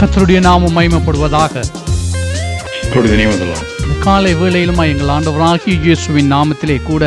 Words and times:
கர்த்தருடைய 0.00 0.38
நாமம். 0.40 0.76
இந்த 3.82 3.94
காலை 4.04 4.32
வேளையிலுமா 4.40 4.84
எங்கள் 4.92 5.10
ஆண்டவராகிய 5.14 5.74
இயேசுவின் 5.86 6.30
நாமத்திலே 6.32 6.76
கூட 6.82 7.02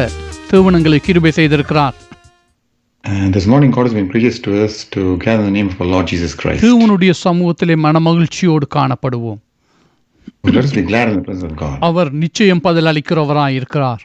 தேவனங்களை 0.51 0.99
கிருபை 1.07 1.33
செய்திருக்கிறார் 1.39 1.97
And 3.03 3.29
this 3.35 3.45
morning, 3.47 3.71
God 3.71 3.85
has 3.88 3.93
been 3.93 4.09
gracious 4.11 4.35
to 4.39 4.51
us 4.65 4.73
to 4.95 5.01
gather 5.17 5.43
in 5.43 5.47
the 5.47 5.55
name 5.57 5.69
of 5.71 5.77
our 5.81 5.88
Lord 5.93 6.05
Jesus 6.11 6.33
Christ. 6.41 6.61
தேவனுடைய 6.65 7.11
சமூகத்திலே 7.23 7.75
மனமகிழ்ச்சியோடு 7.85 8.67
காணப்படுவோம் 8.75 9.39
So 10.43 10.51
let 10.51 10.63
us 10.63 10.73
be 10.73 10.83
glad 10.83 11.07
in 11.09 11.15
the 11.15 11.25
presence 11.27 11.47
of 11.49 11.55
God, 11.55 11.77
அவர் 11.81 12.11
நிச்சயம் 12.23 12.61
பதில் 12.61 12.89
அளிக்கிறவராய் 12.91 13.57
இருக்கிறார் 13.59 14.01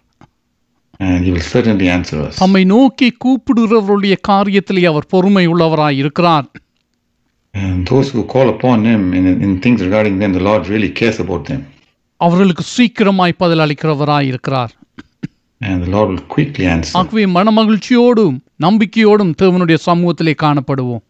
and 1.01 1.19
He 1.27 1.33
will 1.35 1.47
certainly 1.55 1.89
answer 1.97 2.19
us. 2.29 2.35
தம்மை 2.43 2.65
நோக்கி 2.75 3.09
கூப்பிடுகிறவருடைய 3.25 4.17
காரியத்திலே 4.29 4.85
அவர் 4.85 5.07
பொறுமை 5.07 5.45
உள்ளவராய் 5.55 6.01
இருக்கிறார் 6.05 6.47
those 7.86 8.10
who 8.12 8.24
call 8.26 8.50
upon 8.50 8.86
Him 8.86 9.14
in, 9.14 9.26
in 9.46 9.62
things 9.62 9.82
regarding 9.82 10.20
them, 10.20 10.34
the 10.34 10.46
Lord 10.50 10.68
really 10.68 10.92
cares 10.92 11.20
about 11.20 11.44
them. 11.46 11.62
அவர்களுக்கு 12.22 12.64
சீக்கிரமாய் 12.76 13.40
பதில் 13.42 13.64
அளிக்கிறவராய் 13.66 14.28
இருக்கிறார் 14.32 14.74
And 15.62 15.78
the 15.86 15.92
Lord 15.96 16.08
will 16.12 16.26
quickly 16.36 16.66
answer. 16.76 16.94
ஆகவே 17.00 17.24
மனமகிழ்ச்சியோடும் 17.38 18.36
நம்பிக்கையோடும் 18.66 19.34
தேவனுடைய 19.42 19.80
சமூகத்திலே 19.88 20.36
காணப்படுவோம் 20.46 21.04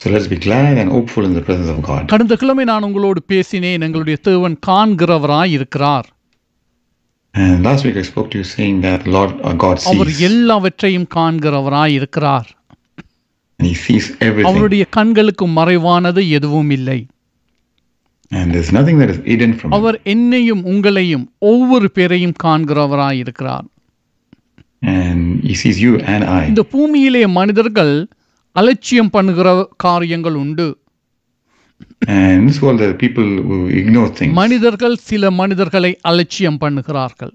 So 0.00 0.10
let 0.10 0.20
us 0.22 0.28
be 0.28 0.38
glad 0.46 0.78
and 0.82 0.88
hopeful 0.90 1.24
in 1.24 1.34
the 1.38 1.44
presence 1.48 1.70
of 1.74 1.78
God. 1.90 2.02
கடந்த 2.12 2.36
கிழமை 2.42 2.64
நான் 2.70 2.86
உங்களோடு 2.88 3.20
பேசினேன் 3.32 3.84
எங்களுடைய 3.88 4.16
தேவன் 4.30 4.56
காண்கிறவராய் 4.70 5.54
இருக்கிறார் 5.58 6.08
And 7.34 7.62
last 7.66 7.82
week 7.86 7.96
I 7.96 8.06
spoke 8.08 8.26
to 8.32 8.38
you 8.40 8.46
saying 8.54 8.78
that 8.86 8.98
the 9.04 9.12
Lord 9.16 9.30
our 9.48 9.56
God 9.64 9.76
our 9.92 10.10
sees, 10.10 10.24
எல்லாவற்றையும் 10.30 11.06
காண்கிறவராய் 11.18 11.94
இருக்கிறார் 11.98 12.48
அவருடைய 13.59 14.85
கண்களுக்கு 14.89 15.47
மறைவானது 15.47 16.29
எதுவும் 16.29 16.69
இல்லை 16.69 17.07
And 18.31 18.53
there's 18.53 18.71
nothing 18.71 18.97
that 18.97 19.09
is 19.09 19.17
hidden 19.25 19.53
from 19.53 19.69
Him. 19.69 19.73
அவர் 19.73 20.01
என்னையும் 20.03 20.65
உங்களையும் 20.65 21.29
ஒவ்வொரு 21.37 21.91
பேரையும் 21.91 22.33
காண்கிறவராய் 22.43 23.17
இருக்கிறார் 23.17 23.67
And 24.81 25.43
He 25.43 25.53
sees 25.53 25.79
you 25.79 25.93
and 25.99 26.23
I. 26.23 26.47
இந்த 26.47 26.63
பூமியிலே 26.63 27.25
மனிதர்கள் 27.27 28.07
அலட்சியம் 28.51 29.09
பண்ணுகிற 29.09 29.67
காரியங்கள் 29.77 30.33
உண்டு. 30.33 30.67
மனிதர்கள் 34.33 34.95
சில 34.95 35.31
மனிதர்களை 35.31 35.97
அலட்சியம் 36.01 36.59
பண்ணுகிறார்கள் 36.59 37.33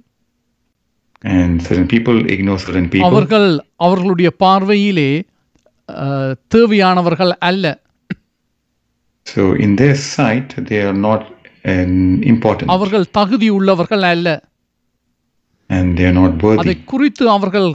And 1.25 1.62
certain 1.62 1.89
people 1.89 2.19
ignore 2.27 2.59
certain 2.59 2.89
people. 2.89 3.09
அவர்கள் 3.09 3.61
அவர்களுடைய 3.77 4.31
பார்வையிலே 4.31 5.11
தேவையானவர்கள் 6.55 7.33
அல்ல 7.43 7.67
So 9.27 9.43
in 9.65 9.77
their 9.77 9.97
sight, 10.15 10.49
they 10.69 10.81
are 10.83 10.97
not 11.09 11.21
um, 11.65 11.93
important. 12.23 12.69
அவர்கள் 12.71 13.07
தகுதி 13.19 13.49
உள்ளவர்கள் 13.49 14.05
அல்ல 14.12 14.29
And 15.71 15.99
they 15.99 16.07
are 16.11 16.17
not 16.23 16.33
அதை 16.34 16.47
worthy. 16.49 16.75
குறித்து 16.84 17.25
அவர்கள் 17.31 17.69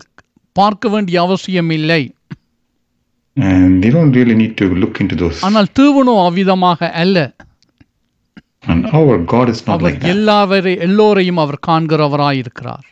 பார்க்க 0.56 0.90
வேண்டிய 0.90 1.22
அவசியம் 1.22 1.70
இல்லை 1.70 2.02
And 3.38 3.84
they 3.84 3.92
don't 3.96 4.14
really 4.20 4.36
need 4.36 4.54
to 4.58 4.68
look 4.84 4.96
into 5.04 5.16
those. 5.16 5.40
ஆனால் 5.44 5.70
தேவனோ 5.80 6.16
அவ்விதமாக 6.28 6.92
அல்ல 7.04 7.18
And 8.64 8.86
our 9.00 9.16
God 9.34 9.48
is 9.50 9.60
not 9.68 9.82
like 9.82 10.00
that. 10.00 10.10
எல்லாவரை 10.14 10.74
எல்லோரையும் 10.88 11.38
அவர் 11.38 11.60
காண்கிறவராய் 11.68 12.40
இருக்கிறார் 12.44 12.86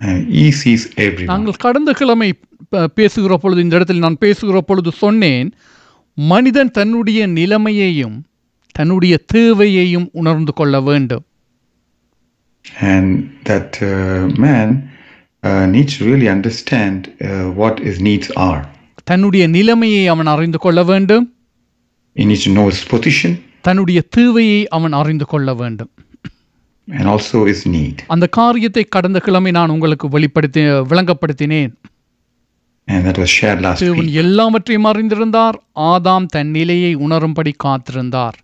And 0.00 0.20
He 0.38 0.46
sees 0.62 0.82
everyone. 1.06 1.30
நாங்கள் 1.32 1.62
கடந்த 1.66 1.92
கிழமை 1.92 2.30
பேசுகிற 2.74 3.36
பொழுது 3.36 3.62
இந்த 3.62 3.76
இடத்தில் 3.76 3.98
நான் 3.98 4.18
பேசுகிற 4.18 4.60
பொழுது 4.60 4.92
சொன்னேன் 4.92 5.52
மனிதன் 6.14 6.70
தன்னுடைய 6.70 7.26
நிலைமையையும் 7.26 8.22
தன்னுடைய 8.72 9.18
தேவையையும் 9.34 10.08
உணர்ந்து 10.12 10.52
கொள்ள 10.52 10.80
வேண்டும். 10.80 11.24
And 12.80 13.30
that 13.44 13.82
uh, 13.82 14.28
man 14.46 14.68
uh, 15.42 15.66
needs 15.66 15.98
to 15.98 16.04
really 16.04 16.28
understand 16.28 16.98
uh, 17.08 17.46
what 17.60 17.78
his 17.78 18.00
needs 18.00 18.30
are. 18.48 18.62
தன்னுடைய 19.04 19.46
நிலைமையை 19.46 20.06
அவன் 20.08 20.26
அறிந்து 20.26 20.58
கொள்ள 20.58 20.82
வேண்டும். 20.82 21.32
He 22.16 22.24
needs 22.24 22.44
to 22.44 22.50
know 22.50 22.66
his 22.70 22.82
position. 22.94 23.36
தன்னுடைய 23.60 24.00
தேவையை 24.00 24.68
அவன் 24.68 24.92
அறிந்து 24.92 25.26
கொள்ள 25.26 25.54
வேண்டும். 25.54 25.90
And 26.88 27.06
also 27.08 27.38
his 27.50 27.66
need. 27.76 27.96
அந்த 28.06 28.26
காரியத்தை 28.26 28.84
கடந்த 28.84 29.18
கிழமை 29.18 29.50
நான் 29.50 29.70
உங்களுக்கு 29.70 30.08
வெளிப்படுத்தி 30.08 30.60
விளங்கப்படுத்தினேன் 30.60 31.72
And 31.72 31.76
that 31.76 31.76
was 31.76 31.76
shared 31.76 31.76
last 31.80 32.69
தேவன் 32.88 34.06
week. 34.06 34.18
எல்லாவற்றையும் 34.22 34.88
அறிந்திருந்தார் 34.90 35.56
ஆதாம் 35.90 36.26
தன் 36.26 36.50
நிலையை 36.50 36.94
உணரும்படி 37.06 37.54
காத்திருந்தார் 37.66 38.38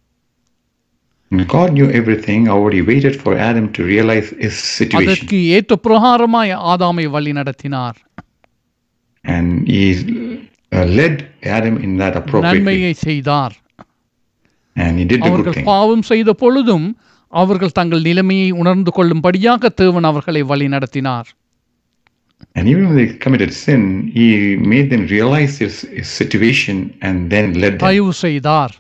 God 1.53 1.71
knew 1.73 1.87
everything, 1.91 2.43
already 2.49 2.81
waited 2.83 3.15
for 3.23 3.33
Adam 3.49 3.65
to 3.73 3.81
realize 3.85 4.29
his 4.43 4.57
situation. 4.79 5.01
அதற்கு 5.01 5.39
ஏற்ற 5.57 5.77
பிரகாரமாய் 5.87 6.53
ஆதாமை 6.73 7.07
வழி 7.07 7.33
நடத்தினார் 7.33 7.97
And 9.25 9.47
he 9.69 9.81
uh, 10.73 10.85
led 10.99 11.15
Adam 11.57 11.75
in 11.87 11.93
that 11.99 12.15
appropriate. 12.21 12.47
நன்மையை 12.49 12.93
செய்தார் 13.07 13.55
And 14.77 14.93
he 15.01 15.07
did 15.13 15.21
the 15.23 15.33
good 15.37 15.51
thing. 15.55 15.67
பாவம் 15.73 16.05
செய்த 16.11 16.33
பொழுதும் 16.35 16.87
அவர்கள் 17.33 17.77
தங்கள் 17.79 18.03
நிலைமையை 18.03 18.51
உணர்ந்து 18.61 18.91
கொள்ளும்படியாக 18.91 19.69
தேவன் 19.81 20.05
அவர்களை 20.05 20.43
வழி 20.43 20.69
நடத்தினார் 20.69 21.29
And 22.55 22.69
even 22.69 22.87
when 22.87 22.97
they 22.97 23.09
committed 23.15 23.53
sin, 23.55 23.83
he 24.15 24.27
made 24.73 24.91
them 24.91 25.07
realize 25.07 25.59
his, 25.59 25.81
his 25.99 26.09
situation 26.09 26.77
and 27.03 27.31
then 27.31 27.47
led 27.55 27.79
them. 27.79 28.71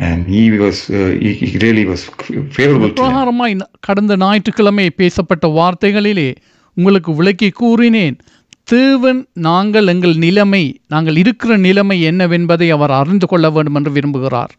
And 0.00 0.26
he 0.26 0.50
was, 0.58 0.90
uh, 0.90 1.16
he, 1.20 1.32
he 1.32 1.58
really 1.58 1.84
was 1.84 2.02
favorable 2.50 2.88
to 2.88 2.94
them. 2.94 3.02
பிரகாரமாய் 3.02 3.54
கடந்த 3.80 4.16
ஞாயிற்றுக்கிழமை 4.16 4.90
பேசப்பட்ட 4.90 5.46
வார்த்தைகளிலே 5.58 6.28
உங்களுக்கு 6.76 7.14
விளக்கி 7.14 7.48
கூறினேன் 7.50 8.16
தேவன் 8.64 9.20
நாங்கள் 9.46 9.86
எங்கள் 9.86 10.16
நிலைமை 10.16 10.64
நாங்கள் 10.86 11.16
இருக்கிற 11.16 11.56
நிலைமை 11.56 11.98
என்னவென்பதை 12.10 12.68
அவர் 12.70 12.90
அறிந்து 12.90 13.26
கொள்ள 13.26 13.50
வேண்டும் 13.50 13.74
என்று 13.74 13.92
விரும்புகிறார் 13.92 14.52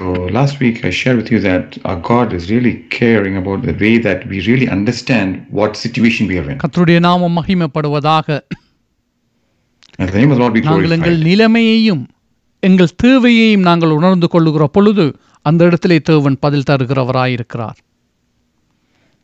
So 0.00 0.12
last 0.30 0.60
week 0.60 0.82
I 0.82 0.90
shared 0.90 1.18
with 1.18 1.30
you 1.30 1.40
that 1.40 1.76
our 1.84 1.96
God 2.02 2.32
is 2.32 2.50
really 2.50 2.72
caring 2.90 3.36
about 3.36 3.60
the 3.62 3.74
way 3.74 3.98
that 3.98 4.26
we 4.26 4.36
really 4.46 4.66
understand 4.68 5.28
what 5.50 5.76
situation 5.76 6.22
we 6.30 6.36
are 6.40 6.48
in. 6.52 6.56
கர்த்தருடைய 6.62 6.98
நாமம் 7.08 7.36
மகிமைப்படுவதாக 7.38 8.28
And 9.98 10.08
the 10.10 10.18
name 10.20 10.30
of 10.30 10.36
the 10.36 10.42
Lord 10.42 10.54
be 10.56 10.62
நாங்கள் 10.68 10.94
எங்கள் 10.96 11.16
glorified. 11.16 11.28
நிலைமையையும் 11.30 12.02
எங்கள் 12.62 12.94
தேவையையும் 13.04 13.66
நாங்கள் 13.68 13.94
உணர்ந்து 13.98 14.28
கொள்ளுகிற 14.34 14.66
பொழுது 14.76 15.06
அந்த 15.46 15.68
இடத்திலே 15.70 15.98
தேவன் 16.10 16.40
பதில் 16.46 16.68
தருகிறவராயிருக்கிறார் 16.70 17.78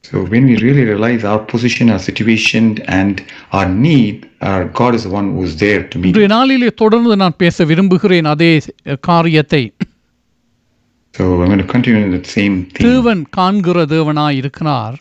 So 0.05 0.19
when 0.33 0.45
we 0.49 0.57
really 0.65 0.85
realize 0.85 1.23
our 1.31 1.41
position, 1.53 1.87
our 1.93 2.03
situation, 2.09 2.65
and 2.99 3.15
our 3.53 3.69
need, 3.87 4.17
our 4.51 4.65
God 4.81 4.93
is 4.99 5.05
the 5.09 5.15
one 5.19 5.29
who 5.35 5.43
is 5.49 5.55
there 5.65 5.83
to 5.93 5.97
meet. 5.99 6.11
இன்றைய 6.13 6.31
நாளிலே 6.37 6.71
தொடர்ந்து 6.83 7.21
நான் 7.25 7.41
பேச 7.45 7.65
விரும்புகிறேன் 7.73 8.29
அதே 8.35 8.53
காரியத்தை 9.11 9.63
So 11.16 11.24
I'm 11.34 11.48
going 11.48 11.60
to 11.60 11.72
continue 11.72 12.02
in 12.02 12.12
that 12.12 12.28
same 12.36 12.56
theme. 12.68 12.86
தேவன் 12.88 13.24
காண்கிற 13.38 13.86
தேவனாய் 13.94 14.38
இருக்கிறார் 14.42 14.98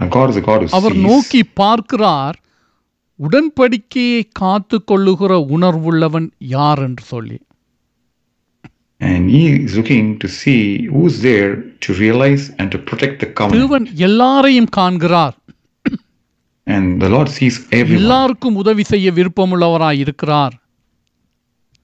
Our 0.00 0.08
God 0.10 0.28
is 0.32 0.36
a 0.36 0.44
God 0.46 0.60
who 0.62 0.70
our 0.78 0.94
sees. 0.94 1.04
நோக்கி 1.08 1.40
பார்க்கிறார் 1.60 2.36
உடன்படிக்கையை 3.20 4.20
காத்து 4.40 4.76
கொள்ளுகிற 4.90 5.32
உணர்வுள்ளவன் 5.56 6.28
யார் 6.54 6.82
என்று 6.86 7.04
சொல்லி 7.12 7.38
And 9.00 9.22
he 9.30 9.42
is 9.58 9.74
looking 9.76 10.06
to 10.18 10.28
see 10.30 10.60
who's 10.86 11.14
there 11.22 11.52
to 11.84 11.90
realize 11.94 12.42
and 12.58 12.66
to 12.74 12.78
protect 12.88 13.16
the 13.24 13.28
covenant. 13.32 13.58
தேவன் 13.58 13.86
எல்லாரையும் 14.08 14.70
காண்கிறார் 14.78 15.36
And 16.66 16.86
the 17.02 17.08
Lord 17.08 17.28
sees 17.36 17.56
everyone. 17.72 18.00
எல்லாருக்கும் 18.00 18.58
உதவி 18.62 18.84
செய்ய 18.92 19.10
விருப்பமுள்ளவராய் 19.12 20.00
இருக்கிறார் 20.04 20.56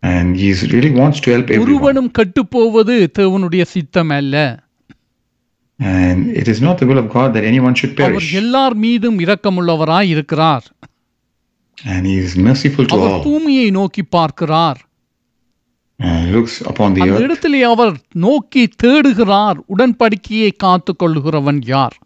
And 0.02 0.36
he 0.36 0.48
really 0.72 0.92
wants 0.92 1.18
to 1.20 1.30
help 1.30 1.48
everyone. 1.48 1.68
ஒருவனும் 1.68 2.10
கெட்டுப்போவது 2.18 2.94
தேவனுடைய 3.18 3.64
சித்தம் 3.74 4.12
அல்ல 4.18 4.36
And 5.80 6.20
it 6.40 6.46
is 6.48 6.60
not 6.60 6.76
the 6.80 6.86
will 6.86 6.98
of 6.98 7.08
God 7.10 7.28
that 7.34 7.44
anyone 7.44 7.74
should 7.74 7.94
our 7.96 8.14
perish. 8.14 8.28
எல்லார் 8.42 8.76
மீதும் 8.84 9.18
இரக்கமுள்ளவராய் 9.24 10.10
இருக்கிறார் 10.14 10.66
And 11.78 12.02
he 12.06 12.16
is 12.26 12.34
merciful 12.46 12.84
to 12.86 12.94
our 12.96 13.12
all. 13.12 13.24
பூமியை 13.26 13.66
நோக்கி 13.78 14.02
பார்க்கிறார் 14.16 14.80
And 16.00 16.16
he 16.22 16.32
looks 16.36 16.54
upon 16.70 16.88
the 16.94 17.02
அந்த 17.02 17.12
earth. 17.12 17.24
இடத்திலே 17.26 17.60
அவர் 17.72 17.94
நோக்கி 18.26 18.62
தேடுகிறார் 18.84 19.58
உடன்படிக்கையை 19.74 20.50
காத்து 20.64 20.94
கொள்ளுகிறவன் 21.02 21.60
யார் 21.74 21.96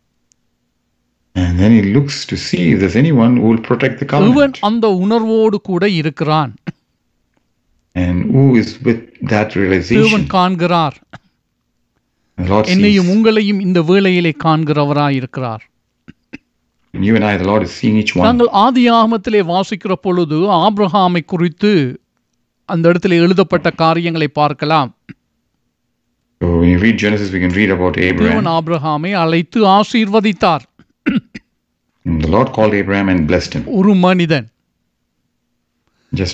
And 1.36 1.52
then 1.60 1.72
he 1.72 1.82
looks 1.96 2.16
to 2.26 2.36
see 2.46 2.62
if 2.72 2.76
there's 2.80 2.96
anyone 2.96 3.32
who 3.36 3.46
will 3.50 3.64
protect 3.68 3.96
the 4.00 4.06
இவன் 4.06 4.54
covenant. 4.54 4.64
அந்த 4.68 4.86
உணர்வோடு 5.04 5.58
கூட 5.70 5.84
இருக்கிறான் 6.00 6.52
And 7.95 8.15
who 8.33 8.43
is 8.55 8.69
with 8.85 9.01
that 9.31 9.47
தேவன் 9.49 9.61
realization. 9.61 10.23
காண்கிறார். 10.27 10.97
என்னையும் 12.73 13.09
உங்களையும் 13.13 13.61
இந்த 13.61 13.81
வேளையிலே 13.89 14.33
காண்கிறவராய் 14.45 15.17
இருக்கிறார் 15.21 15.63
And 16.93 17.03
you 17.05 17.13
and 17.15 17.25
I, 17.25 17.37
the 17.37 17.47
Lord 17.51 17.63
is 17.63 17.71
seeing 17.79 17.97
each 18.01 18.13
one. 18.15 18.25
நாங்கள் 18.27 18.49
ஆதி 18.63 18.83
ஆகமத்திலே 18.97 19.41
வாசிக்கிற 19.53 19.93
பொழுது 20.05 20.37
ஆபிரகாமை 20.57 21.21
குறித்து 21.25 21.71
அந்த 22.69 22.83
இடத்துல 22.91 23.17
எழுதப்பட்ட 23.23 23.69
காரியங்களை 23.83 24.29
பார்க்கலாம் 24.33 24.91
So 26.41 26.47
when 26.59 26.69
you 26.69 26.79
read 26.79 26.97
Genesis, 26.97 27.29
we 27.31 27.39
can 27.39 27.53
read 27.59 27.71
about 27.77 27.93
தேவன் 27.97 28.21
Abraham. 28.21 28.47
ஆபிரகாமை 28.57 29.11
அழைத்து 29.23 29.59
ஆசீர்வதித்தார் 29.77 30.65
And 32.05 32.17
the 32.23 32.31
Lord 32.35 32.49
called 32.55 32.73
Abraham 32.73 33.07
and 33.09 33.21
blessed 33.31 33.53
him. 33.55 33.63
ஒரு 33.79 33.93
மனிதன் 34.05 34.47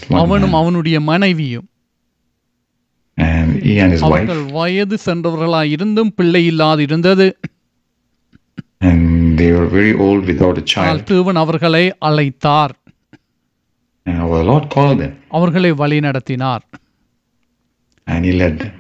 அவனும். 0.10 0.54
அவனுடைய 0.54 1.00
மனைவியும். 1.00 1.66
அவர்கள் 4.02 4.44
வயது 4.44 4.98
சென்றவர்களாய் 5.06 5.70
இருந்தும் 5.70 6.14
பிள்ளை 6.16 6.46
இல்லாது 6.46 6.84
இருந்தது 6.84 7.40
And 8.80 9.40
they 9.40 9.52
were 9.52 9.68
very 9.68 9.94
old 9.98 10.30
without 10.30 10.58
a 10.58 10.82
ஆனால் 10.82 10.98
child. 10.98 11.04
தேவன் 11.06 11.36
அவர்களை 11.36 11.94
அழைத்தார் 12.06 12.70
அவர்களை 15.30 15.72
வழி 15.72 16.00
நடத்தினார். 16.00 16.64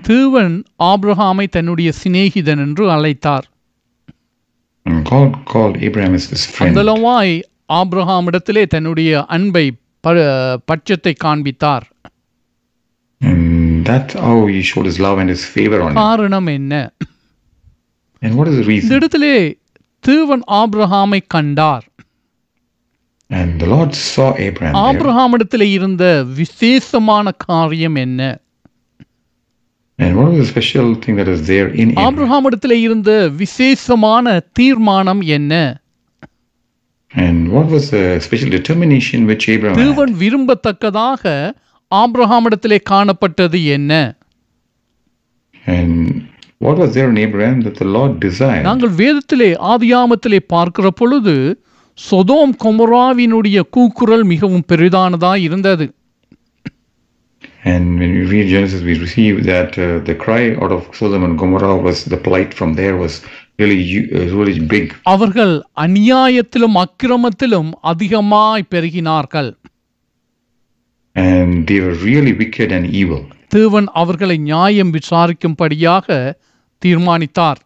தேவன் 0.01 0.63
ஆபிரகாமை 0.83 1.47
தன்னுடைய 1.47 1.91
சிநேகிதன் 2.03 2.57
என்று 2.57 2.89
அழைத்தார் 2.89 3.43
ஆபிரகாமிடத்திலே 7.73 8.65
தன்னுடைய 8.65 9.25
அன்பை 9.25 9.71
பட்சத்தை 10.67 11.13
காண்பித்தார். 11.17 11.85
காரணம் 15.93 16.47
என்ன 16.47 16.91
is 18.21 18.85
இந்த? 18.85 18.95
இடத்திலே 18.95 19.35
தேவன் 19.99 20.43
ஆபிரகாமை 20.51 21.21
கண்டார் 21.27 21.85
And 23.29 23.61
the 23.61 23.65
Lord 23.65 23.95
saw 23.95 24.35
Abraham. 24.37 24.75
ஆபிரகாமிடத்திலே 24.75 25.61
இருந்த 25.61 26.23
விசேஷமான 26.23 27.31
காரியம் 27.31 27.95
என்ன 27.95 28.39
And 29.99 30.15
what 30.17 30.27
was 30.31 30.37
the 30.37 30.45
special 30.45 30.95
thing 30.95 31.15
that 31.15 31.27
was 31.27 31.47
there 31.47 31.67
in 31.67 31.87
Abraham? 31.89 32.05
ஆபிரகாமிடத்திலே 32.05 32.77
இருந்த 32.81 33.29
விசேஷமான 33.29 34.39
தீர்மானம் 34.53 35.21
என்ன 35.21 35.80
And 37.12 37.52
what 37.52 37.66
was 37.66 37.84
the 37.90 38.04
special 38.20 38.50
determination 38.50 39.26
which 39.26 39.44
Abraham 39.48 39.76
had? 39.76 39.84
தேவன் 39.84 40.12
விரும்பத்தக்கதாக 40.22 41.22
ஆபிரகாமிடத்திலே 41.92 42.78
காணப்பட்டது 42.90 43.58
என்ன 43.76 43.92
And 45.66 45.92
what 46.60 46.76
was 46.78 46.90
there 46.94 47.10
in 47.10 47.18
Abraham 47.18 47.60
that 47.62 47.76
the 47.76 47.88
Lord 47.96 48.12
desired? 48.20 48.64
நாங்கள் 48.64 48.94
வேதத்திலே 49.02 49.50
ஆதியாமத்திலே 49.72 50.40
பார்க்கிற 50.54 50.90
பொழுது 51.00 51.34
சொதோம் 51.98 52.54
கொமராவினுடைய 52.64 53.58
கூக்குரல் 53.76 54.26
மிகவும் 54.32 54.66
பெரிதானதாய் 54.72 55.44
இருந்தது 55.50 55.86
And 57.72 57.98
when 58.00 58.10
we 58.16 58.22
read 58.32 58.46
Genesis, 58.48 58.82
we 58.88 58.94
receive 58.96 59.44
that 59.44 59.72
uh, 59.76 59.98
the 60.08 60.14
cry 60.14 60.42
out 60.54 60.72
of 60.72 60.82
Sodom 60.92 61.22
and 61.24 61.36
Gomorrah 61.40 61.76
was 61.86 62.04
the 62.04 62.20
plight 62.26 62.54
from 62.54 62.74
there 62.74 62.96
was 62.96 63.14
uh. 63.61 64.83
அவர்கள் 65.03 65.53
அநியாயத்திலும் 65.77 66.77
அக்கிரமத்திலும் 66.83 67.71
அதிகமாய் 67.81 68.69
பெருகினார்கள் 68.69 69.51
And 71.15 71.67
they 71.67 71.79
were 71.79 71.95
really 72.01 72.33
wicked 72.33 72.71
and 72.71 72.85
evil. 72.93 73.21
தேவன் 73.47 73.87
அவர்களை 73.93 74.37
நியாயம் 74.37 74.93
விசாரிக்கும்படியாக 74.93 76.07
தீர்மானித்தார் 76.81 77.61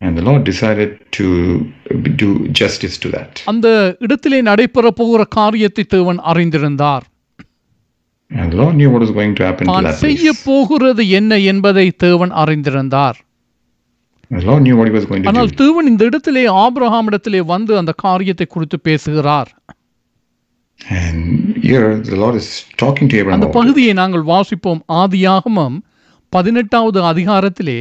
And 0.00 0.18
the 0.18 0.22
Lord 0.22 0.42
decided 0.44 0.90
to 1.10 1.26
do 2.16 2.28
justice 2.60 2.96
to 2.98 3.10
that. 3.10 3.32
அந்த 3.44 3.96
இடத்திலே 3.98 4.40
நடைபெற 4.40 4.90
போகிற 4.90 5.24
காரியத்தை 5.24 5.84
தேவன் 5.84 6.18
அறிந்திருந்தார் 6.18 7.04
And 8.30 8.52
the 8.52 8.56
Lord 8.56 8.74
knew 8.74 8.90
what 8.90 9.00
was 9.00 9.10
going 9.10 9.34
to 9.34 9.44
happen 9.44 9.66
to 9.66 9.72
தான் 9.72 9.84
that 9.84 10.00
செய்ய. 10.00 10.32
போகிறது 10.44 11.08
என்ன 11.08 11.38
என்பதை 11.38 11.90
தேவன் 11.90 12.30
அறிந்திருந்தார் 12.30 13.18
Lord 14.30 14.62
knew 14.62 14.76
what 14.76 14.88
he 14.88 14.94
was 14.94 15.04
going 15.04 15.22
to 15.22 15.28
ஆனால் 15.30 15.48
do. 15.50 15.56
தேவன் 15.56 15.86
இந்த 15.86 16.02
இடத்திலே 16.04 16.44
ஆபிரகாமிடத்திலே 16.62 17.40
வந்து 17.50 17.72
அந்த 17.78 17.92
காரியத்தை 18.04 18.46
குறித்து 18.46 18.78
பேசுகிறார் 18.80 19.50
And 20.98 21.20
here 21.62 21.86
the 22.02 22.16
Lord 22.16 22.34
is 22.34 22.48
talking 22.76 23.06
to 23.08 23.16
Abraham 23.16 23.36
அந்த 23.36 23.46
about 23.46 23.54
it. 23.54 23.58
பகுதியை 23.60 23.92
நாங்கள் 23.94 24.24
வாசிப்போம் 24.32 24.80
ஆதியாகமம் 25.02 25.76
பதினெட்டாவது 26.32 27.00
அதிகாரத்திலே 27.10 27.78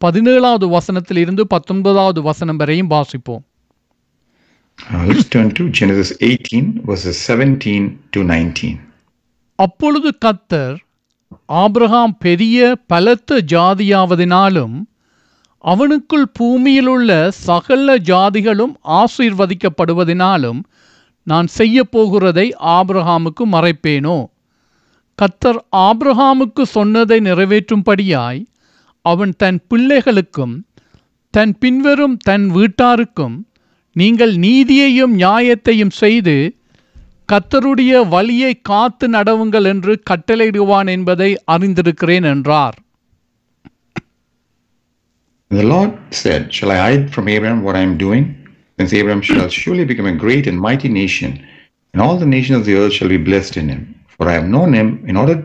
பதினேழாவது 0.00 0.66
வசனத்திலிருந்து 0.68 1.42
பத்தொன்பதாவது 1.52 2.22
வசனம் 2.22 2.60
வரையும் 2.62 2.92
வாசிப்போம் 2.94 3.42
Uh, 4.78 5.02
let's 5.08 5.26
turn 5.28 5.48
to 5.52 5.64
Genesis 5.70 6.10
18, 6.20 6.60
verses 6.84 7.16
17 7.28 7.82
to 8.14 8.20
19. 8.26 8.70
அப்பொழுது 9.58 10.10
கத்தர் 10.24 10.76
ஆபிரகாம் 11.58 12.14
பெரிய 12.18 12.58
பலத்த 12.86 13.40
ஜாதியாவதினாலும் 13.52 14.74
அவனுக்குள் 15.64 16.26
பூமியிலுள்ள 16.38 17.28
சகல 17.30 17.96
ஜாதிகளும் 17.96 18.74
ஆசீர்வதிக்கப்படுவதினாலும் 19.00 20.60
நான் 21.26 21.46
செய்ய 21.46 21.84
போகிறதை 21.92 22.46
ஆபிரகாமுக்கு 22.60 23.44
மறைப்பேனோ? 23.52 24.16
கத்தர் 25.18 25.60
ஆபிரகாமுக்கு 25.76 26.62
சொன்னதை 26.62 27.20
நிறைவேற்றும்படியாய் 27.20 28.40
அவன் 29.04 29.32
தன் 29.36 29.60
பிள்ளைகளுக்கும் 29.68 30.54
தன் 31.34 31.58
பின்வரும் 31.58 32.16
தன் 32.16 32.46
வீட்டாருக்கும் 32.54 33.36
நீங்கள் 33.96 34.34
நீதியையும் 34.36 35.14
நியாயத்தையும் 35.18 35.94
செய்து 35.94 36.56
கத்தருடைய 37.32 38.08
வழியை 38.08 38.52
காத்து 38.62 39.08
நடவுங்கள் 39.08 39.64
என்று 39.64 40.02
கட்டளையிடுவான் 40.10 40.86
என்பதை 40.86 41.30
அறிந்திருக்கிறேன் 41.52 42.24
என்றார். 42.24 42.76
The 45.51 45.63
Lord 45.63 45.91
said, 46.11 46.53
Shall 46.53 46.71
I 46.71 46.77
hide 46.77 47.05
from 47.13 47.27
Abraham 47.27 47.63
what 47.63 47.75
I 47.75 47.79
am 47.79 47.97
doing? 47.97 48.25
Since 48.77 48.93
Abraham 48.93 49.21
shall 49.21 49.49
surely 49.49 49.85
become 49.85 50.05
a 50.05 50.15
great 50.15 50.45
and 50.45 50.59
mighty 50.59 50.89
nation, 50.89 51.31
and 51.93 52.01
all 52.01 52.17
the 52.17 52.25
nations 52.25 52.57
of 52.59 52.65
the 52.65 52.75
earth 52.75 52.93
shall 52.93 53.07
be 53.09 53.17
blessed 53.29 53.55
in 53.57 53.69
him. 53.69 53.81
For 54.15 54.27
I 54.29 54.33
have 54.33 54.47
known 54.55 54.73
him 54.73 54.89
in 55.07 55.15
order 55.15 55.35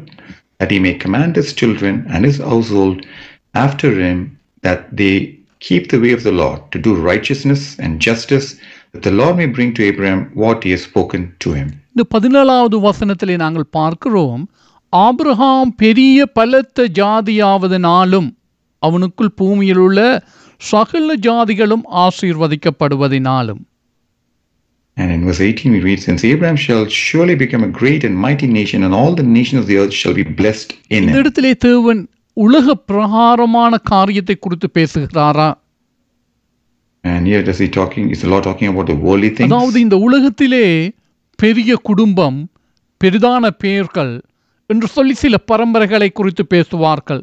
that 0.59 0.71
he 0.71 0.79
may 0.79 0.95
command 0.95 1.37
his 1.37 1.53
children 1.61 1.95
and 2.13 2.25
his 2.25 2.39
household 2.39 3.07
after 3.67 3.89
him, 4.05 4.19
that 4.67 4.81
they 5.01 5.15
keep 5.61 5.91
the 5.91 6.01
way 6.01 6.13
of 6.13 6.23
the 6.23 6.33
Lord, 6.33 6.61
to 6.73 6.79
do 6.79 6.95
righteousness 7.11 7.79
and 7.79 8.01
justice, 8.01 8.47
that 8.93 9.03
the 9.03 9.11
Lord 9.21 9.37
may 9.37 9.47
bring 9.47 9.73
to 9.75 9.85
Abraham 9.85 10.31
what 10.35 10.65
he 10.65 10.71
has 10.75 10.83
spoken 10.91 11.23
to 11.45 11.51
him. 11.59 11.69
இந்த 11.95 12.05
பதினேழாவது 12.15 12.77
வசனத்திலே 12.89 13.37
நாங்கள் 13.37 13.67
பார்க்கிறோம் 13.79 14.43
Abraham 14.93 15.73
பெரிய 15.83 16.27
பலத்த 16.27 16.89
ஜாதியாவதனாலும் 17.01 18.29
அவனுக்குள் 18.84 19.32
பூமியில் 19.36 19.78
உள்ள 19.78 20.00
சகல 20.62 21.16
ஜாதிகளும் 21.28 21.86
ஆசீர்வதிக்கப்படுவதினாலும் 22.06 23.64
And 24.98 25.12
in 25.12 25.24
verse 25.26 25.42
18 25.42 25.72
we 25.72 25.80
read, 25.80 26.00
Since 26.00 26.22
Abraham 26.26 26.56
shall 26.58 26.84
surely 27.00 27.36
become 27.36 27.64
a 27.64 27.72
great 27.72 28.04
and 28.04 28.18
mighty 28.18 28.48
nation, 28.50 28.80
and 28.84 28.94
all 28.96 29.14
the 29.14 29.26
nations 29.30 29.60
of 29.62 29.68
the 29.68 29.78
earth 29.78 29.94
shall 29.94 30.14
be 30.14 30.26
blessed 30.40 30.70
in 30.90 31.02
him. 31.04 31.16
இடத்திலே 31.20 31.52
தேவன் 31.66 32.00
உலக 32.38 32.76
பிரகாரமான 32.90 33.78
காரியத்தை 33.92 34.36
குறித்து 34.38 34.70
பேசுகிறாரா 34.74 35.50
And 37.04 37.28
here 37.28 37.44
does 37.44 37.60
he 37.60 37.70
talking, 37.72 38.06
is 38.10 38.22
the 38.22 38.30
Lord 38.30 38.44
talking 38.44 38.70
about 38.70 38.88
the 38.88 38.98
worldly 39.06 39.30
things? 39.30 39.50
அதாவது 39.50 39.78
இந்த 39.80 39.98
உலகத்திலே 40.08 40.66
பெரிய 41.40 41.72
குடும்பம் 41.90 42.40
பெரிதான 43.02 43.50
பெயர்கள் 43.64 44.14
என்று 44.70 44.88
சொல்லி 44.88 45.14
சில 45.24 45.38
பரம்பரைகளை 45.50 46.10
குறித்து 46.12 46.46
பேசுவார்கள் 46.46 47.22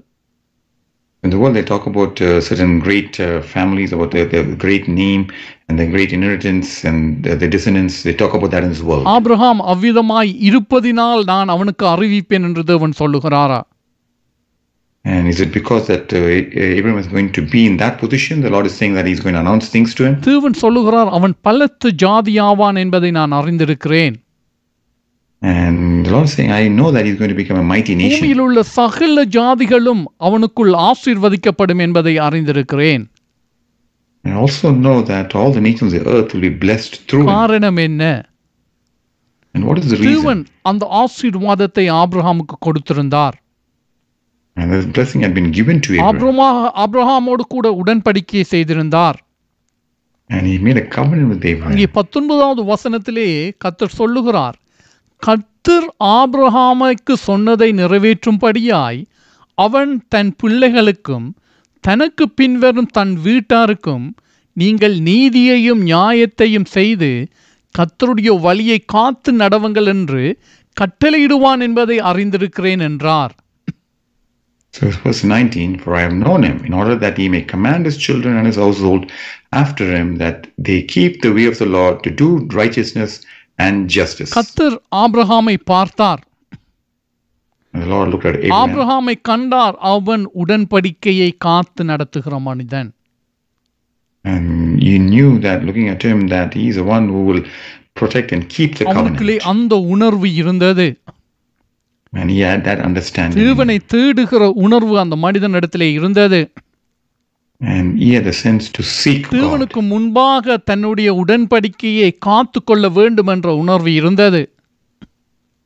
In 1.24 1.30
the 1.30 1.38
world, 1.38 1.56
they 1.56 1.62
talk 1.64 1.86
about 1.86 2.20
uh, 2.20 2.38
certain 2.40 2.78
great 2.78 3.18
uh, 3.18 3.40
families, 3.42 3.92
about 3.92 4.10
their, 4.10 4.26
their 4.26 4.44
great 4.56 4.86
name 4.86 5.22
and 5.68 5.78
their 5.78 5.90
great 5.90 6.12
inheritance 6.12 6.84
and 6.84 7.24
their, 7.24 7.34
their 7.34 7.48
descendants. 7.48 8.02
They 8.02 8.12
talk 8.14 8.34
about 8.34 8.50
that 8.50 8.62
in 8.62 8.68
this 8.68 8.82
world. 8.82 9.06
Abraham 9.14 9.60
அவ்விதமாய் 9.74 10.32
இருப்பதினால் 10.48 11.22
நான் 11.24 11.48
அவனுக்கு 11.48 11.86
அறிவிப்பேன் 11.94 12.46
என்று 12.48 12.64
தேவன் 12.72 12.98
சொல்லுகிறாரா 13.02 13.60
And 15.04 15.28
is 15.30 15.38
it 15.44 15.50
because 15.52 15.82
that 15.86 16.12
uh, 16.14 16.20
Abraham 16.76 16.98
is 16.98 17.08
going 17.14 17.30
to 17.32 17.42
be 17.54 17.62
in 17.70 17.74
that 17.82 17.98
position? 18.02 18.40
The 18.40 18.52
Lord 18.54 18.66
is 18.66 18.74
saying 18.80 18.94
that 18.94 19.06
He's 19.06 19.20
going 19.20 19.36
to 19.38 19.42
announce 19.44 19.66
things 19.74 19.90
to 19.98 20.04
him. 20.08 20.14
தேவன் 20.28 20.60
சொல்லுகிறார் 20.62 21.10
அவன் 21.18 21.34
பலத்து 21.48 21.90
ஜாதியாவான் 22.04 22.78
என்பதை 22.84 23.10
நான் 23.18 23.34
அறிந்திருக்கிறேன் 23.40 24.16
And 25.44 26.06
the 26.06 26.10
Lord 26.10 26.24
is 26.24 26.32
saying, 26.32 26.52
I 26.52 26.68
know 26.68 26.90
that 26.90 27.04
He's 27.04 27.18
going 27.18 27.28
to 27.28 27.34
become 27.34 27.58
a 27.58 27.66
mighty 27.72 27.94
nation. 27.94 28.20
பூமியில் 28.20 28.42
உள்ள 28.44 28.60
சகல 28.76 29.24
ஜாதிகளும் 29.36 30.00
அவனுக்குள் 30.26 30.72
ஆசீர்வதிக்கப்படும் 30.90 31.82
என்பதை 31.86 32.14
அறிந்திருக்கிறேன் 32.26 33.04
I 34.24 34.34
also 34.42 34.68
know 34.84 34.94
that 35.10 35.34
all 35.38 35.50
the 35.52 35.60
nations 35.60 35.88
of 35.88 35.96
the 35.96 36.04
earth 36.14 36.30
will 36.34 36.46
be 36.50 36.54
blessed 36.64 36.94
through 37.08 37.24
him. 37.24 37.32
காரணம் 37.34 37.80
என்ன 37.86 38.02
And 39.54 39.64
what 39.68 39.78
is 39.82 39.88
the 39.92 39.98
reason? 39.98 40.08
தேவன் 40.12 40.40
அந்த 40.70 40.84
ஆசீர்வாதத்தை 41.02 41.86
ஆபிரகாமுக்கு 42.00 42.58
கொடுத்திருந்தார் 42.68 43.36
And 44.56 44.72
this 44.72 44.88
blessing 44.96 45.20
had 45.26 45.34
been 45.40 45.52
given 45.60 45.76
to 45.86 45.92
Abraham. 46.00 46.40
ஆபிரகாமோடு 46.84 47.46
கூட 47.54 47.68
உடன்படிக்கை 47.82 48.44
செய்திருந்தார் 48.54 49.18
And 50.30 50.44
he 50.50 50.56
made 50.66 50.78
a 50.86 50.88
covenant 50.98 51.28
with 51.34 51.44
Abraham. 51.52 51.72
இங்கே 51.74 51.88
பத்தொன்பதாவது 52.00 52.62
வசனத்திலே 52.74 53.30
கத்தர் 53.64 53.98
சொல்லுகிறார் 54.00 54.58
கட் 55.24 55.50
கத்தர் 55.66 55.86
ஆபிரகாமுக்கு 56.14 57.14
சொன்னதை 57.26 57.68
நிறைவேற்றும்படியாய் 57.72 58.98
அவன் 59.58 59.92
தன் 60.08 60.32
பிள்ளைகளுக்கும் 60.42 61.28
தனக்கு 61.84 62.24
பின்வரும் 62.28 62.90
தன் 62.92 63.14
வீட்டாருக்கும் 63.24 64.04
நீங்கள் 64.56 64.96
நீதியையும் 64.98 65.80
நியாயத்தையும் 65.86 66.68
செய்து 66.70 67.10
கத்தருடைய 67.74 68.34
வழியை 68.40 68.78
காத்து 68.86 69.32
நடவுங்கள் 69.32 69.88
என்று 69.94 70.24
கட்டளையிடுவான் 70.76 71.64
என்பதை 71.68 71.98
அறிந்திருக்கிறேன் 72.10 72.84
என்றார் 72.90 73.34
So 74.74 74.90
verse 75.02 75.22
19, 75.24 75.78
For 75.78 75.94
I 75.94 76.00
have 76.00 76.14
known 76.14 76.42
him, 76.42 76.56
in 76.64 76.74
order 76.74 76.94
that 76.96 77.16
he 77.16 77.26
may 77.28 77.42
command 77.44 77.86
his 77.86 77.96
children 77.96 78.32
and 78.36 78.46
his 78.46 78.56
household 78.56 79.02
after 79.52 79.84
him, 79.96 80.08
that 80.16 80.38
they 80.58 80.82
keep 80.94 81.22
the 81.22 81.32
way 81.32 81.46
of 81.46 81.58
the 81.58 81.68
Lord 81.76 81.96
to 82.02 82.10
do 82.22 82.28
righteousness 82.52 83.12
and 83.58 83.76
justice. 83.90 84.30
கத்தர் 84.36 84.76
ஆபிரகாமை 85.02 85.56
பார்த்தார் 85.72 86.22
And 87.74 87.82
the 87.82 87.88
Lord 87.88 88.08
looked 88.08 88.26
at 88.26 88.36
Abraham, 88.38 88.58
ஆபிரகாமை 88.58 89.14
கண்டார் 89.22 89.76
அவன் 89.92 90.24
உடன்படிக்கையை 90.42 91.30
காத்து 91.46 91.84
நடத்துகிற 91.84 92.38
மனிதன் 92.40 92.90
and 94.24 94.46
he 94.80 94.92
knew 95.06 95.30
that 95.38 95.64
looking 95.64 95.88
at 95.88 96.02
him, 96.02 96.18
that 96.28 96.50
he 96.54 96.68
is 96.68 96.76
the 96.76 96.86
one 96.88 97.06
who 97.08 97.22
will 97.24 97.42
protect 97.94 98.28
and 98.32 98.42
keep 98.48 98.70
the 98.78 98.86
அவனுக்குள்ளே 98.90 99.36
covenant. 99.36 99.50
அந்த 99.52 99.74
உணர்வு 99.94 100.28
இருந்தது 100.34 100.86
And 102.12 102.28
he 102.30 102.38
had 102.48 102.60
that 102.64 102.80
understanding. 102.80 103.38
தேவனை 103.40 103.76
தேடுகிற 103.94 104.42
உணர்வு 104.64 104.94
அந்த 104.98 105.16
மனிதனிடத்திலே 105.16 105.88
இருந்தது 105.92 106.40
தேவனுக்கு 109.32 109.80
முன்பாக 109.88 110.56
தன்னுடைய 110.56 111.14
உடன்படிக்கையை 111.14 112.10
காத்து 112.18 112.64
கொள்ள 112.64 112.88
வேண்டும் 112.88 113.26
என்ற 113.26 113.54
உணர்வு 113.54 113.94
இருந்தது 113.94 114.42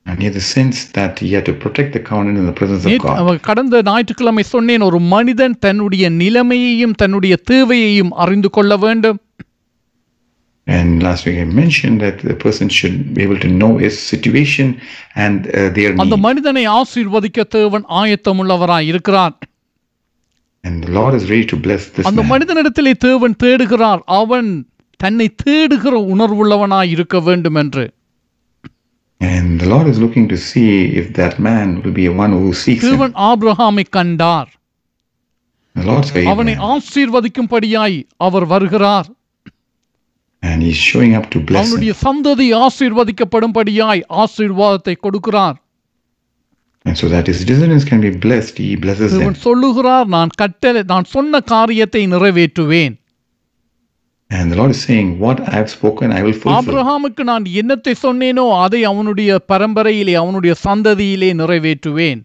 And 0.07 0.18
he 0.18 0.26
had 0.26 0.35
the 0.35 0.47
sense 0.57 0.78
that 0.92 1.18
he 1.18 1.30
had 1.33 1.45
to 1.45 1.52
protect 1.52 1.92
the 1.92 2.02
covenant 2.02 2.37
in 2.38 2.47
the 2.47 2.52
presence 2.52 2.85
of 2.85 2.90
நேற்று- 2.92 3.09
God. 3.09 3.18
அவ- 3.18 3.40
கடந்த 3.40 3.83
ஞாயிற்றுக்கிழமை 3.83 4.42
சொன்னேன் 4.42 4.80
ஒரு 4.80 4.99
மனிதன் 5.07 5.59
தன்னுடைய 5.59 6.11
நிலைமையையும் 6.11 6.95
தன்னுடைய 6.95 7.37
தேவையையும் 7.50 8.12
அறிந்து 8.16 8.50
கொள்ள 8.50 8.76
வேண்டும் 8.76 9.18
And 10.66 11.02
last 11.02 11.26
week 11.26 11.38
I 11.38 11.49
mentioned 11.54 12.00
that 12.00 12.18
the 12.28 12.37
person 12.37 12.68
should 12.68 13.14
be 13.14 13.23
able 13.23 13.38
to 13.38 13.49
know 13.61 13.78
his 13.78 13.95
situation 14.12 14.66
and 15.16 15.38
uh, 15.47 15.68
their 15.71 15.92
அந்த 15.97 16.16
need. 16.16 16.21
மனிதனை 16.21 16.66
ஆசீர்வதிக்க 16.68 17.45
தேவன் 17.49 17.85
ஆயத்தமுள்ளவராய் 18.00 18.80
இருக்கிறார் 18.80 19.37
And 20.67 20.83
the 20.83 20.91
Lord 20.91 21.13
is 21.13 21.23
ready 21.29 21.45
to 21.45 21.57
bless 21.57 21.83
this 21.89 22.05
அந்த 22.09 22.21
man. 22.21 22.29
மனிதனிடத்திலே 22.31 22.93
தேவன் 23.07 23.35
தேடுகிறார் 23.43 24.01
அவன் 24.19 24.50
தன்னை 25.00 25.27
தேடுகிற 25.43 25.95
உணர்வுள்ளவனாய் 26.13 26.91
இருக்க 26.95 27.19
வேண்டும் 27.21 27.59
என்று 27.63 27.85
And 29.21 29.59
the 29.59 29.69
Lord 29.69 29.88
is 29.88 29.97
looking 30.00 30.25
to 30.29 30.38
see 30.47 30.69
if 31.01 31.05
that 31.13 31.35
man 31.41 31.67
will 31.81 31.95
be 31.95 32.07
one 32.23 32.33
who 32.38 32.47
seeks 32.63 32.83
him. 32.83 32.89
தேவன் 32.89 33.15
ஆபிரகாமை 33.29 33.85
கண்டார் 33.97 34.50
The 35.75 35.85
Lord 35.89 36.05
said, 36.05 36.25
அவனை 36.31 36.55
ஆசீர்வதிக்கும்படியாய் 36.73 37.97
அவர் 38.27 38.45
வருகிறார் 38.45 39.09
and 40.43 40.57
he's 40.63 40.81
showing 40.89 41.13
up 41.15 41.27
to 41.29 41.39
bless 41.50 41.62
அவனுடைய 41.62 41.91
him. 41.93 42.01
சந்ததி 42.03 42.47
ஆசீர்வதிக்கப்படும்படியாய் 42.63 44.01
ஆசீர்வாதத்தை 44.23 44.95
கொடுக்கிறார் 45.05 45.57
And 46.88 46.97
so 46.97 47.07
that 47.07 47.27
his 47.27 47.45
descendants 47.45 47.85
can 47.85 48.01
be 48.01 48.12
blessed, 48.25 48.55
he 48.59 48.75
blesses 48.77 49.12
them. 49.12 49.21
தேவன் 49.21 49.38
சொல்லுகிறார் 49.45 50.07
நான் 50.15 50.31
கட்டளை 50.41 50.81
நான் 50.91 51.07
சொன்ன 51.13 51.41
காரியத்தை 51.53 52.03
நிறைவேற்றுவேன் 52.07 52.95
And 54.31 54.51
the 54.51 54.57
Lord 54.59 54.71
is 54.71 54.81
saying, 54.83 55.19
What 55.19 55.39
I 55.50 55.55
have 55.55 55.69
spoken, 55.69 56.12
I 56.12 56.23
will 56.23 56.33
fulfill. 56.33 56.57
ஆபிரகாமுக்கு 56.59 57.23
நான் 57.23 57.45
என்னத்தை 57.62 57.93
சொன்னேனோ 58.03 58.45
அதை 58.65 58.81
அவனுடைய 58.91 59.39
பரம்பரையிலே 59.51 60.15
அவனுடைய 60.21 60.53
சந்ததியிலே 60.65 61.31
நிறைவேற்றுவேன் 61.41 62.21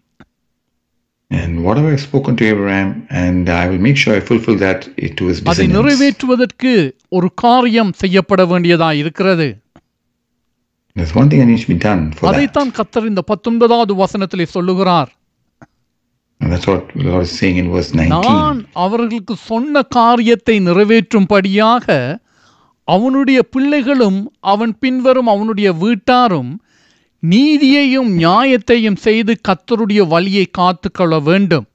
And 1.30 1.52
whatever 1.64 1.88
I 1.88 1.96
have 1.96 2.00
spoken 2.00 2.34
to 2.36 2.44
Abraham, 2.46 2.90
and 3.22 3.50
I 3.54 3.68
will 3.68 3.82
make 3.86 3.98
sure 4.02 4.12
I 4.14 4.22
fulfill 4.28 4.56
that 4.58 4.80
to 5.18 5.22
his 5.30 5.38
அதை 5.40 5.46
descendants. 5.48 5.74
நிறைவேற்றுவதற்கு 5.76 6.72
ஒரு 7.08 7.28
காரியம் 7.44 7.92
செய்யப்பட 8.02 8.44
வேண்டியதாய் 8.44 9.00
இருக்கிறது 9.02 9.48
There's 10.95 11.15
one 11.15 11.29
thing 11.29 11.39
that 11.39 11.47
needs 11.47 11.61
to 11.61 11.73
be 11.73 11.79
done 11.79 12.11
for 12.11 12.23
that. 12.23 12.29
அதைத்தான் 12.29 12.71
கத்தர் 12.71 13.05
இந்த 13.05 13.21
பத்தொன்பதாவது 13.23 13.93
வசனத்திலே 13.95 14.45
சொல்லுகிறார் 14.47 15.11
And 16.41 16.51
that's 16.51 16.67
what 16.67 16.83
the 16.95 17.09
Lord 17.09 17.23
is 17.23 17.33
saying 17.39 17.57
in 17.57 17.67
verse 17.71 17.91
19. 17.93 18.27
நான் 18.27 18.59
அவர்களுக்கு 18.83 19.35
சொன்ன 19.43 19.81
காரியத்தை 19.95 20.55
நிறைவேற்றும்படியாக 20.59 21.87
அவனுடைய 22.87 23.39
பிள்ளைகளும் 23.49 24.19
அவன் 24.53 24.73
பின்வரும் 24.79 25.27
அவனுடைய 25.27 25.69
வீட்டாரும் 25.73 26.51
நீதியையும் 27.23 28.09
நியாயத்தையும் 28.17 28.99
செய்து 28.99 29.33
கத்தருடைய 29.47 30.01
வழியை 30.07 30.45
காத்துக்கொள்ள 30.51 31.19
வேண்டும் 31.19 31.67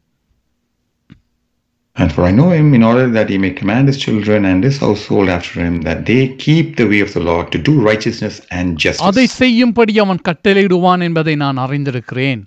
And 1.98 2.10
for 2.12 2.24
I 2.24 2.32
know 2.32 2.50
him 2.52 2.74
in 2.74 2.84
order 2.84 3.06
that 3.10 3.28
he 3.30 3.38
may 3.38 3.52
command 3.52 3.88
his 3.88 3.98
children 3.98 4.46
and 4.46 4.64
his 4.64 4.78
household 4.80 5.28
after 5.30 5.58
him, 5.60 5.76
that 5.82 6.00
they 6.06 6.22
keep 6.38 6.68
the 6.76 6.88
way 6.88 7.02
of 7.02 7.12
the 7.14 7.22
Lord 7.22 7.46
to 7.52 7.60
do 7.62 7.74
righteousness 7.82 8.36
and 8.52 8.68
அதை 8.70 8.86
justice. 8.86 9.36
செய்யும்படி 9.38 9.96
அவன் 10.00 10.22
கட்டளையிடுவான் 10.28 11.04
என்பதை 11.04 11.36
நான் 11.44 11.62
அறிந்திருக்கிறேன் 11.66 12.42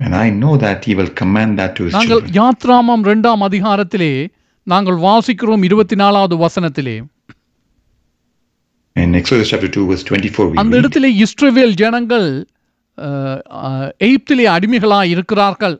And 0.00 0.14
I 0.16 0.30
know 0.32 0.54
that 0.58 0.84
he 0.84 0.94
will 0.94 1.12
command 1.14 1.52
that 1.58 1.72
to 1.76 1.84
his 1.84 1.94
நாங்கள் 1.94 2.20
children. 2.20 2.36
யாத்ராமம் 2.38 3.04
இரண்டாம் 3.04 3.42
அதிகாரத்திலே 3.42 4.12
நாங்கள் 4.66 4.98
வாசிக்கிறோம் 5.04 5.64
இருபத்தி 5.64 5.96
நாலாவது 5.96 6.36
வசனத்திலே 6.36 6.96
In 8.96 9.14
Exodus 9.14 9.48
chapter 9.48 9.68
2, 9.68 9.86
verse 9.86 10.04
24, 10.04 10.44
we 10.46 10.56
அந்த 10.56 10.72
read, 10.72 10.80
இடத்திலே 10.80 11.08
இஸ்ரவேல் 11.24 11.74
ஜனங்கள் 11.76 12.28
அஹ், 12.98 13.38
அஹ், 13.60 13.88
எகிப்திலே 14.00 14.44
அடிமைகளாய் 14.52 15.10
இருக்கிறார்கள் 15.10 15.76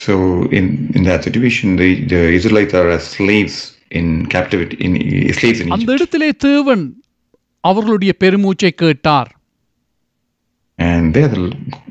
So 0.00 0.14
in, 0.50 0.66
in 0.94 1.02
that 1.04 1.24
situation, 1.24 1.76
the, 1.76 1.88
the 2.04 2.20
Israelites 2.30 2.74
are 2.74 2.88
as 2.88 3.04
slaves 3.08 3.56
in 3.90 4.06
captivity, 4.26 4.76
in 4.78 4.92
slaves 5.32 5.60
in 5.60 5.68
அந்த 5.68 5.82
Egypt. 5.82 5.96
இடத்திலே 5.96 6.30
தேவன் 6.46 6.84
அவர்களுடைய 7.64 8.12
பெருமூச்சை 8.20 8.72
கேட்டார் 8.82 9.30
And 10.78 11.14
there, 11.14 11.28
the 11.28 11.42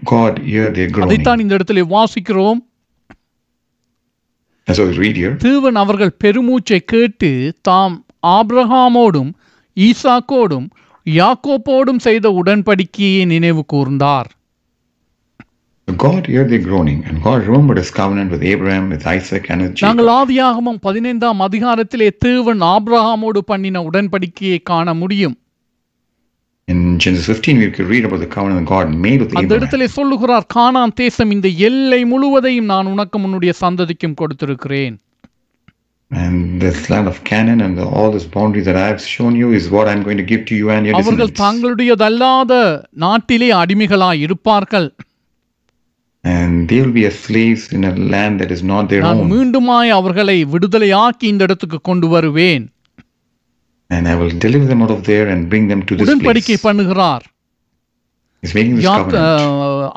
God 0.04 0.34
here, 0.44 0.70
they're 0.76 0.90
groaning. 0.90 1.10
அதைத்தான் 1.10 1.40
இந்த 1.40 1.54
இடத்திலே 1.54 1.84
வாசிக்கிறோம் 1.96 2.60
And 4.68 4.76
so 4.78 4.84
we 4.88 4.96
read 4.98 5.16
here, 5.16 5.34
தேவன் 5.46 5.76
அவர்கள் 5.76 6.18
பெருமூச்சை 6.24 6.80
கேட்டு 6.86 7.30
தாம் 7.62 7.96
ஆபிரகாமோடும் 8.38 9.32
ஈசாக்கோடும் 9.78 10.68
யாக்கோப்போடும் 11.06 12.02
செய்த 12.08 12.28
உடன்படிக்கையை 12.40 13.24
நினைவு 13.26 13.64
கூர்ந்தார் 13.74 14.30
God 15.98 16.28
here 16.28 16.44
they're 16.44 16.60
groaning, 16.62 17.04
and 17.06 17.22
God 17.22 17.44
remembered 17.44 17.78
his 17.78 17.92
covenant 17.92 18.32
with 18.32 18.44
Abraham, 18.44 18.90
with 18.90 19.06
Isaac, 19.08 19.50
and 19.50 19.62
with 19.62 19.74
Jacob. 19.74 19.88
நாங்கள் 19.88 20.10
ஆதியாகமம் 20.16 20.80
பதினைந்தாம் 20.86 21.42
அதிகாரத்திலே 21.48 22.10
தேவன் 22.26 22.64
ஆபிரகாமோடு 22.72 23.42
பண்ணின 23.52 23.84
உடன்படிக்கையை 23.90 24.60
காண 24.72 24.94
முடியும் 25.02 25.38
In 26.68 26.80
Genesis 27.00 27.28
15, 27.30 27.58
we 27.58 27.68
could 27.72 27.88
read 27.88 28.06
about 28.06 28.20
the 28.20 28.32
covenant 28.34 28.68
God 28.68 28.88
made 29.06 29.20
with 29.22 29.32
அந்த 29.32 29.40
Abraham. 29.40 29.56
இடத்திலே 29.58 29.88
சொல்லுகிறார் 29.96 30.46
கானான் 30.56 30.94
தேசம் 31.00 31.32
இந்த 31.36 31.48
எல்லை 31.68 32.02
முழுவதையும் 32.12 32.68
நான் 32.74 32.92
உனக்கு 32.94 33.20
முன்னுடைய 33.24 33.54
சந்ததிக்கும் 33.64 34.18
கொடுத்திருக்கிறேன் 34.22 34.98
And 36.12 36.38
this 36.62 36.90
land 36.90 37.08
of 37.08 37.18
Canaan 37.24 37.60
and 37.62 37.74
the, 37.80 37.86
all 37.96 38.10
this 38.12 38.26
boundary 38.36 38.62
that 38.62 38.76
I 38.76 38.88
have 38.92 39.02
shown 39.08 39.36
you 39.36 39.50
is 39.52 39.66
what 39.70 39.88
I'm 39.88 40.02
going 40.04 40.18
to 40.18 40.28
give 40.32 40.44
to 40.46 40.56
you 40.56 40.68
and 40.76 40.86
your 40.88 40.96
அவர்கள். 41.00 41.34
தங்களுடையதல்லாத 41.42 42.54
நாட்டிலே 43.04 43.50
அடிமைகளாய் 43.62 44.22
இருப்பார்கள் 44.28 44.88
நான். 49.04 49.30
மீண்டுமாய் 49.34 49.90
அவர்களை 49.90 50.46
விடுதலையாக்கி 50.46 51.26
இந்த 51.26 51.44
இடத்துக்கு 51.44 51.82
கொண்டு 51.82 52.08
வருவேன் 52.08 52.66
And 53.90 54.08
I 54.08 54.16
will 54.16 54.34
deliver 54.38 54.66
them 54.66 54.82
out 54.82 54.92
of 54.92 55.02
there 55.04 55.28
and 55.28 55.40
bring 55.50 55.64
them 55.68 55.80
to 55.82 55.94
this 55.96 56.04
உடன்படிக்கை 56.04 56.56
place. 56.56 56.66
பண்ணுகிறார் 56.66 57.24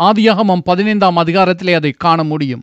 ஆதியாகமம் 0.08 0.62
பதினைந்தாம் 0.64 1.16
அதிகாரத்திலே 1.16 1.74
அதை 1.74 1.92
காண 1.98 2.22
முடியும் 2.24 2.62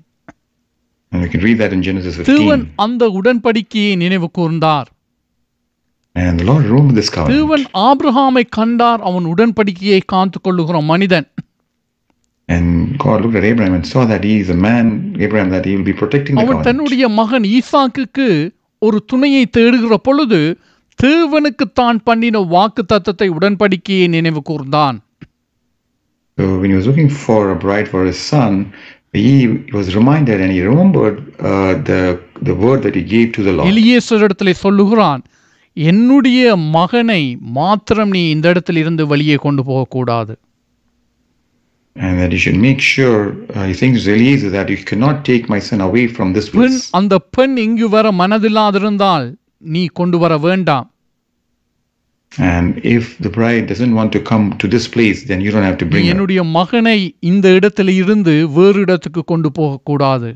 And 1.12 1.22
we 1.24 1.30
can 1.30 1.42
read 1.42 1.58
that 1.58 1.72
in 1.74 1.82
Genesis 1.82 2.16
தேவன் 2.24 2.64
15. 2.64 2.74
அந்த 2.78 3.04
உடன்படிக்கையை 3.20 3.96
நினைவு 3.96 4.30
கூர்ந்தார் 4.38 4.90
And 6.16 6.40
the 6.40 6.46
Lord 6.46 6.64
remembered 6.66 6.98
this 6.98 7.10
covenant. 7.10 7.34
தேவன் 7.36 7.64
ஆபிரகாமை 7.88 8.44
கண்டார் 8.50 9.02
அவன் 9.02 9.26
உடன்படிக்கையை 9.26 10.02
காத்து 10.06 10.40
கொள்ளுகிற 10.40 10.82
மனிதன் 10.82 11.28
And 12.50 12.68
God 12.98 13.18
looked 13.22 13.36
at 13.36 13.44
Abraham 13.44 13.74
and 13.74 13.86
saw 13.86 14.04
that 14.06 14.24
he 14.24 14.40
is 14.40 14.50
a 14.50 14.60
man, 14.68 14.86
Abraham, 15.20 15.50
that 15.50 15.66
he 15.66 15.76
will 15.76 15.88
be 15.92 15.94
protecting 15.94 16.36
the 16.36 16.44
அவன். 16.44 16.64
தன்னுடைய 16.68 17.10
மகன் 17.20 17.46
ஈசாக்குக்கு 17.58 18.28
ஒரு 18.82 18.98
துணையை 19.12 19.44
தேடுகிற 19.58 19.96
பொழுது 20.08 20.40
தேவனுக்கு 21.00 21.66
தான் 21.74 22.00
பண்ணின 22.04 22.42
வாக்கு 22.54 22.84
தத்தத்தை 22.94 23.28
உடன்படிக்கையை 23.38 24.08
நினைவு 24.16 24.42
கூர்ந்தான் 24.50 24.98
So 26.38 26.46
when 26.60 26.70
he 26.72 26.78
was 26.78 26.88
looking 26.88 27.12
for 27.24 27.40
a 27.52 27.60
bride 27.66 27.88
for 27.94 28.02
his 28.06 28.20
son, 28.34 28.52
he 29.20 29.32
was 29.72 29.88
reminded 29.96 30.38
and 30.42 30.52
he 30.52 30.62
remembered 30.64 31.18
uh, 31.42 31.74
the 31.90 32.02
the 32.44 32.56
word 32.66 32.80
that 32.86 32.96
he 32.96 33.04
gave 33.16 33.28
to 33.38 33.44
the 33.48 33.54
Lord. 33.54 33.70
எலியேசரிடத்திலே 33.72 34.54
சொல்லுகிறான் 34.66 35.22
என்னுடைய 35.78 36.44
மகனை 36.78 37.24
மாத்திரம் 37.58 38.14
நீ 38.16 38.22
இந்த 38.30 38.46
இடத்தில் 38.50 38.80
இருந்து 38.84 39.04
வெளியே 39.08 39.38
கொண்டு 39.38 39.64
போகக்கூடாது 39.64 40.34
And 41.99 42.15
that 42.21 42.33
you 42.33 42.39
should 42.39 42.57
make 42.61 42.81
sure, 42.87 43.19
uh, 43.51 43.65
he 43.67 43.75
thinks 43.75 44.07
Eliezer 44.07 44.51
that 44.51 44.69
you 44.69 44.79
cannot 44.85 45.17
take 45.25 45.45
my 45.49 45.61
son 45.61 45.81
away 45.81 46.05
from 46.09 46.33
this 46.33 46.47
பெண் 46.49 46.61
place. 46.61 46.87
அந்த 46.99 47.19
பெண் 47.37 47.55
இங்கு 47.67 47.89
வர 47.89 48.13
மனதில்லாதிருந்தால் 48.21 49.27
நீ 49.75 49.83
கொண்டு 50.01 50.19
வர 50.25 50.37
வேண்டாம் 50.47 50.89
And 52.33 52.69
if 52.93 53.05
the 53.19 53.31
bride 53.31 53.65
doesn't 53.69 53.95
want 53.95 54.11
to 54.13 54.21
come 54.21 54.45
to 54.63 54.67
this 54.69 54.87
place, 54.89 55.19
then 55.25 55.41
you 55.41 55.51
don't 55.55 55.63
have 55.63 55.79
to 55.79 55.87
நீ 55.87 55.93
bring 55.93 56.07
her. 56.07 56.13
என்னுடைய 56.15 56.43
மகனை 56.57 56.99
இந்த 57.31 57.47
இடத்துல 57.59 57.89
இருந்து 58.01 58.35
வேறு 58.57 58.81
இடத்துக்கு 58.87 59.25
கொண்டு 59.33 59.51
போகக்கூடாது 59.61 60.31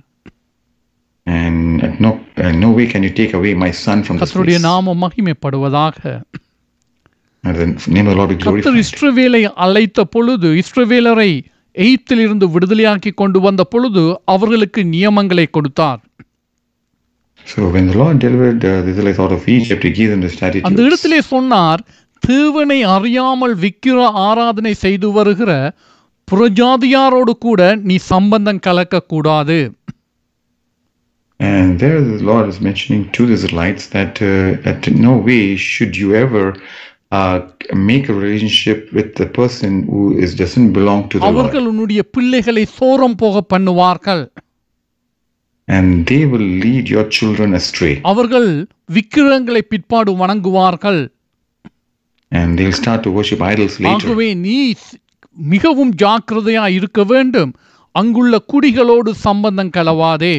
And 1.27 1.57
at 1.83 2.01
no, 2.01 2.11
uh, 2.37 2.53
no 2.57 2.71
way 2.71 2.87
can 2.87 3.03
you 3.03 3.13
take 3.13 3.35
away 3.35 3.53
my 3.65 3.71
son 3.85 3.99
from 4.05 4.15
this 4.15 4.23
கர்த்தருடைய 4.23 4.59
place. 4.59 4.69
நாமம் 4.69 5.03
மகிமைப்படுவதாக 5.05 6.03
And 7.45 7.57
the 7.57 7.67
name 7.97 8.07
of 8.07 8.13
the 8.13 8.19
Lord 8.21 8.31
be 8.31 8.39
கர்த்தர் 8.39 8.75
glorified. 8.75 8.85
இஸ்ரவேலை 8.87 9.43
அழைத்த 9.65 10.05
பொழுது 10.15 10.49
இஸ்ரவேலரை 10.63 11.31
எய்த்திலிருந்து 11.76 12.48
விடுதலையாக்கி 12.56 13.12
கொண்டு 13.14 13.40
வந்த 13.40 13.64
பொழுது 13.64 14.04
அவர்களுக்கு 14.26 14.82
நியமங்களை 14.84 15.46
கொடுத்தார் 15.50 16.02
uh, 17.46 17.70
அந்த. 20.64 20.82
இடத்திலே 20.82 21.22
சொன்னார் 21.22 21.82
தேவனை 22.24 22.80
அறியாமல் 22.96 23.56
விக்கிர 23.56 23.98
ஆராதனை 24.28 24.74
செய்து 24.74 25.12
வருகிற 25.12 25.52
புறஜாதியாரோடு 26.28 27.34
கூட 27.40 27.62
நீ 27.84 27.98
சம்பந்தம் 28.14 28.66
கலக்கக்கூடாது 28.68 29.60
And 31.40 31.80
there 31.80 32.00
the 32.02 32.24
Lord 32.24 32.48
is 32.48 32.60
mentioning 32.62 33.02
to 33.12 33.22
the 33.26 33.34
Israelites 33.34 33.88
that 33.88 34.22
uh, 34.22 34.30
in 34.88 35.02
no 35.02 35.14
way 35.20 35.56
should 35.58 35.94
you 35.98 36.10
ever 36.16 36.44
uh, 37.14 37.36
make 37.90 38.06
a 38.10 38.16
relationship 38.16 38.80
with 38.92 39.10
the 39.16 39.28
person 39.40 39.72
who 39.84 40.04
is 40.18 40.32
doesn't 40.36 40.72
belong 40.72 41.02
to 41.10 41.16
the 41.18 41.24
Lord. 41.24 41.34
அவர்கள் 41.34 41.68
உன்னுடைய 41.72 42.02
பிள்ளைகளை 42.16 42.64
சோரம் 42.80 43.18
போக 43.24 43.46
பண்ணுவார்கள் 43.54 44.24
And 45.68 45.90
they 46.06 46.22
will 46.32 46.48
lead 46.64 46.86
your 46.96 47.06
children 47.18 47.50
astray. 47.60 47.94
அவர்கள் 48.04 48.50
விக்கிரங்களை 48.86 49.62
பிற்பாடு 49.64 50.12
வணங்குவார்கள் 50.22 51.02
And 52.32 52.50
they'll 52.58 52.80
start 52.84 53.02
to 53.04 53.12
worship 53.12 53.42
idols 53.52 53.76
later. 53.80 53.94
ஆகவே 53.96 54.28
நீ 54.46 54.58
மிகவும் 55.38 55.94
ஜாக்கிரதையா 56.04 56.64
இருக்க 56.78 57.02
வேண்டும் 57.04 57.52
அங்குள்ள 57.96 58.36
குடிகளோடு 58.52 59.12
சம்பந்தம் 59.26 59.74
கலவாதே 59.78 60.36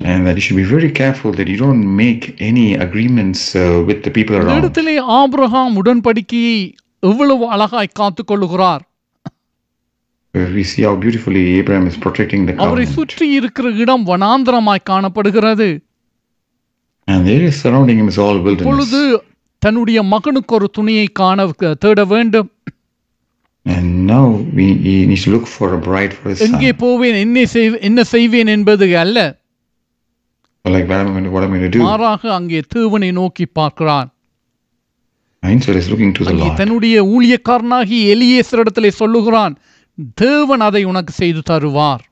And 0.00 0.26
that 0.26 0.34
you 0.34 0.42
should 0.42 0.58
be 0.58 0.68
very 0.70 0.90
careful 0.92 1.30
that 1.32 1.48
you 1.48 1.56
don't 1.56 1.84
make 1.96 2.22
any 2.40 2.66
agreements 2.76 3.40
uh, 3.56 3.62
with 3.88 4.00
the 4.06 4.12
people 4.16 4.34
இந்த 4.34 4.44
around. 4.44 4.58
இடத்திலே 4.60 4.96
ஆபிரகாம் 5.18 5.76
உடன்படிக்கையை 5.82 6.58
எவ்வளவு 7.02 7.46
அழகாய் 7.56 7.96
காத்துக் 8.00 8.30
கொள்ளுகிறார் 8.32 8.84
Uh, 10.34 10.46
We 10.54 10.62
see 10.64 10.82
how 10.82 10.94
beautifully 10.96 11.42
Abraham 11.60 11.84
is 11.90 11.96
protecting 11.96 12.42
the 12.48 12.54
அவரை 12.56 12.84
covenant. 12.84 12.96
சுற்றி 12.96 13.26
இருக்கிற 13.38 13.68
இடம் 13.82 14.04
வனாந்திரமாய் 14.10 14.88
காணப்படுகிறது 14.90 15.68
And 17.08 17.20
the 17.26 17.32
area 17.36 17.52
surrounding 17.62 17.98
him 18.00 18.08
is 18.08 18.18
all 18.24 18.36
இப்பொழுது 18.42 19.00
wilderness. 19.00 19.32
தன்னுடைய 19.62 19.98
மகனுக்கு 20.12 20.54
ஒரு 20.58 20.66
துணியை 20.78 21.06
காண 21.20 21.38
தேட 21.84 22.04
வேண்டும் 22.12 22.50
And 23.66 23.86
now 24.06 24.26
we, 24.56 24.66
he 24.84 24.94
needs 25.06 25.24
to 25.26 25.30
look 25.30 25.46
for 25.56 25.68
a 25.74 25.80
bride 25.88 26.12
for 26.18 26.26
his 26.32 26.42
எங்கே 26.48 26.70
son. 26.70 26.78
போவேன் 26.84 27.16
என்ன 27.24 27.46
செய் 27.54 27.70
என்ன 27.88 28.00
செய்வேன் 28.14 28.52
என்பது 28.56 28.86
அல்ல 29.04 29.18
Like 30.65 30.87
what 30.87 30.99
am 30.99 31.07
I 31.07 31.11
going 31.11 31.23
to, 31.23 31.31
what 31.31 31.43
am 31.43 31.53
I 31.53 31.57
going 31.57 31.71
to 31.71 31.77
do? 31.77 31.83
மாறாக 31.83 32.33
அங்கே 32.33 32.59
தேவனை 32.69 33.11
நோக்கி 33.11 33.45
பார்க்கிறான் 33.59 34.09
Instead 35.43 35.75
is 35.75 35.87
looking 35.89 36.11
to 36.13 36.23
the 36.23 36.31
அங்கே 36.31 36.43
Lord. 36.43 36.57
தன்னுடைய 36.59 36.97
ஊழியக்காரனாகி 37.13 37.99
எலியேசரிடத்திலே 38.13 38.91
சொல்லுகிறான் 38.99 39.53
தேவன் 40.21 40.63
அதை 40.67 40.83
உனக்கு 40.83 41.13
செய்து 41.13 41.41
தருவார் 41.51 42.03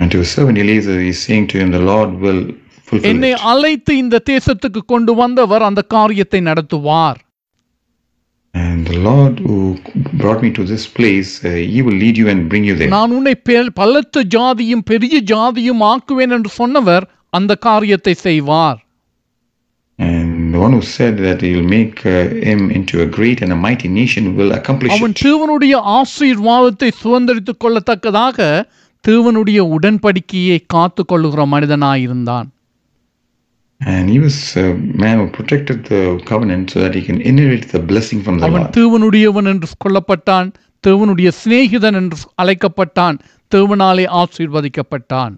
And 0.00 0.10
to 0.12 0.18
his 0.18 0.30
servant 0.30 0.58
Eliezer, 0.58 0.96
he's 1.00 1.20
saying 1.26 1.46
to 1.48 1.58
him, 1.58 1.68
the 1.70 1.84
Lord 1.90 2.10
will 2.24 2.40
fulfill 2.88 3.08
என்னை 3.10 3.30
it. 3.30 3.44
அழைத்து 3.52 3.92
இந்த 3.96 4.22
தேசத்துக்கு 4.30 4.80
கொண்டு 4.84 5.12
வந்தவர் 5.14 5.62
அந்த 5.62 5.82
காரியத்தை 5.94 6.40
நடத்துவார் 6.40 7.20
And 8.54 8.86
the 8.86 8.98
Lord 9.00 9.38
who 9.40 9.56
brought 10.14 10.40
me 10.42 10.50
to 10.50 10.64
this 10.64 10.84
place, 10.88 11.30
uh, 11.44 11.50
he 11.72 11.80
will 11.82 11.98
lead 12.04 12.16
you 12.16 12.28
and 12.28 12.40
bring 12.52 12.64
you 12.64 12.76
there. 12.76 12.92
நான் 12.94 13.10
உன்னை 13.10 13.34
பெ- 13.48 13.72
பலத்த 13.74 14.22
ஜாதியும் 14.36 14.84
பெரிய 14.84 15.16
ஜாதியும் 15.32 15.82
ஆக்குவேன் 15.84 16.34
என்று 16.36 16.50
சொன்னவர் 16.60 17.04
அந்த 17.36 17.52
காரியத்தை 17.68 18.14
செய்வார் 18.26 18.80
And 19.98 20.24
the 20.54 20.60
one 20.60 20.72
who 20.72 20.82
said 20.88 21.14
that 21.18 21.38
he 21.40 21.50
will 21.52 21.68
make 21.70 21.94
uh, 22.06 22.14
him 22.48 22.60
into 22.70 22.96
a 23.00 23.08
great 23.08 23.38
and 23.40 23.50
a 23.50 23.58
mighty 23.58 23.88
nation 23.92 24.24
will 24.38 24.52
accomplish 24.52 24.92
அவன் 24.94 25.14
it. 25.14 25.22
தேவனுடைய 25.22 25.74
ஆசீர்வாதத்தை 25.98 26.90
சுதந்திரித்துக் 27.00 27.62
கொள்ளத்தக்கதாக 27.64 28.38
தேவனுடைய 29.04 29.60
உடன்படிக்கையை 29.76 30.58
காத்து 30.74 31.04
கொள்ளுகிற 31.04 31.46
மனிதனாயிருந்தான் 31.54 32.48
And 33.80 34.04
he 34.08 34.18
was 34.18 34.36
a 34.58 34.68
man 34.96 35.16
who 35.18 35.26
protected 35.30 35.84
the 35.86 36.02
covenant 36.24 36.70
so 36.70 36.80
that 36.80 36.94
he 36.94 37.02
can 37.02 37.18
inherit 37.22 37.64
the 37.68 37.80
blessing 37.90 38.20
from 38.22 38.36
the 38.38 38.46
அவன் 38.46 38.62
Lord. 38.62 38.76
தேவனுடையவன் 38.78 39.48
என்று 39.52 39.68
கொள்ளப்பட்டான் 39.84 40.48
தேவனுடைய 40.84 41.28
சிநேகிதன் 41.40 41.98
என்று 42.00 42.18
அழைக்கப்பட்டான் 42.42 43.16
தேவனாலே 43.52 44.06
ஆசீர்வதிக்கப்பட்டான் 44.22 45.34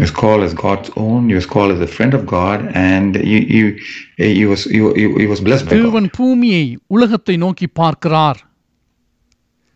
Was 0.00 0.12
called 0.12 0.42
as 0.42 0.52
God's 0.56 0.90
own. 0.96 1.22
Was 1.30 1.48
called 1.54 1.72
as 1.72 1.80
a 1.80 1.90
friend 1.96 2.12
of 2.18 2.22
God, 2.26 2.58
and 2.90 3.10
he, 3.30 3.38
he, 3.46 3.60
he 4.36 4.44
was 4.46 4.62
he, 4.66 4.80
he, 5.00 5.04
he 5.22 5.26
was 5.32 5.40
blessed 5.40 5.64
by 5.66 5.72
God. 5.72 5.80
தேவன் 5.80 6.08
பூமியை 6.18 6.64
உலகத்தை 6.86 7.36
நோக்கி 7.44 7.68
பார்க்கிறார் 7.80 8.40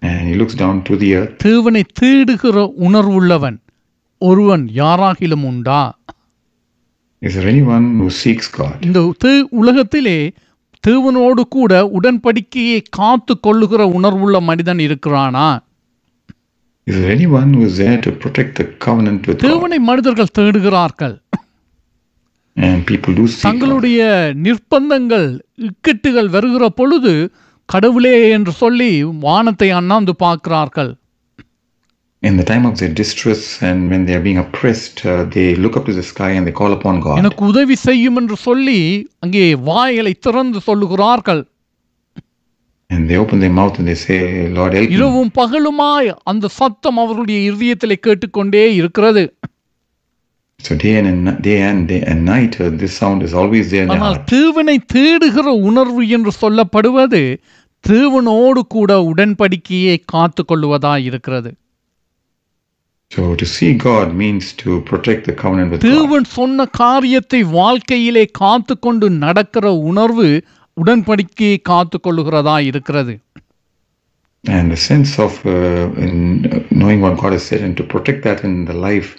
And 0.03 0.23
he 0.29 0.35
looks 0.35 0.57
down 0.63 0.79
to 0.89 0.95
the 1.03 1.11
earth, 1.19 1.35
தேவனை 1.45 1.83
தேடுகிற 2.01 2.57
உணர்வுள்ளவன் 2.87 3.59
ஒருவன் 4.21 4.65
யாராகிலும் 4.83 5.45
உண்டா 5.51 5.83
Is 7.23 7.35
there 7.37 7.49
anyone 7.49 7.85
who 8.01 8.09
seeks 8.23 8.49
God? 8.61 8.77
இந்த 8.89 9.01
உலகத்திலே 9.61 10.19
தேவனோடு 10.85 11.43
கூட 11.57 11.73
உடன்படிக்கையை 11.99 12.81
காத்து 12.91 13.35
கொள்ளுகிற 13.47 13.83
உணர்வுள்ள 13.99 14.39
மனிதன் 14.41 14.83
இருக்கிறானா 14.87 15.47
Is 16.88 16.96
there 17.00 17.12
anyone 17.12 17.50
who 17.54 17.64
is 17.64 17.76
there 17.78 18.00
to 18.02 18.12
protect 18.24 18.54
the 18.56 18.66
covenant 18.86 19.22
with 19.28 19.38
God? 19.38 19.48
தேவனை 19.48 19.80
மனிதர்கள் 19.90 20.36
தேடுகிறார்கள் 20.38 21.16
And 22.58 22.80
people 22.88 23.14
do 23.14 23.26
seek 23.28 23.38
God. 23.38 23.46
தங்களுடைய 23.48 24.00
நிர்பந்தங்கள் 24.46 25.28
இக்கட்டுகள் 25.68 26.30
வருகிற 26.30 26.70
பொழுது 26.80 27.14
கடவுளே 27.70 28.16
என்று 28.38 28.54
சொல்லி 28.62 28.92
வானத்தை 29.26 29.70
அண்ணாந்து 29.80 30.16
பார்க்கிறார்கள் 30.24 30.92
In 32.24 32.34
the 32.38 32.44
time 32.44 32.66
of 32.66 32.74
their 32.80 32.94
distress 32.94 33.44
and 33.62 33.90
when 33.92 34.02
they 34.06 34.16
are 34.16 34.24
being 34.24 34.40
oppressed, 34.40 34.98
uh, 35.06 35.14
they 35.36 35.46
look 35.56 35.76
up 35.78 35.86
to 35.86 35.94
the 35.94 36.04
sky 36.04 36.32
and 36.38 36.46
they 36.48 36.56
call 36.60 36.74
upon 36.74 36.96
God. 37.00 37.16
எனக்கு 37.18 37.44
உதவி 37.46 37.76
செய்யும் 37.86 38.18
என்று 38.22 38.38
சொல்லி 38.48 38.80
அங்கே 39.20 39.46
வாய்களை 39.70 40.14
திறந்து 40.26 40.62
சொல்லுகிறார்கள் 40.66 41.42
And 42.91 43.09
they 43.09 43.17
open 43.17 43.41
their 43.41 43.51
mouth 43.53 43.79
and 43.79 43.89
they 43.89 43.97
say, 43.97 44.19
Lord, 44.51 44.75
help 44.75 44.89
me. 44.89 44.97
இரவும் 44.97 45.33
பகலுமாய் 45.39 46.09
அந்த 46.25 46.51
சத்தம் 46.59 47.01
அவர்களுடைய 47.03 47.39
இருதயத்திலே 47.51 47.97
கேட்டுக்கொண்டே 48.07 48.65
இருக்கிறது 48.75 49.25
So 50.61 50.75
day 50.77 50.93
and, 50.99 51.09
and 51.11 51.43
day 51.43 51.57
and 51.63 51.81
day 51.89 52.01
and 52.03 52.25
night, 52.27 52.55
uh, 52.59 52.71
this 52.73 52.93
sound 52.97 53.23
is 53.23 53.35
always 53.35 53.65
there 53.71 53.83
in 53.83 53.89
their 53.89 53.99
ஆனால் 53.99 54.17
heart. 54.17 54.29
தேவனை 54.35 54.77
தேடுகிற 54.95 55.47
உணர்வு 55.71 56.03
என்று 56.17 56.33
சொல்லப்படுவது 56.43 57.23
தேவனோடு 57.85 58.61
கூட 58.75 58.91
உடன்படிக்கையை 59.11 59.97
காத்து 60.15 60.43
கொள்வதாய் 60.45 61.07
இருக்கிறது 61.11 61.53
So 63.13 63.25
to 63.37 63.47
see 63.47 63.73
God 63.83 64.09
means 64.15 64.45
to 64.55 64.71
protect 64.83 65.23
the 65.25 65.35
covenant 65.43 65.69
with 65.73 65.81
God. 65.81 65.91
தேவன் 65.91 66.27
சொன்ன 66.37 66.67
காரியத்தை 66.81 67.41
வாழ்க்கையிலே 67.59 68.25
காத்து 68.41 68.75
கொண்டு 68.79 69.09
நடக்கிற 69.25 69.67
உணர்வு 69.91 70.29
உடன்படிக்கையை 70.77 71.59
காத்து 71.71 71.99
கொள்ளுகிறதா 71.99 72.59
இருக்கிறது 72.71 73.15
And 74.45 74.67
the 74.71 74.81
sense 74.89 75.13
of 75.19 75.35
uh, 75.47 75.53
in 75.99 76.17
knowing 76.73 77.01
what 77.01 77.15
God 77.17 77.33
has 77.33 77.45
said 77.45 77.63
and 77.63 77.75
to 77.77 77.85
protect 77.93 78.21
that 78.25 78.41
in 78.49 78.65
the 78.65 78.77
life 78.81 79.11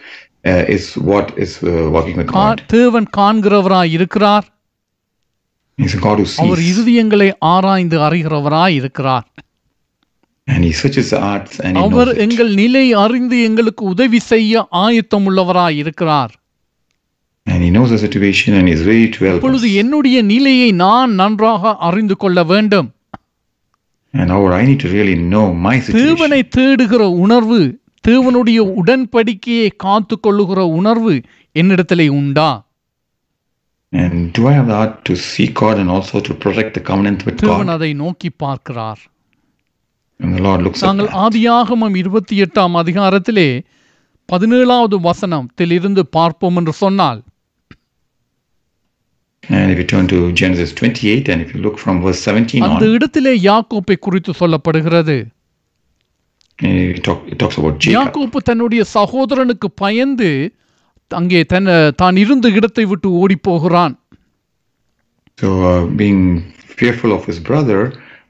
uh, 0.45 0.75
is 0.75 0.83
what 1.11 1.27
is 1.37 1.51
uh, 1.63 1.71
walking 1.95 2.17
with 2.17 2.27
God. 2.33 2.59
தேவன் 2.73 3.07
காண்கிறவராய் 3.17 3.93
இருக்கிறார் 3.97 4.45
He's 5.77 5.95
a 5.95 6.03
God 6.05 6.17
who 6.19 6.27
our 6.43 6.61
sees 6.61 6.69
இருதயங்களை 6.73 7.29
ஆராய்ந்து 7.53 7.97
அறிகிறவராய் 8.07 8.75
இருக்கிறார் 8.81 9.25
and 10.47 10.61
He 10.63 10.71
searches 10.73 11.09
the 11.09 11.21
hearts 11.21 11.53
and 11.59 11.73
He 11.75 11.83
அவர். 11.85 12.11
எங்கள் 12.25 12.53
நிலை 12.61 12.85
அறிந்து 13.03 13.39
எங்களுக்கு 13.47 13.83
உதவி 13.93 14.21
செய்ய 14.31 14.53
ஆயத்தம் 14.83 15.27
உள்ளவராய் 15.31 15.77
இருக்கிறார் 15.83 16.33
இப்பொழுது 19.37 19.73
என்னுடைய 19.73 20.17
நிலையை 20.23 20.71
நான் 20.81 21.11
நன்றாக 21.13 21.75
அறிந்து 21.79 22.17
கொள்ள 22.17 22.43
வேண்டும் 22.43 22.89
And 24.13 24.29
now 24.29 24.41
I 24.57 24.65
need 24.65 24.79
to 24.79 24.89
really 24.89 25.15
know 25.31 25.45
my 25.53 25.73
situation. 25.77 26.01
தேவனை 26.01 26.41
தேடுகிற 26.57 27.03
உணர்வு 27.23 27.57
தேவனுடைய 28.03 28.59
உடன்படிக்கையை 28.81 29.69
காத்து 29.77 30.19
கொள்ளுகிற 30.19 30.65
உணர்வு 30.75 31.13
என்னிடத்திலே 31.55 32.07
உண்டா 32.19 32.49
And 33.93 34.15
do 34.37 34.47
I 34.47 34.53
have 34.53 34.67
the 34.67 34.77
heart 34.77 34.95
to 35.03 35.15
seek 35.25 35.53
God 35.53 35.75
and 35.77 35.89
also 35.89 36.19
to 36.19 36.33
protect 36.35 36.71
the 36.73 36.83
covenant 36.83 37.19
with 37.25 37.37
God? 37.41 37.69
அதை 37.69 37.93
நோக்கி 37.93 38.29
பார்க்கிறார் 38.37 39.01
நாங்கள். 40.81 41.09
ஆதியாகமம் 41.23 41.95
இருபத்தி 41.95 42.35
எட்டாம் 42.41 42.75
அதிகாரத்திலே 42.81 43.49
பதினேழாவது 44.29 44.95
வசனத்தில் 45.01 45.71
இருந்து 45.71 46.05
பார்ப்போம் 46.09 46.55
என்று 46.55 46.73
சொன்னால் 46.73 47.19
And 49.44 49.70
if 49.72 49.78
you 49.78 49.86
turn 49.86 50.06
to 50.08 50.18
Genesis 50.32 50.70
28, 50.74 51.28
and 51.28 51.42
if 51.42 51.54
you 51.54 51.60
look 51.60 51.76
from 51.78 51.94
verse 52.02 52.20
17 52.30 52.64
அந்த 52.66 52.84
on, 52.84 52.94
இடத்திலே 52.96 53.34
யாக்கோப்பை 53.48 53.96
குறித்து 54.06 54.32
சொல்லப்படுகிறது 54.40 55.16
and 56.58 56.78
it, 56.90 57.00
talk, 57.04 57.20
it 57.32 57.38
talks 57.38 57.56
about 57.58 57.74
Jacob. 57.78 57.94
யாக்கோப்பு 57.96 58.38
தன்னுடைய 58.48 58.82
சகோதரனுக்கு 58.96 59.68
பயந்து 59.82 60.30
அங்கே 61.10 61.40
தன் 61.52 61.68
தான் 61.96 62.16
இருந்த 62.16 62.46
இடத்தை 62.58 62.84
விட்டு 62.92 63.10
ஓடி 63.22 63.38
போகிறான் 63.48 63.94
So, 65.38 65.50
uh, 65.64 65.82
being 66.00 66.22
fearful 66.78 67.10
of 67.12 67.22
his 67.24 67.38
brother, 67.40 67.78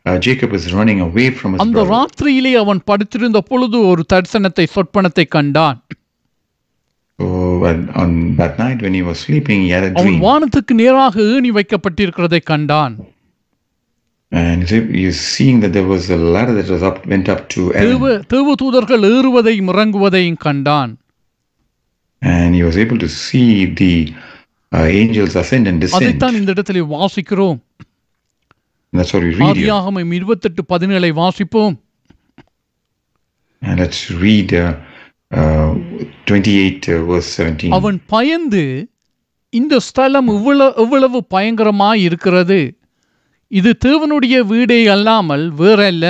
uh, 0.07 0.17
Jacob 0.19 0.51
is 0.53 0.65
running 0.73 1.01
away 1.01 1.27
from 1.39 1.51
his 1.53 1.61
அந்த 1.63 1.77
brother. 1.77 1.91
ராத்திரியிலே 1.95 2.53
அவன் 2.63 2.81
படுத்திருந்த 2.91 3.41
பொழுது 3.51 3.79
ஒரு 3.93 4.03
தரிசனத்தை 4.13 4.67
சொற்பனத்தை 4.75 5.25
கண்டான் 5.29 5.79
அவன் 7.19 7.81
dream. 9.97 10.21
வானத்துக்கு 10.21 10.75
நேராக 10.75 11.23
ஏணி 11.35 11.51
வைக்கப்பட்டிருக்கிறதை 11.51 12.43
கண்டான் 12.43 12.97
And 14.33 14.59
he's- 14.63 14.91
he's 14.93 15.21
seeing 15.35 15.57
that 15.61 15.73
there 15.73 15.89
was 15.95 16.05
a 16.11 16.21
ladder 16.35 16.55
that 16.59 16.69
was 16.71 16.83
up, 16.83 16.99
went 17.07 17.29
up 17.29 17.49
to 17.49 17.61
தேவ 17.73 17.89
heaven. 17.93 18.25
தேவ 18.29 18.55
தூதர்கள் 18.63 19.05
ஏறுவதையும் 19.11 19.71
இறங்குவதையும் 19.71 20.39
கண்டான் 20.39 20.93
And 22.23 22.55
he 22.55 22.63
was 22.63 22.77
able 22.77 22.99
to 22.99 23.11
see 23.21 23.49
the 23.81 23.93
uh, 24.73 24.87
angels 25.01 25.35
ascend 25.35 25.67
and 25.67 25.79
descend. 25.83 25.95
அதைத்தான் 25.95 26.35
இந்த 26.35 26.51
இடத்திலே 26.51 26.81
வாசிக்கிறோம் 26.95 27.59
And 28.93 29.01
that's 29.01 29.13
what 29.13 29.23
we 29.23 29.31
read 29.31 29.41
here. 29.41 29.49
ஆதியாகமம் 29.51 30.13
இருபத்தெட்டு 30.13 30.65
பதினேழை 30.65 31.13
வாசிப்போம் 31.13 31.77
And 33.63 33.79
let's 33.81 34.11
read 34.23 34.53
uh, 34.55 34.69
uh, 35.32 35.70
28 36.26 36.88
uh, 36.88 37.02
verse 37.10 37.30
17. 37.38 37.72
அவன் 37.78 38.00
பயந்து 38.14 38.64
இந்த 39.54 39.76
ஸ்தலம் 39.80 40.28
இவ்வளவு 40.28 40.74
எவ்வளவு 40.84 41.20
பயங்கரமாய் 41.36 42.02
இருக்கிறது 42.08 42.60
இது 43.52 43.72
தேவனுடைய 43.88 44.36
வீடே 44.46 44.80
அல்லாமல் 44.88 45.46
வேறல்ல 45.62 46.06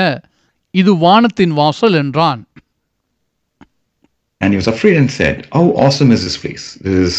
இது 0.73 0.93
வானத்தின் 1.05 1.55
வாசல் 1.61 1.97
என்றான் 2.03 2.43
And 4.41 4.53
he 4.53 4.57
was 4.57 4.67
afraid 4.67 4.95
and 4.97 5.09
said, 5.11 5.35
How 5.51 5.65
awesome 5.83 6.09
is 6.11 6.21
this 6.23 6.37
place? 6.37 6.65
This 6.85 6.97
is 7.05 7.17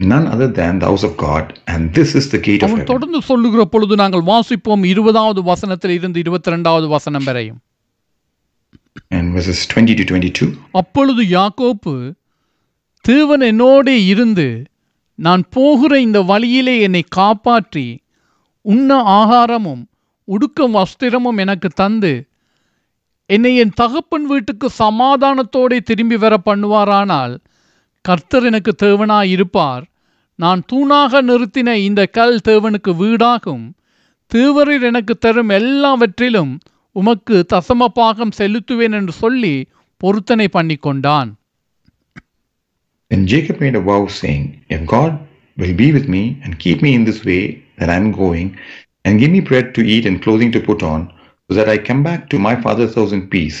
none 0.00 0.26
other 0.26 0.48
than 0.50 0.78
the 0.78 0.86
house 0.86 1.04
of 1.04 1.16
God, 1.18 1.44
and 1.66 1.94
this 1.94 2.10
is 2.14 2.30
the 2.30 2.38
gate 2.38 2.62
of 2.62 2.70
heaven. 2.70 2.86
தொடர்ந்து 2.86 3.20
சொல்லுகிற 3.22 3.64
பொழுது 3.64 3.96
நாங்கள் 3.96 4.24
வாசிப்போம் 4.24 4.84
இருபதாவது 4.84 5.42
வசனத்தில் 5.42 5.94
இருந்து 5.98 6.18
இருபத்தி 6.24 6.50
ரெண்டாவது 6.50 6.88
வசனம் 6.88 7.24
வரையும் 7.24 7.58
And 7.58 7.66
verses 7.66 7.66
20 7.68 8.76
to 8.76 8.76
22. 8.76 8.87
அப்பொழுது 10.72 11.22
யாக்கோப்பு 11.22 12.14
தேவன் 13.00 13.40
என்னோடே 13.40 14.06
இருந்து 14.06 14.64
நான் 15.14 15.44
போகிற 15.50 16.00
இந்த 16.00 16.22
வழியிலே 16.22 16.80
என்னை 16.80 17.04
காப்பாற்றி 17.08 18.00
உண்ண 18.60 19.02
ஆகாரமும் 19.02 19.86
உடுக்க 20.24 20.68
வஸ்திரமும் 20.68 21.36
எனக்கு 21.36 21.68
தந்து 21.68 22.28
என்னை 23.26 23.56
என் 23.56 23.72
தகப்பன் 23.74 24.26
வீட்டுக்கு 24.26 24.68
சமாதானத்தோடே 24.78 25.80
திரும்பி 25.80 26.16
வர 26.16 26.36
பண்ணுவாரானால் 26.46 27.38
கர்த்தர் 28.00 28.44
எனக்கு 28.44 28.74
தேவனாய் 28.82 29.28
இருப்பார் 29.28 29.84
நான் 30.34 30.62
தூணாக 30.72 31.22
நிறுத்தின 31.22 31.72
இந்த 31.72 32.06
கல் 32.06 32.40
தேவனுக்கு 32.48 32.94
வீடாகும். 32.94 33.70
தேவரில் 34.34 34.82
எனக்கு 34.82 35.14
தரும் 35.14 35.48
எல்லாவற்றிலும் 35.48 36.58
உமக்கு 36.99 37.35
தசம 37.53 37.87
பாகம் 37.99 38.33
செலுத்துவேன் 38.39 38.95
என்று 38.99 39.13
சொல்லி 39.23 39.55
பொருத்தனை 40.03 40.47
பண்ணி 40.57 40.77
கொண்டான் 40.87 41.31
Then 43.11 43.27
Jacob 43.31 43.57
made 43.63 43.75
a 43.75 43.81
vow, 43.87 44.07
saying, 44.19 44.45
If 44.75 44.81
God 44.93 45.11
will 45.57 45.73
be 45.81 45.87
with 45.95 46.07
me 46.13 46.21
and 46.43 46.61
keep 46.63 46.81
me 46.85 46.91
in 46.97 47.03
this 47.03 47.19
way 47.29 47.41
that 47.79 47.89
I 47.93 47.97
am 48.01 48.11
going, 48.11 48.47
and 49.05 49.19
give 49.21 49.29
me 49.29 49.41
bread 49.49 49.67
to 49.75 49.81
eat 49.93 50.05
and 50.09 50.23
clothing 50.23 50.51
to 50.53 50.61
put 50.69 50.81
on, 50.81 51.01
so 51.47 51.51
that 51.57 51.69
I 51.69 51.77
come 51.77 52.01
back 52.01 52.21
to 52.31 52.39
my 52.39 52.55
father's 52.63 52.95
house 52.95 53.13
in 53.17 53.29
peace, 53.35 53.59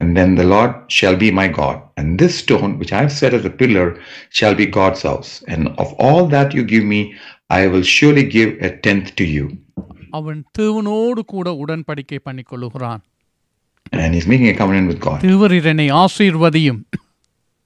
and 0.00 0.16
then 0.16 0.34
the 0.34 0.44
Lord 0.44 0.72
shall 0.88 1.16
be 1.16 1.30
my 1.30 1.48
God, 1.48 1.82
and 1.96 2.18
this 2.18 2.36
stone 2.36 2.78
which 2.78 2.92
I 2.92 3.00
have 3.00 3.12
set 3.12 3.34
as 3.34 3.44
a 3.44 3.50
pillar 3.50 3.88
shall 4.30 4.54
be 4.54 4.66
God's 4.66 5.02
house, 5.02 5.42
and 5.48 5.68
of 5.84 5.92
all 5.94 6.26
that 6.28 6.54
you 6.54 6.62
give 6.62 6.84
me, 6.84 7.00
I 7.50 7.66
will 7.66 7.82
surely 7.82 8.24
give 8.24 8.50
a 8.60 8.76
tenth 8.76 9.16
to 9.16 9.24
you. 9.24 9.46
அவன் 10.09 10.39
தேவனோடு 10.59 11.21
கூட 11.33 11.49
உடன்படிக்கை 11.63 12.19
பண்ணிக் 12.27 12.49
கொள்ளுகிறான் 12.51 13.01
And 13.97 14.13
he's 14.15 14.27
making 14.27 14.49
a 14.53 14.57
covenant 14.61 14.87
with 14.91 14.99
God. 15.05 15.19
தேவரீர் 15.27 15.69
என்னை 15.71 15.87
ஆசீர்வதியும் 16.01 16.81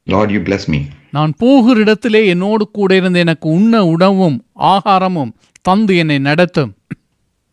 Lord, 0.08 0.30
you 0.36 0.42
bless 0.42 0.64
me. 0.74 0.80
நான் 1.18 1.34
போகிற 1.38 1.76
இடத்திலே 1.84 2.22
என்னோடு 2.34 2.64
கூட 2.78 2.92
இருந்து 2.96 3.20
எனக்கு 3.20 3.48
உண்ண 3.58 3.84
உணவும் 3.94 4.38
ஆகாரமும் 4.74 5.34
தந்து 5.66 5.96
என்னை 6.04 6.20
நடத்தும் 6.30 6.72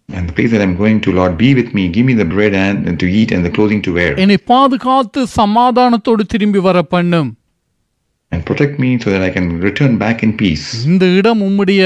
And 0.08 0.24
the 0.28 0.34
place 0.36 0.50
that 0.52 0.62
I'm 0.64 0.76
going 0.76 1.00
to, 1.00 1.10
Lord, 1.12 1.34
be 1.38 1.48
with 1.54 1.68
me. 1.72 1.82
Give 1.88 2.04
me 2.04 2.14
the 2.14 2.26
bread 2.26 2.54
and, 2.62 2.78
and 2.88 2.96
to 3.02 3.08
eat 3.18 3.30
and 3.34 3.44
the 3.46 3.52
clothing 3.56 3.82
to 3.82 3.92
wear. 3.98 4.12
என்னை 4.24 4.38
பாதுகாத்து 4.52 5.20
சமாதானத்தோடு 5.36 6.24
திரும்பி 6.32 6.62
வர 6.68 6.78
பண்ணும் 6.94 7.30
And 8.32 8.42
protect 8.44 8.74
me 8.78 8.90
so 8.98 9.08
that 9.10 9.22
I 9.22 9.30
can 9.30 9.46
return 9.60 9.92
back 9.98 10.18
in 10.22 10.32
peace. 10.42 10.66
இந்த 10.86 11.04
இடம் 11.18 11.40
உம்முடைய 11.48 11.82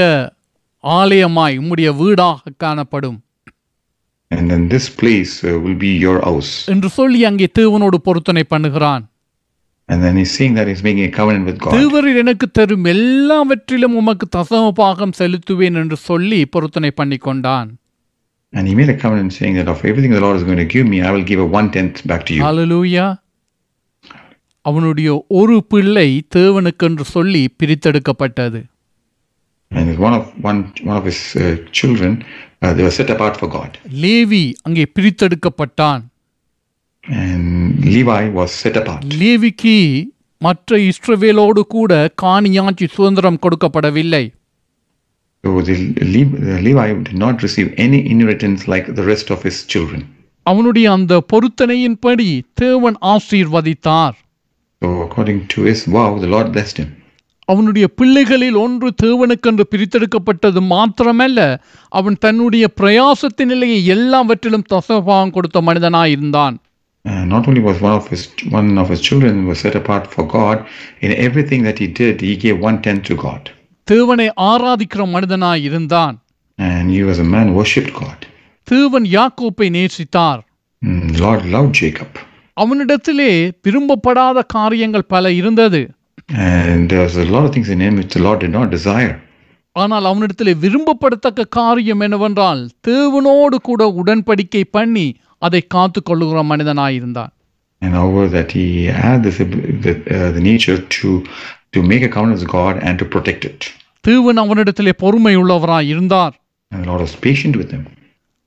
ஆலயமாய் 0.85 1.55
உம்முடைய 1.61 1.89
வீடாக 2.01 2.53
காணப்படும் 2.57 3.19
And 4.31 4.45
then 4.51 4.63
this 4.69 4.85
place 5.01 5.33
uh, 5.43 5.51
will 5.63 5.77
be 5.79 5.91
your 6.05 6.17
house. 6.19 6.51
என்று 6.73 6.89
சொல்லி 6.89 7.19
அங்கே 7.29 7.47
தேவனோடு 7.59 7.97
பொருத்தனை 8.07 8.43
பண்ணுகிறான் 8.53 9.03
And 9.89 9.99
then 10.03 10.15
he's 10.17 10.31
saying 10.37 10.53
that 10.57 10.67
he's 10.67 10.83
making 10.83 11.05
a 11.05 11.13
covenant 11.19 11.45
with 11.49 11.57
God. 11.59 11.73
தேவரீர் 11.77 12.19
எனக்கு 12.23 12.47
தரும் 12.49 12.85
எல்லாவற்றிலும் 12.93 13.97
உமக்கு 14.01 14.27
தசம 14.35 14.71
பாகம் 14.79 15.13
செலுத்துவேன் 15.19 15.77
என்று 15.81 15.97
சொல்லி 16.07 16.39
பொருத்தனை 16.45 16.91
பண்ணி 16.91 17.17
கொண்டான் 17.17 17.69
And 18.53 18.65
he 18.67 18.73
made 18.75 18.89
a 18.89 18.99
covenant 19.03 19.31
saying 19.33 19.55
that 19.55 19.67
of 19.67 19.79
everything 19.85 20.11
the 20.11 20.23
Lord 20.25 20.37
is 20.39 20.45
going 20.49 20.61
to 20.63 20.69
give 20.75 20.85
me, 20.91 20.97
I 21.01 21.11
will 21.11 21.27
give 21.31 21.39
a 21.39 21.49
one 21.59 21.69
tenth 21.71 21.97
back 22.07 22.21
to 22.27 22.33
you. 22.35 22.41
ஹalleluya 22.45 23.05
அவனுடைய 24.65 25.09
ஒரு 25.31 25.55
பிள்ளை 25.63 26.07
தேவனுக்கென்று 26.35 27.05
சொல்லி 27.15 27.41
பிரித்தெடுக்கப்பட்டது 27.59 28.59
And 29.74 29.98
one 29.98 30.14
of 30.14 30.24
one 30.42 30.60
one 30.84 30.96
of 30.96 31.04
his 31.04 31.36
uh, 31.36 31.42
children, 31.70 32.12
uh, 32.62 32.72
they 32.74 32.82
were 32.82 32.90
set 32.90 33.10
apart 33.10 33.36
for 33.36 33.48
God. 33.48 33.70
Levi 34.04 34.54
அங்கே 34.62 34.86
பிரித்தெடுக்கப்பட்டான் 34.94 36.02
And 37.04 37.44
Levi 37.86 38.22
was 38.30 38.50
set 38.62 38.76
apart. 38.76 39.02
லேவிக்கு 39.22 39.76
மற்ற 40.38 40.78
இஸ்ரவேலோடு 40.90 41.60
கூட 41.66 41.92
காணியாட்சி 42.22 42.86
சுதந்திரம் 42.96 43.38
கொடுக்கப்படவில்லை 43.42 44.24
So 45.44 45.60
the 45.62 45.76
Le- 46.14 46.40
the 46.48 46.60
Levi 46.60 46.86
did 47.02 47.18
not 47.24 47.42
receive 47.42 47.68
any 47.78 48.00
inheritance 48.06 48.68
like 48.68 48.94
the 48.94 49.04
rest 49.12 49.30
of 49.30 49.42
his 49.42 49.58
children. 49.66 50.00
அவனுடைய 50.46 50.92
அந்த 50.92 51.14
பொருத்தனையின்படி 51.32 52.28
தேவன் 52.54 52.98
ஆசீர்வதித்தார் 53.14 54.16
So 54.82 54.88
according 55.06 55.46
to 55.46 55.60
his 55.62 55.80
vow, 55.96 56.18
the 56.18 56.26
Lord 56.26 56.52
blessed 56.52 56.76
him. 56.76 56.90
அவனுடைய 57.45 57.87
பிள்ளைகளில் 57.87 58.55
ஒன்று 58.55 58.93
தேவனுக்கென்று 59.03 59.63
பிரித்தெடுக்கப்பட்டது 59.71 60.61
மாத்திரமல்ல 60.69 61.59
அவன் 61.89 62.17
தன்னுடைய 62.19 62.67
பிரயாசத்தினிலேயே 62.81 63.83
எல்லாவற்றிலும் 63.85 64.63
தசபாகம் 64.69 65.31
கொடுத்த 65.31 65.61
மனிதனாய் 65.61 66.09
இருந்தான். 66.09 66.59
Uh, 67.05 67.23
not 67.23 67.43
only 67.47 67.61
was 67.61 67.79
one 67.81 67.93
of 67.93 68.07
his 68.07 68.21
one 68.51 68.77
of 68.77 68.87
his 68.89 68.99
children 68.99 69.47
was 69.47 69.57
set 69.63 69.75
apart 69.75 70.05
for 70.07 70.25
God, 70.25 70.57
in 71.01 71.11
everything 71.11 71.61
that 71.63 71.77
he 71.77 71.87
did, 71.99 72.21
he 72.21 72.35
gave 72.35 72.59
one 72.59 72.79
tenth 72.79 73.03
to 73.03 73.15
God, 73.15 73.49
தேவனை 73.83 74.31
ஆராதிக்கிற 74.41 75.05
மனிதனாய் 75.15 75.61
இருந்தான். 75.61 76.21
And 76.57 76.89
he 76.89 77.01
was 77.09 77.19
a 77.19 77.23
man 77.23 77.47
who 77.47 77.61
worshipped 77.61 77.93
God. 77.93 78.19
தேவன் 78.63 79.03
யாக்கோப்பை 79.03 79.69
நேசித்தார். 79.77 80.39
Mm, 80.81 81.17
Lord 81.19 81.43
loved 81.45 81.73
Jacob, 81.81 82.11
அவனிடத்திலே 82.61 83.51
விரும்பப்படாத 83.61 84.41
காரியங்கள் 84.41 85.05
பல 85.05 85.31
இருந்தது. 85.31 85.81
and 86.50 86.90
there 86.90 87.02
was 87.02 87.16
a 87.16 87.28
lot 87.34 87.44
of 87.44 87.52
things 87.54 87.68
in 87.68 87.80
him 87.80 87.94
which 87.96 88.12
the 88.16 88.22
Lord 88.26 88.38
did 88.40 88.52
not 88.58 88.68
desire. 88.70 89.14
ஆனால் 89.76 90.04
அவனிடத்திலே 90.04 90.52
விரும்பப்படத்தக்க 90.64 91.48
காரியம் 91.58 92.00
என்னவென்றால் 92.00 92.60
தேவனோடு 92.88 93.56
கூட 93.68 93.82
உடன்படிக்கை 94.00 94.62
பண்ணி 94.70 95.06
அதை 95.42 95.60
காத்து 95.66 96.02
கொள்ளுகிற 96.02 96.42
மனிதனாயிருந்தான் 96.42 97.32
And 97.82 97.94
however, 97.94 98.24
that 98.28 98.50
he 98.52 98.64
had 99.02 99.18
this 99.22 99.36
ab- 99.40 99.54
the, 99.84 99.92
uh, 100.16 100.30
the 100.32 100.42
nature 100.48 100.78
to 100.96 101.10
to 101.74 101.78
make 101.82 102.02
a 102.02 102.10
covenant 102.16 102.36
with 102.38 102.50
God 102.52 102.74
and 102.86 102.94
to 102.98 103.06
protect 103.14 103.42
it, 103.50 103.60
தேவன் 104.04 104.40
அவனிடத்திலே 104.42 104.92
பொறுமை 105.02 105.36
உள்ளவராய் 105.36 105.88
இருந்தார் 105.92 106.34
and 106.72 106.80
the 106.82 106.88
Lord 106.90 107.02
was 107.06 107.14
patient 107.28 107.54
with 107.56 107.70
him, 107.70 107.84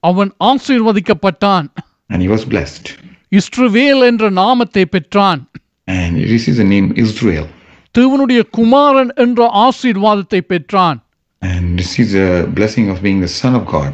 அவன் 0.03 0.31
ஆசீர்வதிக்கப்பட்டான் 0.51 1.67
and 2.09 2.19
he 2.21 2.29
was 2.35 2.43
blessed, 2.45 2.85
இஸ்ரவேல் 3.31 4.03
என்ற 4.09 4.29
நாமத்தை 4.41 4.85
பெற்றான் 4.85 5.41
and 5.87 6.11
he 6.17 6.25
received 6.35 6.59
the 6.63 6.69
name 6.75 6.87
Israel, 7.05 7.47
தேவனுடைய 7.94 8.40
குமாரன் 8.50 9.12
என்ற 9.16 9.40
ஆசீர்வாதத்தை 9.66 10.40
பெற்றான் 10.52 10.98
and 11.42 11.66
receives 11.80 12.12
the 12.12 12.28
blessing 12.56 12.86
of 12.92 12.96
being 13.02 13.18
the 13.20 13.32
son 13.40 13.52
of 13.54 13.64
God. 13.74 13.92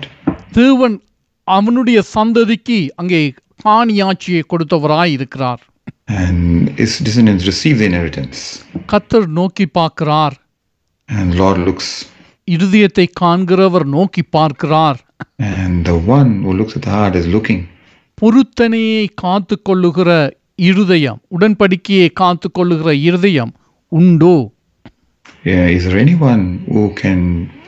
தேவன் 0.52 0.94
அவனுடைய 1.48 1.98
சந்ததிக்கு 2.14 2.78
அங்கே 2.94 3.20
காணியாட்சியை 3.64 4.42
கொடுத்தவராய் 4.52 5.12
இருக்கிறார் 5.16 5.62
and 6.20 6.40
his 6.80 6.92
descendants 7.06 7.44
receive 7.46 7.76
the 7.78 7.86
inheritance. 7.90 8.38
கத்தர் 8.92 9.28
நோக்கி 9.38 9.66
பார்க்கிறார் 9.78 10.36
And 11.08 11.30
Lord 11.34 11.58
looks, 11.68 11.88
இருதயத்தை 12.48 13.06
காண்கிறவர் 13.22 13.86
நோக்கி 13.96 14.22
பார்க்கிறார் 14.36 15.00
and 15.54 15.76
the 15.90 15.98
one 16.16 16.30
who 16.44 16.52
looks 16.52 16.76
at 16.78 16.84
the 16.88 16.94
heart 16.98 17.14
is 17.14 17.28
looking. 17.36 17.60
பொருத்தனையை 18.18 19.04
காத்து 19.22 19.56
கொள்ளுகிற 19.58 20.10
இருதயம் 20.68 21.20
உடன்படிக்கையை 21.36 22.08
காத்து 22.22 22.48
கொள்ளுகிற 22.50 22.90
இருதயம் 23.08 23.52
உண்டோ 23.94 24.34
Yeah, 25.44 25.66
is 25.76 25.82
there 25.84 25.98
anyone 25.98 26.42
who 26.68 26.82
can 26.94 27.20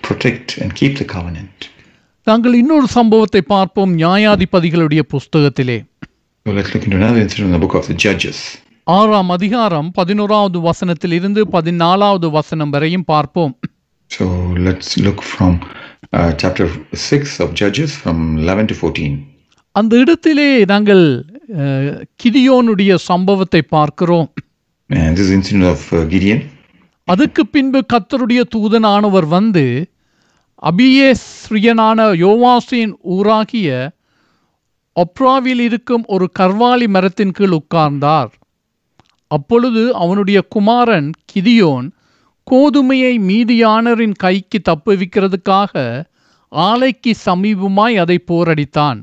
protect 0.03 0.47
and 0.63 0.71
keep 0.75 0.93
the 0.99 1.05
covenant? 1.05 1.57
நாங்கள் 2.27 2.55
இன்னொரு 2.55 2.87
சம்பவத்தை 2.87 3.41
பார்ப்போம் 3.41 3.99
நியாயாதிபதிகளுடைய 3.99 5.03
புஸ்தகத்திலே. 5.13 5.77
ஆறாம் 8.87 9.29
அதிகாரம் 9.29 9.91
பதினோராவது 9.91 10.59
வசனத்திலிருந்து 10.61 11.41
பதினாலாவது 11.53 12.31
வசனம் 12.31 12.71
வரையும் 12.71 13.05
பார்ப்போம் 13.05 13.55
So 14.11 14.25
let's 14.67 14.97
look 14.97 15.23
from 15.23 15.53
uh, 16.13 16.33
chapter 16.33 16.67
6 16.93 17.41
of 17.41 17.55
Judges 17.55 17.93
from 17.95 18.39
11 18.39 18.67
to 18.67 18.75
14. 18.75 19.15
அந்த 19.75 19.99
இடத்திலே 19.99 20.65
நாங்கள் 20.65 21.05
கிதியோனுடைய 22.23 22.95
சம்பவத்தை 22.95 23.63
பார்க்கிறோம் 23.63 24.29
And 24.91 25.17
this 25.17 25.27
is 25.27 25.33
incident 25.33 25.65
of 25.65 25.81
uh, 25.93 26.05
Gideon. 26.05 26.41
அதுக்கு 27.09 27.43
பின்பு 27.47 27.81
கத்தருடைய 27.93 28.41
தூதனானவர் 28.55 29.27
வந்து 29.29 29.65
அபியேஸ்ரியனான 30.63 32.07
யோவாசின் 32.17 32.93
ஊராகிய 33.09 33.69
ஒப்ராவில் 34.97 35.63
இருக்கும் 35.65 36.05
ஒரு 36.07 36.27
கர்வாலி 36.39 36.87
மரத்தின் 36.89 37.33
கீழ் 37.33 37.55
உட்கார்ந்தார் 37.59 38.31
அப்பொழுது 39.31 39.83
அவனுடைய 39.95 40.41
குமாரன் 40.49 41.09
கிதியோன் 41.33 41.87
கோதுமையை 42.47 43.13
மீதியானரின் 43.29 44.17
கைக்கு 44.17 44.61
தப்புவிக்கிறதுக்காக 44.71 45.75
ஆலைக்கு 46.53 47.15
சமீபமாய் 47.27 47.97
அதை 47.97 48.19
போரடித்தான் 48.27 49.01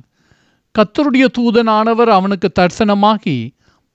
கத்தருடைய 0.75 1.27
தூதனானவர் 1.37 2.09
அவனுக்கு 2.09 2.49
தரிசனமாகி 2.59 3.37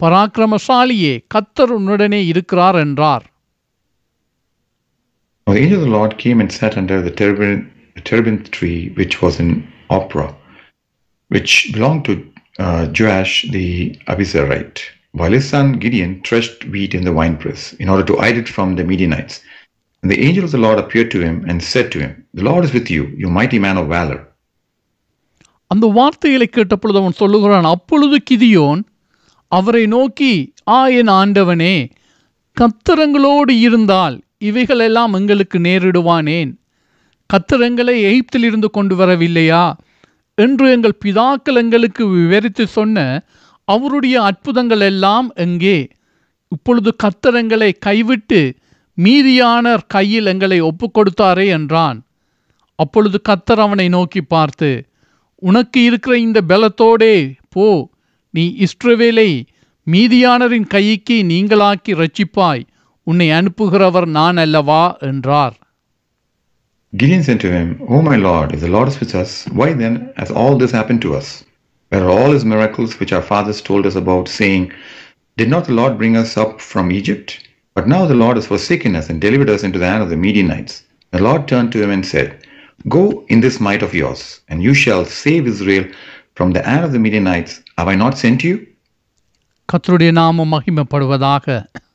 பராக்கிரமசாலியே 0.03 1.15
கத்தர் 1.35 1.75
உன்னுடனே 1.79 2.23
இருக்கிறார் 2.33 2.79
என்றார் 2.87 3.27
the 5.47 5.61
angel 5.61 5.79
of 5.79 5.85
the 5.87 5.95
Lord 5.97 6.13
came 6.19 6.39
and 6.43 6.51
sat 6.53 6.77
under 6.77 6.97
the 7.01 7.11
terebinth, 7.11 7.67
terebinth 8.09 8.47
tree 8.51 8.81
which 8.99 9.15
was 9.23 9.35
in 9.41 9.51
Opera, 9.91 10.27
which 11.31 11.53
belonged 11.75 12.05
to 12.05 12.15
uh, 12.59 12.83
Joash 12.99 13.33
the 13.51 13.69
Abizarite, 14.13 14.81
while 15.13 15.33
his 15.33 15.49
son 15.49 15.69
Gideon 15.75 16.13
threshed 16.23 16.67
wheat 16.67 16.95
in 16.95 17.05
the 17.07 17.15
winepress 17.21 17.63
in 17.75 17.89
order 17.89 18.05
to 18.05 18.17
hide 18.17 18.39
it 18.43 18.51
from 18.57 18.77
the 18.77 18.85
Midianites. 18.85 19.37
And 20.03 20.11
the 20.13 20.21
angel 20.21 20.45
of 20.45 20.53
the 20.53 20.63
Lord 20.67 20.79
appeared 20.79 21.11
to 21.13 21.21
him 21.21 21.37
and 21.49 21.63
said 21.63 21.91
to 21.93 22.01
him, 22.01 22.13
The 22.35 22.47
Lord 22.51 22.65
is 22.65 22.75
with 22.75 22.91
you, 22.91 23.05
you 23.17 23.31
mighty 23.31 23.59
man 23.59 23.79
of 23.79 23.89
valor. 23.89 24.21
அந்த 25.71 25.87
வார்த்தைகளை 25.99 26.49
கேட்டபொழுது 26.49 26.99
அவன் 27.01 27.19
சொல்லுகிறான் 27.23 27.67
அப்பொழுது 27.75 28.19
கிதியோன் 28.31 28.83
அவரை 29.53 29.87
நோக்கி 29.87 30.33
ஆ 30.69 30.81
என் 31.01 31.13
ஆண்டவனே 31.21 31.75
கத்திரங்களோடு 32.57 33.53
இருந்தால் 33.67 34.17
இவைகளெல்லாம் 34.39 35.13
எங்களுக்கு 35.13 35.59
நேரிடுவானேன். 35.59 36.51
கத்திரங்களை 37.31 37.95
எகிப்திலிருந்து 38.09 38.69
கொண்டு 38.71 38.95
வரவில்லையா 38.97 39.65
என்று 40.39 40.67
எங்கள் 40.71 41.01
பிதாக்கள் 41.05 41.61
எங்களுக்கு 41.63 42.05
விவரித்து 42.09 42.65
சொன்ன 42.67 43.25
அவருடைய 43.65 44.17
அற்புதங்கள் 44.23 44.81
எல்லாம் 44.81 45.29
எங்கே? 45.35 45.79
இப்பொழுது 46.53 46.91
கத்திரங்களை 47.05 47.71
கைவிட்டு 47.79 48.41
மீதியானர் 48.99 49.85
கையில் 49.87 50.27
எங்களை 50.27 50.59
ஒப்புக்கொடுத்தாரே 50.63 51.47
என்றான். 51.49 51.99
அப்பொழுது 52.79 53.19
கத்தர் 53.29 53.63
அவனை 53.67 53.89
நோக்கி 53.89 54.21
பார்த்து 54.23 54.71
உனக்கு 55.43 55.79
இருக்கிற 55.83 56.15
இந்த 56.19 56.39
பலத்தோடே 56.49 57.15
போ 57.49 57.67
நீ 58.38 58.44
இஸ்ரவேலை 58.66 59.30
மீதியானரின் 59.94 60.70
கைக்கு 60.76 61.18
நீங்களாக்கி 61.32 61.94
ரட்சிப்பாய் 62.02 62.64
உன்னை 63.12 63.28
அனுப்புகிறவர் 63.40 64.08
நான் 64.20 64.40
அல்லவா 64.46 64.84
என்றார் 65.12 65.58
Gideon 67.02 67.24
said 67.24 67.40
to 67.44 67.52
him, 67.52 67.70
O 67.94 68.04
my 68.08 68.18
Lord, 68.18 68.54
if 68.56 68.60
the 68.64 68.70
Lord 68.74 68.88
is 68.88 69.00
with 69.00 69.14
us, 69.22 69.32
why 69.60 69.74
then 69.74 70.14
has 70.16 70.30
all 70.40 70.56
this 70.60 70.74
happened 70.78 71.02
to 71.06 71.16
us? 71.20 71.30
Where 71.92 72.04
are 72.06 72.12
all 72.18 72.32
his 72.32 72.46
miracles 72.46 72.92
which 73.00 73.14
our 73.16 73.26
fathers 73.32 73.62
told 73.62 73.88
us 73.90 73.96
about, 73.96 74.28
saying, 74.28 74.72
Did 75.38 75.50
not 75.50 75.66
the 75.66 75.74
Lord 75.80 75.98
bring 75.98 76.16
us 76.22 76.38
up 76.44 76.62
from 76.62 76.92
Egypt? 76.92 77.30
But 77.74 77.88
now 77.88 78.06
the 78.06 78.20
Lord 78.24 78.38
has 78.38 78.46
forsaken 78.46 78.96
us 78.96 79.10
and 79.10 79.20
delivered 79.20 79.50
us 79.50 79.64
into 79.64 79.80
the 79.80 79.90
hand 79.92 80.04
of 80.04 80.12
the 80.12 80.22
Midianites. 80.26 80.84
The 81.10 81.24
Lord 81.28 81.48
turned 81.48 81.72
to 81.72 81.82
him 81.84 81.90
and 81.90 82.06
said, 82.06 82.30
Go 82.88 83.26
in 83.28 83.42
this 83.42 83.60
might 83.60 83.82
of 83.82 83.96
yours, 83.96 84.42
and 84.50 84.62
you 84.62 84.76
shall 84.76 85.04
save 85.06 85.48
Israel 85.48 85.86
from 86.36 86.52
the 86.52 86.62
hand 86.62 86.86
of 86.86 86.92
the 86.92 87.00
Midianites. 87.00 87.62
Have 87.78 87.90
I 87.94 87.98
not 88.04 88.16
sent 88.24 88.42
you? 88.48 88.56
கத்தருடைய 89.70 90.12
நாமம் 90.22 90.54
மகிமைப்படுவதாக 90.56 91.46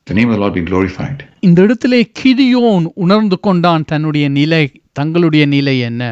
The 0.07 0.15
name 0.15 0.29
of 0.29 0.35
the 0.37 0.43
Lord 0.43 0.55
be 0.55 0.65
glorified. 0.71 1.19
இந்த 1.41 1.59
இடத்திலே 1.63 2.01
கிதியோன் 2.21 2.87
உணர்ந்து 2.97 3.37
கொண்டான் 3.47 3.85
தன்னுடைய 3.85 4.27
நிலை 4.39 4.65
தங்களுடைய 4.93 5.45
நிலை 5.47 5.77
என்ன 5.89 6.03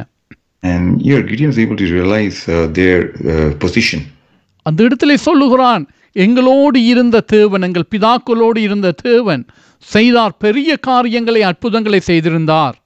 And 0.63 0.85
here 1.01 1.23
Gideon 1.23 1.51
is 1.55 1.59
able 1.59 1.79
to 1.83 1.87
realize 1.93 2.39
uh, 2.47 2.55
their 2.79 2.99
uh, 3.03 3.51
position. 3.65 4.01
அந்த 4.67 4.81
இடத்திலே 4.83 5.17
சொல்லுகிறான் 5.27 5.85
எங்களோடு 6.17 6.79
இருந்த 6.93 7.17
தேவன் 7.35 7.63
எங்கள் 7.63 7.91
பிதாக்களோடு 7.95 8.59
இருந்த 8.59 8.91
தேவன் 9.03 9.43
செய்தார் 9.87 10.35
பெரிய 10.45 10.77
காரியங்களை 10.89 11.43
அற்புதங்களை 11.51 12.01
செய்திருந்தார் 12.11 12.77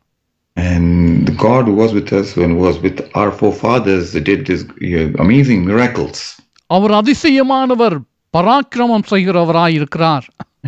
And 0.57 0.87
the 1.27 1.37
God 1.39 1.65
who 1.69 1.75
was 1.75 1.93
with 1.93 2.13
us 2.13 2.29
when 2.37 2.53
was 2.59 2.77
with 2.79 2.99
our 3.15 3.31
forefathers 3.33 4.07
did 4.29 4.41
these 4.47 4.65
uh, 4.91 5.25
amazing 5.25 5.61
miracles. 5.65 6.19
அவர் 6.70 6.92
அதிசயமானவர் 6.92 7.98
பராக்கிரமம் 8.34 9.08
செய்கிறவராய் 9.12 9.76
இருக்கிறார் 9.80 10.28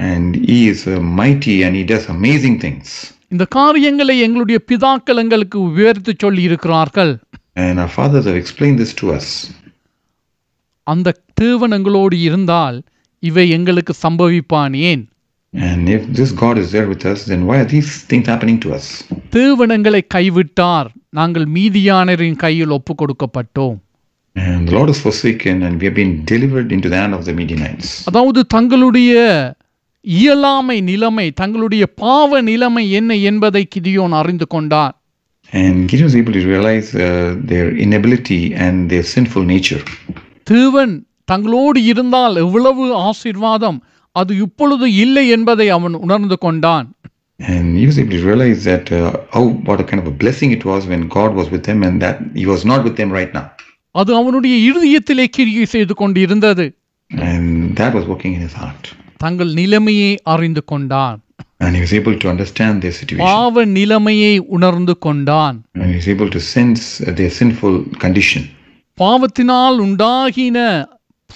And 0.10 0.26
He 0.50 0.58
is 0.72 0.82
uh, 0.88 0.96
mighty 1.22 1.56
and 1.66 1.74
He 1.76 1.84
does 1.94 2.04
amazing 2.18 2.56
things. 2.60 2.88
இந்த 3.30 3.46
காரியங்களை 3.56 4.16
எங்களுடைய 4.26 4.58
பிதாக்கள் 4.70 5.22
எங்களுக்கு 5.24 5.60
விவரித்து 5.70 6.14
சொல்லி 6.18 6.44
இருக்கிறார்கள் 6.50 7.14
And 7.56 7.76
our 7.80 7.92
fathers 7.98 8.26
have 8.26 8.40
explained 8.44 8.80
this 8.80 8.94
to 8.96 9.08
us. 9.14 9.28
அந்த 10.88 11.16
தேவன் 11.42 11.72
எங்களோடு 11.72 12.18
இருந்தால் 12.20 12.78
இவை 13.24 13.46
எங்களுக்கு 13.50 13.94
சம்பவிப்பான் 14.04 14.76
ஏன் 14.92 15.04
And 15.54 15.84
if 15.90 16.04
this 16.20 16.32
God 16.44 16.56
is 16.58 16.70
there 16.72 16.88
with 16.88 17.04
us, 17.12 17.20
then 17.26 17.42
why 17.48 17.58
are 17.64 17.70
these 17.76 17.92
things 18.10 18.28
happening 18.28 18.60
to 18.66 18.70
us? 18.78 18.86
தேவன் 19.38 19.74
எங்களை 19.78 20.02
கைவிட்டார் 20.16 20.88
நாங்கள் 21.10 21.48
மீதியானரின் 21.56 22.40
கையில் 22.46 22.76
ஒப்பு 22.78 22.94
கொடுக்கப்பட்டோம் 22.94 23.78
அதாவது 28.07 28.41
தங்களுடைய 28.47 29.13
இயலாமை 30.05 30.81
நிலைமை 30.81 31.27
தங்களுடைய 31.31 31.85
பாவ 32.03 32.41
நிலைமை 32.43 32.85
என்ன 32.91 33.15
என்பதை 33.31 33.65
கிதியோன் 33.77 34.17
அறிந்து 34.23 34.47
கொண்டார் 34.47 34.97
And 35.53 35.89
Gideon 35.89 36.07
was 36.07 36.15
able 36.17 36.33
to 36.33 36.43
realize 36.47 36.89
uh, 36.97 37.07
their 37.51 37.67
inability 37.77 38.43
and 38.57 38.77
their 38.91 39.05
sinful 39.15 39.43
nature. 39.45 39.81
தேவன் 40.47 40.93
தங்களோடு 41.33 41.81
இருந்தால் 41.83 42.37
எவ்வளவு 42.37 42.85
ஆசீர்வாதம் 43.09 43.79
அது 44.17 44.33
இப்பொழுது 44.37 44.87
இல்லை 44.95 45.25
என்பதை 45.29 45.67
அவன் 45.69 45.95
உணர்ந்து 46.05 46.39
கொண்டான் 46.39 46.89
And 47.41 47.69
he 47.79 47.85
was 47.87 47.97
able 47.99 48.17
to 48.19 48.25
realize 48.25 48.61
that 48.65 48.87
uh, 48.93 48.99
how 49.31 49.45
what 49.69 49.79
a 49.81 49.87
kind 49.91 50.01
of 50.05 50.09
a 50.13 50.17
blessing 50.23 50.51
it 50.53 50.65
was 50.65 50.83
when 50.87 51.03
God 51.19 51.31
was 51.35 51.49
with 51.51 51.65
him, 51.67 51.81
and 51.83 51.97
that 52.05 52.19
he 52.41 52.47
was 52.47 52.65
not 52.65 52.81
with 52.85 52.97
them 52.97 53.11
right 53.11 53.33
now. 53.35 53.47
அது 53.98 54.16
அவனுடைய 54.16 54.56
இருதயத்திலே 54.70 55.26
கிரியை 55.28 55.66
செய்து 55.66 55.94
கொண்டிருந்தது 55.96 56.66
And 57.12 57.46
that 57.80 57.94
was 57.94 58.06
working 58.06 58.34
in 58.34 58.42
his 58.42 58.54
heart. 58.54 58.86
தங்கள் 59.18 59.54
நிலைமையை 59.54 60.20
அறிந்து 60.24 60.64
கொண்டான் 60.64 61.20
And 61.60 61.76
he 61.76 61.82
was 61.82 61.94
able 61.94 62.16
to 62.20 62.28
understand 62.30 62.76
their 62.84 62.96
situation. 63.00 63.26
பாவ 63.28 63.66
நிலைமையை 63.78 64.34
உணர்ந்து 64.56 64.98
கொண்டான் 64.98 65.58
And 65.74 65.88
he 65.92 65.96
was 65.96 66.10
able 66.16 66.30
to 66.30 66.42
sense 66.56 66.84
uh, 67.00 67.14
their 67.20 67.32
sinful 67.40 67.76
condition. 68.00 68.44
பாவத்தினால் 68.98 69.78
உண்டாகின 69.80 70.60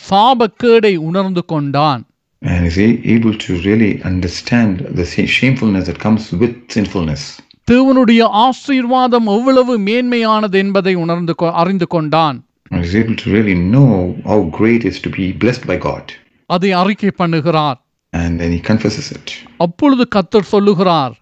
சாபக்கேடை 0.10 0.96
உணர்ந்து 1.10 1.44
கொண்டான் 1.46 2.02
And 2.42 2.62
is 2.68 2.78
a- 2.80 3.00
able 3.16 3.36
to 3.38 3.54
really 3.68 3.92
understand 4.04 4.76
the 5.00 5.06
shamefulness 5.38 5.84
that 5.90 6.00
comes 6.00 6.24
with 6.42 6.54
sinfulness. 6.68 7.24
தேவனுடைய 7.68 8.22
ஆசீர்வாதம் 8.46 9.28
எவ்வளவு 9.28 9.80
மேன்மையானது 9.80 10.58
என்பதை 10.58 10.94
உணர்ந்து 10.96 11.34
அறிந்து 11.54 11.88
கொண்டான் 11.88 12.38
And 12.71 12.85
is 12.85 12.95
able 12.97 13.17
to 13.17 13.29
really 13.31 13.57
know 13.75 13.91
how 14.25 14.39
great 14.59 14.81
it 14.81 14.89
is 14.93 14.99
to 15.07 15.11
be 15.19 15.27
blessed 15.43 15.65
by 15.71 15.77
God. 15.89 16.07
அதை 16.51 16.71
அறிக்கை 16.81 17.13
பண்ணுகிறார் 17.21 17.79
And 18.13 18.33
then 18.41 18.51
he 18.57 18.61
confesses 18.71 19.09
it. 19.19 19.27
அப்பொழுது 19.65 20.05
கத்தர் 20.17 20.51
சொல்லுகிறார் 20.55 21.15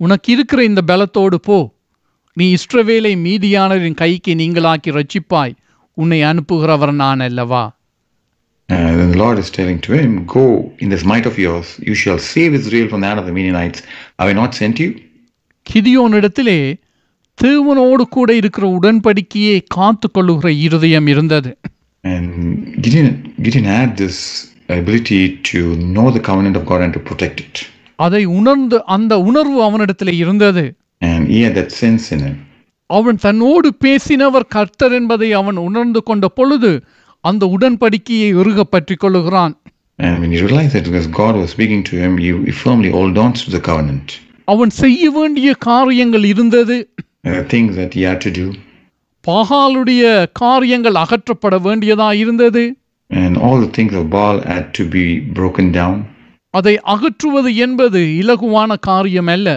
உனக்கு 0.00 0.28
இருக்கிற 0.32 0.60
இந்த 0.70 0.82
பலத்தோடு 0.90 1.38
போ 1.48 1.58
நீ 2.36 2.46
இஸ்ரவேலை 2.58 3.12
மீதியானரின் 3.26 3.98
கைக்கு 4.02 4.32
நீங்களாக்கி 4.42 4.90
ரட்சிப்பாய் 4.98 5.54
உன்னை 5.96 6.20
அனுப்புகிறவர் 6.30 6.94
நான் 7.02 7.24
அல்லவா 7.28 7.64
Uh, 8.68 8.90
then 8.96 9.10
the 9.10 9.18
Lord 9.18 9.38
is 9.38 9.50
telling 9.50 9.78
to 9.80 9.92
him, 9.92 10.10
Go 10.34 10.42
in 10.78 10.88
this 10.90 11.04
might 11.04 11.26
of 11.26 11.36
yours, 11.38 11.68
you 11.88 11.94
shall 11.94 12.18
save 12.24 12.52
Israel 12.52 12.86
from 12.90 13.00
the 13.00 13.08
hand 13.10 13.20
of 13.22 13.26
the 13.28 13.32
Midianites. 13.32 13.80
Have 14.18 14.28
I 14.28 14.36
not 14.40 14.52
sent 14.60 14.76
you? 14.82 14.90
கிதியோனிடத்திலே 15.66 16.58
தேவனோடு 17.37 18.03
கூட 18.15 18.29
இருக்கிற 18.41 18.65
உடன்படிக்கையை 18.77 19.59
காத்து 19.77 20.07
கொள்ளுகிற 20.09 20.49
இருதயம் 20.67 21.07
இருந்தது 21.13 21.51
And 22.03 22.29
Gideon, 22.83 23.09
Gideon 23.43 23.65
had 23.73 23.91
this 23.97 24.17
ability 24.69 25.19
to 25.49 25.59
know 25.93 26.07
the 26.15 26.23
covenant 26.29 26.55
of 26.59 26.63
God 26.71 26.81
and 26.85 26.93
to 26.97 27.01
protect 27.09 27.37
it. 27.45 27.55
அதை 27.99 28.21
உணர்ந்து 28.37 28.77
அந்த 28.95 29.13
உணர்வு 29.29 29.59
அவனிடத்திலே 29.67 30.13
இருந்தது 30.23 30.63
And 31.01 31.21
he 31.33 31.39
had 31.45 31.55
that 31.59 31.71
sense 31.81 32.05
in 32.15 32.19
him. 32.27 32.35
அவன் 32.89 33.19
தன்னோடு 33.25 33.69
பேசினவர் 33.83 34.51
கர்த்தர் 34.55 34.95
என்பதை 34.99 35.29
அவன் 35.41 35.59
உணர்ந்து 35.67 36.01
கொண்ட 36.09 36.27
பொழுது 36.37 36.71
அந்த 37.23 37.45
உடன்படிக்கையை 37.55 38.29
இறுக 38.41 38.63
பற்றி 38.73 38.95
கொள்ளுகிறான் 38.95 39.55
And 39.99 40.15
when 40.21 40.31
he 40.33 40.41
realized 40.45 40.73
that 40.75 40.85
because 40.89 41.09
God 41.21 41.33
was 41.41 41.49
speaking 41.55 41.81
to 41.89 41.95
him, 42.03 42.13
he, 42.23 42.29
he 42.47 42.53
firmly 42.63 42.91
held 42.91 43.17
on 43.25 43.31
to 43.41 43.49
the 43.55 43.63
covenant. 43.69 44.07
அவன் 44.47 44.73
செய்ய 44.81 45.09
வேண்டிய 45.17 45.49
காரியங்கள் 45.69 46.27
இருந்தது 46.33 46.77
There 46.77 47.01
are 47.01 47.12
things 47.23 47.75
that 47.75 47.93
he 47.93 48.01
had 48.03 48.19
to 48.21 48.31
do, 48.31 48.45
பாகாலுடைய 49.25 50.03
காரியங்கள் 50.39 50.97
அகற்றப்பட 51.03 51.55
வேண்டியதா 51.67 52.07
இருந்தது 52.23 52.63
and 53.09 53.33
all 53.45 53.57
the 53.65 53.71
things 53.77 53.93
of 53.99 54.03
Baal 54.15 54.37
had 54.53 54.65
to 54.79 54.83
be 54.95 55.05
broken 55.37 55.67
down. 55.79 55.95
அதை 56.53 56.73
அகற்றுவது 56.93 57.51
என்பது 57.65 57.99
இலகுவான 58.21 58.77
காரியம் 58.89 59.29
அல்ல 59.35 59.49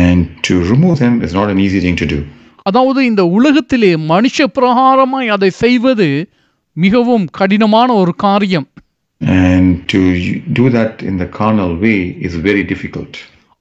And 0.00 0.20
to 0.46 0.54
remove 0.72 0.96
them 1.04 1.14
is 1.26 1.32
not 1.38 1.48
an 1.54 1.60
easy 1.66 1.80
thing 1.84 1.96
to 2.02 2.08
do. 2.14 2.18
அதாவது 2.66 3.00
இந்த 3.10 3.22
உலகத்திலே 3.36 3.92
மனுஷ 4.10 4.46
பிரகாரமாய் 4.56 5.32
அதை 5.36 5.50
செய்வது 5.62 6.08
மிகவும் 6.76 7.26
கடினமான 7.38 7.88
ஒரு 8.02 8.14
காரியம் 8.26 8.68
And 9.20 9.66
to 9.92 10.00
do 10.58 10.64
that 10.76 10.94
in 11.10 11.16
the 11.22 11.28
carnal 11.38 11.72
way 11.84 11.98
is 12.28 12.36
very 12.48 12.64
difficult. 12.72 13.12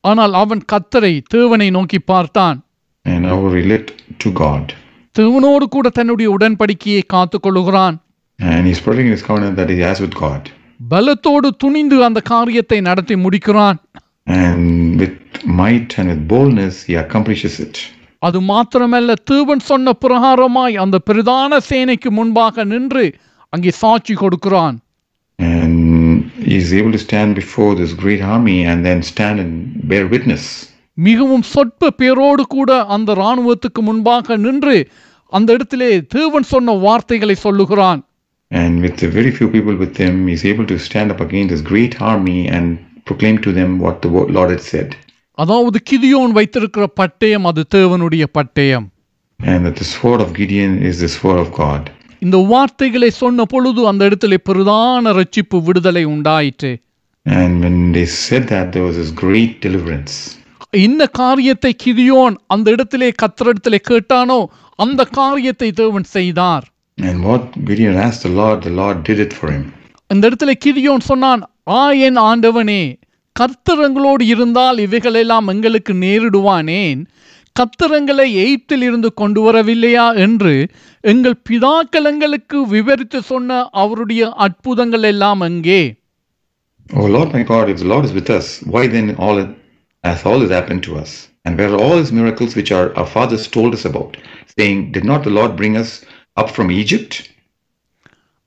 ஆனால் 0.04 0.36
அவன் 0.42 0.62
கத்தரை 0.72 1.14
தேவனை 1.36 1.70
நோக்கி 1.78 2.00
பார்த்தான் 2.12 2.60
And 3.07 3.21
now 3.23 3.39
relate 3.59 3.89
to 4.23 4.31
God. 4.45 4.65
தேவனோடு 5.15 5.65
கூட 5.75 5.89
தன்னுடைய 5.99 6.29
உடன்படிக்கையை 6.37 7.03
காத்து 7.15 7.39
கொள்ளுகிறான் 7.39 7.97
And 8.39 8.63
he's 8.69 8.81
protecting 8.87 9.13
his 9.17 9.23
covenant 9.29 9.55
that 9.61 9.71
he 9.75 9.79
has 9.89 9.99
with 10.05 10.15
God. 10.25 10.43
பலத்தோடு 10.95 11.49
துணிந்து 11.63 11.99
அந்த 12.09 12.21
காரியத்தை 12.33 12.79
நடத்தி 12.89 13.15
முடிக்கிறான் 13.25 13.79
And 14.27 14.65
with 15.01 15.17
might 15.61 15.91
and 15.99 16.09
with 16.13 16.23
boldness, 16.33 16.77
he 16.89 16.95
accomplishes 17.05 17.57
it. 17.67 17.75
அது 18.23 18.39
மாத்திரமல்ல 18.51 19.15
தேவன் 19.31 19.63
சொன்ன 19.71 19.93
பிரகாரமாய் 20.05 20.77
அந்த 20.85 20.97
பிரதான 21.09 21.59
சேனைக்கு 21.71 22.11
முன்பாக 22.19 22.65
நின்று 22.73 23.05
அங்கே 23.53 23.73
சாட்சி 23.83 24.15
கொடுக்கிறான் 24.23 24.77
And 25.39 25.75
he's 26.51 26.71
able 26.73 26.93
to 26.93 26.99
stand 26.99 27.31
before 27.35 27.73
this 27.81 27.93
great 28.05 28.23
army 28.35 28.59
and 28.71 28.79
then 28.87 28.99
stand 29.13 29.39
and 29.45 29.53
bear 29.91 30.05
witness. 30.15 30.45
மிகவும் 31.06 31.46
சொற்ப 31.52 31.92
பேரோடு 32.00 32.44
கூட 32.56 32.72
அந்த 32.96 33.12
இராணுவத்துக்கு 33.14 33.82
முன்பாக 33.82 34.38
நின்று 34.46 34.78
அந்த 35.34 35.50
இடத்திலே 35.54 35.92
தேவன் 36.16 36.48
சொன்ன 36.54 36.78
வார்த்தைகளை 36.86 37.36
சொல்லுகிறான் 37.48 38.02
And 38.52 38.74
with 38.84 38.96
the 38.98 39.10
very 39.18 39.32
few 39.32 39.48
people 39.48 39.76
with 39.76 39.96
him, 40.04 40.16
he's 40.28 40.44
able 40.46 40.66
to 40.66 40.78
stand 40.88 41.10
up 41.14 41.22
against 41.22 41.52
this 41.54 41.62
great 41.70 41.94
army 42.10 42.40
and 42.48 42.66
proclaim 43.08 43.38
to 43.46 43.52
them 43.54 43.80
what 43.80 43.96
the 44.02 44.10
Lord 44.38 44.50
had 44.56 44.64
said. 44.72 44.90
அதாவது 45.38 45.78
கிதியோன் 45.90 46.34
வைத்திருக்கிற 46.38 46.86
பட்டயம் 47.00 47.46
அது 47.52 47.62
தேவனுடைய 47.76 48.24
பட்டயம் 48.38 48.88
And 49.40 49.60
that 49.66 49.78
the 49.82 49.88
sword 49.94 50.20
of 50.22 50.30
Gideon 50.34 50.74
is 50.90 50.98
the 51.00 51.12
sword 51.18 51.40
of 51.46 51.50
God. 51.64 51.84
இந்த 52.22 52.38
வார்த்தைகளை 52.52 53.10
சொன்ன 53.22 53.46
பொழுது 53.46 53.82
அந்த 53.92 54.06
இடத்திலே 54.10 54.38
பிரதான 54.50 55.14
ரட்சிப்பு 55.20 55.60
விடுதலை 55.70 56.04
உண்டாயிற்று 56.16 56.72
And 57.26 57.52
when 57.64 57.78
they 57.96 58.06
said 58.22 58.44
that, 58.54 58.68
there 58.74 58.86
was 58.90 58.96
this 59.02 59.12
great 59.24 59.54
deliverance. 59.66 60.14
என்ன 60.74 61.06
காரியத்தை 61.06 61.76
கிதியோன் 61.84 62.36
அந்த 62.48 62.72
இடத்திலே 62.72 63.12
கத்திரிடத்திலே 63.22 63.80
கேட்டானோ 63.90 64.38
அந்த 64.80 65.06
காரியத்தை 65.06 65.72
தேவன் 65.72 66.04
செய்தார். 66.04 66.66
And 66.98 67.24
what 67.24 67.44
Gideon 67.66 67.96
asked 67.98 68.24
the 68.24 68.30
Lord, 68.30 68.58
the 68.62 68.70
Lord 68.70 68.98
did 69.04 69.20
it 69.20 69.34
for 69.34 69.48
him. 69.52 69.64
அந்த 70.10 70.30
இடத்துல 70.30 70.52
கிதியோன் 70.66 71.00
சொன்னான் 71.00 71.42
ஆ 71.72 71.92
என் 72.08 72.20
ஆண்டவனே 72.30 72.82
கர்த்தரங்களோடு 73.40 74.24
இருந்தால் 74.26 74.78
இவைகளெல்லாம் 74.78 75.48
எங்களுக்கு 75.48 75.94
நேரிடுவானேன். 75.94 77.02
கத்திரங்களை 77.60 78.28
எய்த்தில் 78.44 78.82
இருந்து 78.82 79.14
கொண்டு 79.14 79.40
வரவில்லையா? 79.42 80.06
என்று 80.16 80.54
எங்கள் 81.04 81.42
பிதாக்கள் 81.50 82.06
எங்களுக்கு 82.06 82.58
விவரித்து 82.68 83.22
சொன்ன 83.22 83.70
அவருடைய 83.72 84.32
அற்புதங்கள் 84.38 85.04
எல்லாம் 85.04 85.42
எங்கே 85.42 85.82
Oh 86.90 87.08
Lord 87.08 87.34
my 87.34 87.44
God, 87.44 87.70
if 87.70 87.78
the 87.78 87.86
Lord 87.86 88.06
is 88.06 88.14
with 88.14 88.30
us, 88.30 88.48
why 88.66 88.88
then 88.88 89.16
all 89.16 89.38
has 90.05 90.25
all 90.27 90.39
this 90.41 90.51
happened 90.51 90.83
to 90.85 90.95
us? 90.97 91.13
And 91.45 91.59
where 91.59 91.73
are 91.73 91.81
all 91.85 91.97
his 91.99 92.13
miracles 92.13 92.57
which 92.57 92.73
our, 92.73 92.87
our 92.97 93.07
fathers 93.07 93.45
told 93.49 93.73
us 93.75 93.85
about, 93.85 94.13
saying, 94.57 94.93
Did 94.93 95.05
not 95.05 95.23
the 95.25 95.31
Lord 95.31 95.53
bring 95.57 95.77
us 95.77 95.91
up 96.37 96.51
from 96.51 96.71
Egypt? 96.83 97.13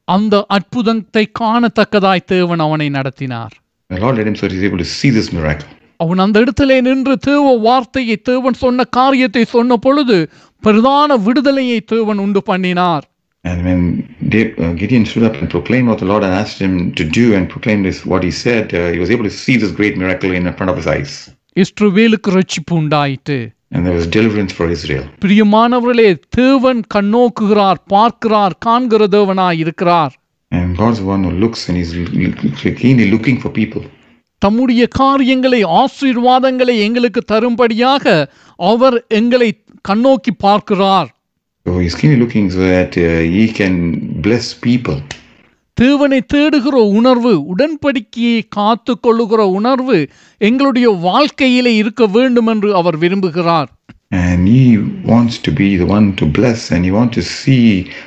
அந்த 0.08 0.36
அற்புதத்தை 0.58 1.24
காணத்தக்கதாய் 1.40 2.28
தேவன் 2.34 2.64
அவனை 2.68 2.88
நடத்தினார் 2.98 3.54
The 3.90 4.00
Lord 4.04 4.16
led 4.18 4.28
him 4.30 4.36
so 4.40 4.48
he 4.48 4.58
was 4.58 4.66
able 4.70 4.82
to 4.86 4.90
see 4.98 5.12
this 5.18 5.30
miracle. 5.38 5.70
அவன் 6.04 6.22
அந்த 6.24 6.38
இடத்திலே 6.44 6.76
நின்று 6.88 7.16
தேவ 7.28 7.46
வார்த்தையை 7.68 8.18
தேவன் 8.30 8.58
சொன்ன 8.64 8.84
காரியத்தை 8.98 9.44
சொன்ன 9.56 9.78
பொழுது 9.86 10.18
பிரதான 10.66 11.18
விடுதலையை 11.28 11.80
தேவன் 11.94 12.22
உண்டு 12.26 12.44
பண்ணினார் 12.52 13.06
And 13.46 13.60
when 13.66 13.82
Dave, 14.34 14.50
uh, 14.60 14.74
Gideon 14.80 15.06
stood 15.06 15.24
up 15.28 15.36
and 15.42 15.50
proclaimed 15.50 15.88
what 15.92 16.00
the 16.04 16.08
Lord 16.10 16.24
had 16.28 16.34
asked 16.40 16.60
him 16.66 16.74
to 17.00 17.06
do 17.20 17.26
and 17.36 17.44
proclaimed 17.54 17.86
this, 17.88 18.00
what 18.12 18.22
he 18.28 18.32
said, 18.46 18.66
uh, 18.74 18.82
he 18.96 19.00
was 19.04 19.12
able 19.16 19.24
to 19.24 19.36
see 19.44 19.56
this 19.62 19.72
great 19.72 19.96
miracle 20.02 20.32
in 20.40 20.44
front 20.58 20.72
of 20.74 20.78
his 20.82 20.88
eyes. 20.96 21.14
இஸ்ரவேலுக்கு 21.57 22.31
ரட்சிப்பு 22.31 22.75
உண்டாயிற்று 22.75 23.39
And 23.73 23.83
there 23.87 23.97
was 23.99 24.07
deliverance 24.17 24.53
for 24.53 24.67
Israel. 24.71 25.05
பிரியமானவர்களே 25.25 26.11
தேவன் 26.29 26.81
கண்ணோக்குகிறார் 26.95 27.81
பார்க்கிறார் 27.87 28.55
காண்கிற 28.59 29.07
தேவனாய் 29.07 29.59
இருக்கிறார் 29.59 30.15
And 30.53 30.77
God's 30.77 31.01
one 31.15 31.23
who 31.25 31.33
looks 31.45 31.63
and 31.69 31.79
l- 31.79 32.75
keenly 32.75 33.07
looking 33.11 33.39
for 33.41 33.51
people. 33.53 33.83
தம்முடைய 34.43 34.87
காரியங்களை 34.93 35.65
ஆசீர்வாதங்களை 35.81 36.79
எங்களுக்கு 36.79 37.21
தரும்படியாக 37.33 38.05
அவர் 38.61 39.05
எங்களை 39.13 39.51
கண்ணோக்கி 39.89 40.33
பார்க்கிறார் 40.39 41.11
So 41.67 41.75
he's 41.79 41.95
keenly 41.95 42.19
looking 42.19 42.47
so 42.51 42.63
that 42.69 42.93
uh, 42.99 43.05
he 43.35 43.45
can 43.61 43.75
bless 44.21 44.47
people. 44.69 44.99
தேவனை 45.77 46.19
தேடுகிற 46.33 46.77
உணர்வு 46.99 47.33
உடன்படிக்கையை 47.53 48.41
காத்து 48.49 48.93
கொள்ளுகிற 48.97 49.41
உணர்வு 49.59 49.97
எங்களுடைய 50.41 50.89
வாழ்க்கையிலே 51.07 51.73
இருக்க 51.77 52.07
வேண்டும் 52.17 52.51
என்று 52.55 52.71
அவர் 52.81 52.99
விரும்புகிறார் 53.05 53.71
And 54.19 54.43
he 54.49 54.65
wants 55.11 55.37
to 55.39 55.51
be 55.61 55.69
the 55.77 55.87
one 55.89 56.07
to 56.19 56.25
bless 56.37 56.61
and 56.73 56.83
he 56.85 56.91
wants 56.91 57.15
to 57.15 57.25
see 57.39 57.63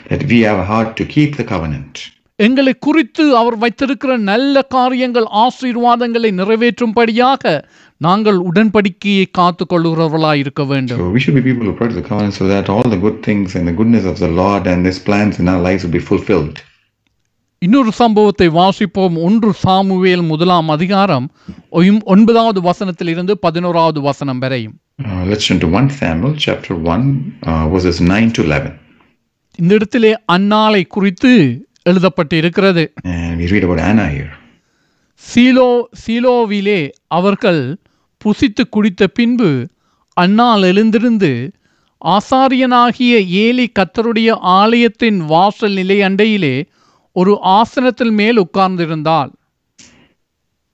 that 0.09 0.21
we 0.31 0.37
have 0.47 0.59
a 0.59 0.67
heart 0.69 0.91
to 0.99 1.05
keep 1.15 1.31
the 1.39 1.45
covenant. 1.53 1.93
எங்களை 2.39 2.73
குறித்து 2.77 3.23
அவர் 3.39 3.57
வைத்திருக்கிற 3.57 4.11
நல்ல 4.29 4.61
காரியங்கள் 4.75 5.27
ஆசீர்வாதங்களை 5.43 6.31
நிறைவேற்றும்படியாக 6.39 7.43
நாங்கள் 8.01 8.39
உடன்படிக்கையை 8.49 9.25
காத்து 9.31 9.65
கொள்ளுகிறவர்களாய் 9.65 10.41
இருக்க 10.43 10.63
வேண்டும் 10.71 10.99
So 10.99 11.09
we 11.09 11.23
should 11.23 11.37
be 11.39 11.45
people 11.49 11.67
who 11.69 11.75
practice 11.81 11.99
the 12.01 12.07
covenant 12.11 12.37
so 12.39 12.47
that 12.53 12.71
all 12.75 12.87
the 12.95 13.01
good 13.05 13.19
things 13.21 13.57
and 13.59 13.67
the 13.67 13.77
goodness 13.81 14.07
of 14.13 14.17
the 14.19 14.31
Lord 14.41 14.65
and 14.73 14.91
his 14.91 15.01
plans 15.09 15.37
in 15.43 15.49
our 15.49 15.63
lives 15.69 15.83
will 15.85 15.95
be 15.99 16.05
fulfilled. 16.11 16.57
இன்னொரு 17.59 17.91
சம்பவத்தை 17.91 18.47
வாசிப்போம் 18.49 19.21
ஒன்று 19.21 19.53
சாமுவேல் 19.53 20.21
முதலாம் 20.21 20.69
அதிகாரம் 20.69 21.29
ஒன்பதாவது 22.05 22.61
வசனத்திலிருந்து 22.61 23.31
பதினோராவது 23.31 24.01
வசனம் 24.01 24.39
வரையும் 24.39 24.75
Uh, 24.99 25.25
let's 25.25 25.47
turn 25.47 25.59
to 25.59 25.67
1 25.67 25.89
Samuel 25.89 26.35
chapter 26.35 26.75
1, 26.75 27.01
uh, 27.43 27.67
verses 27.67 28.01
9 28.01 28.31
to 28.31 28.43
11. 28.43 28.71
இந்த 29.55 29.73
இடத்திலே 29.73 30.17
அன்னாளை 30.31 30.87
குறித்து 30.87 31.31
எழுதப்பட்டு 31.89 32.33
இருக்கிறது. 32.33 32.83
சீலோ 35.23 35.87
சீலோவிலே 36.07 36.89
அவர்கள் 37.07 37.77
புசித்து 38.25 38.69
குடித்த 38.69 39.07
பின்பு 39.07 39.67
அன்னாள் 40.21 40.61
எழுந்திருந்து 40.61 41.51
ஆசாரியனாகிய 42.05 43.13
ஏலி 43.29 43.71
கத்தருடைய 43.79 44.31
ஆலயத்தின் 44.39 45.17
வாசல் 45.17 45.73
நிலை 45.73 46.01
அண்டையிலே 46.01 46.65
ஒரு 47.17 47.33
ஆசனத்தில் 47.57 48.15
மேல் 48.21 48.39
உட்கார்ந்திருந்தாள் 48.39 49.31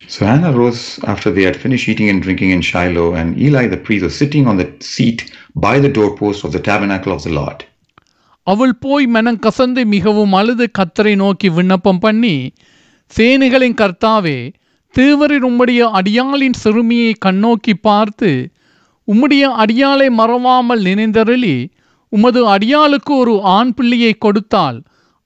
So 0.01 0.21
Anna 0.25 0.49
rose 0.53 0.81
after 1.05 1.29
they 1.31 1.43
had 1.43 1.55
finished 1.55 1.87
eating 1.87 2.09
and 2.09 2.21
drinking 2.21 2.49
in 2.49 2.61
Shiloh, 2.61 3.09
and 3.15 3.37
Eli 3.39 3.61
the 3.67 3.77
priest 3.77 4.03
was 4.03 4.15
sitting 4.15 4.45
on 4.47 4.57
the 4.57 4.65
seat 4.87 5.19
by 5.57 5.75
the 5.79 5.91
doorpost 5.97 6.39
of 6.43 6.51
the 6.51 6.61
tabernacle 6.61 7.13
of 7.15 7.21
the 7.23 7.33
Lord. 7.33 7.59
அவள் 8.47 8.73
போய் 8.81 9.05
மனம் 9.07 9.39
கசந்து 9.39 9.81
மிகவும் 9.93 10.33
அழுது 10.39 10.65
கத்தரை 10.79 11.13
நோக்கி 11.15 11.49
விண்ணப்பம் 11.57 12.01
பண்ணி 12.01 12.35
சேனைகளின் 13.11 13.77
கர்த்தாவே 13.81 14.37
தேவரின் 14.95 15.45
உம்முடைய 15.49 15.81
அடியாளின் 15.99 16.57
சிறுமியை 16.63 17.11
கண்ணோக்கி 17.25 17.75
பார்த்து 17.87 18.31
உம்முடைய 19.07 19.45
அடியாளை 19.63 20.09
மறவாமல் 20.19 20.83
நினைந்தருளி 20.89 21.55
உமது 22.11 22.41
அடியாளுக்கு 22.55 23.13
ஒரு 23.23 23.35
ஆண் 23.55 23.73
பிள்ளையை 23.77 24.13
கொடுத்தால் 24.17 24.79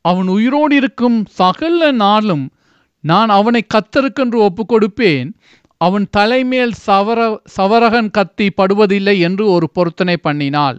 அவன் 0.10 0.30
உயிரோடு 0.38 0.74
இருக்கும் 0.82 1.18
சகல 1.39 1.91
நாளும் 2.03 2.45
நான் 3.03 3.32
அவனை 3.38 3.62
கத்தருக்கென்று 3.74 4.39
ஒப்புக் 4.47 4.72
கொடுப்பேன் 4.74 5.30
அவன் 5.82 6.05
தலைமேல் 6.18 6.76
சவர 6.88 7.20
சவரகன் 7.55 8.12
கத்தி 8.18 8.47
படுவதில்லை 8.60 9.16
என்று 9.30 9.45
ஒரு 9.55 9.70
பொருத்தனை 9.78 10.18
பண்ணினாள் 10.28 10.78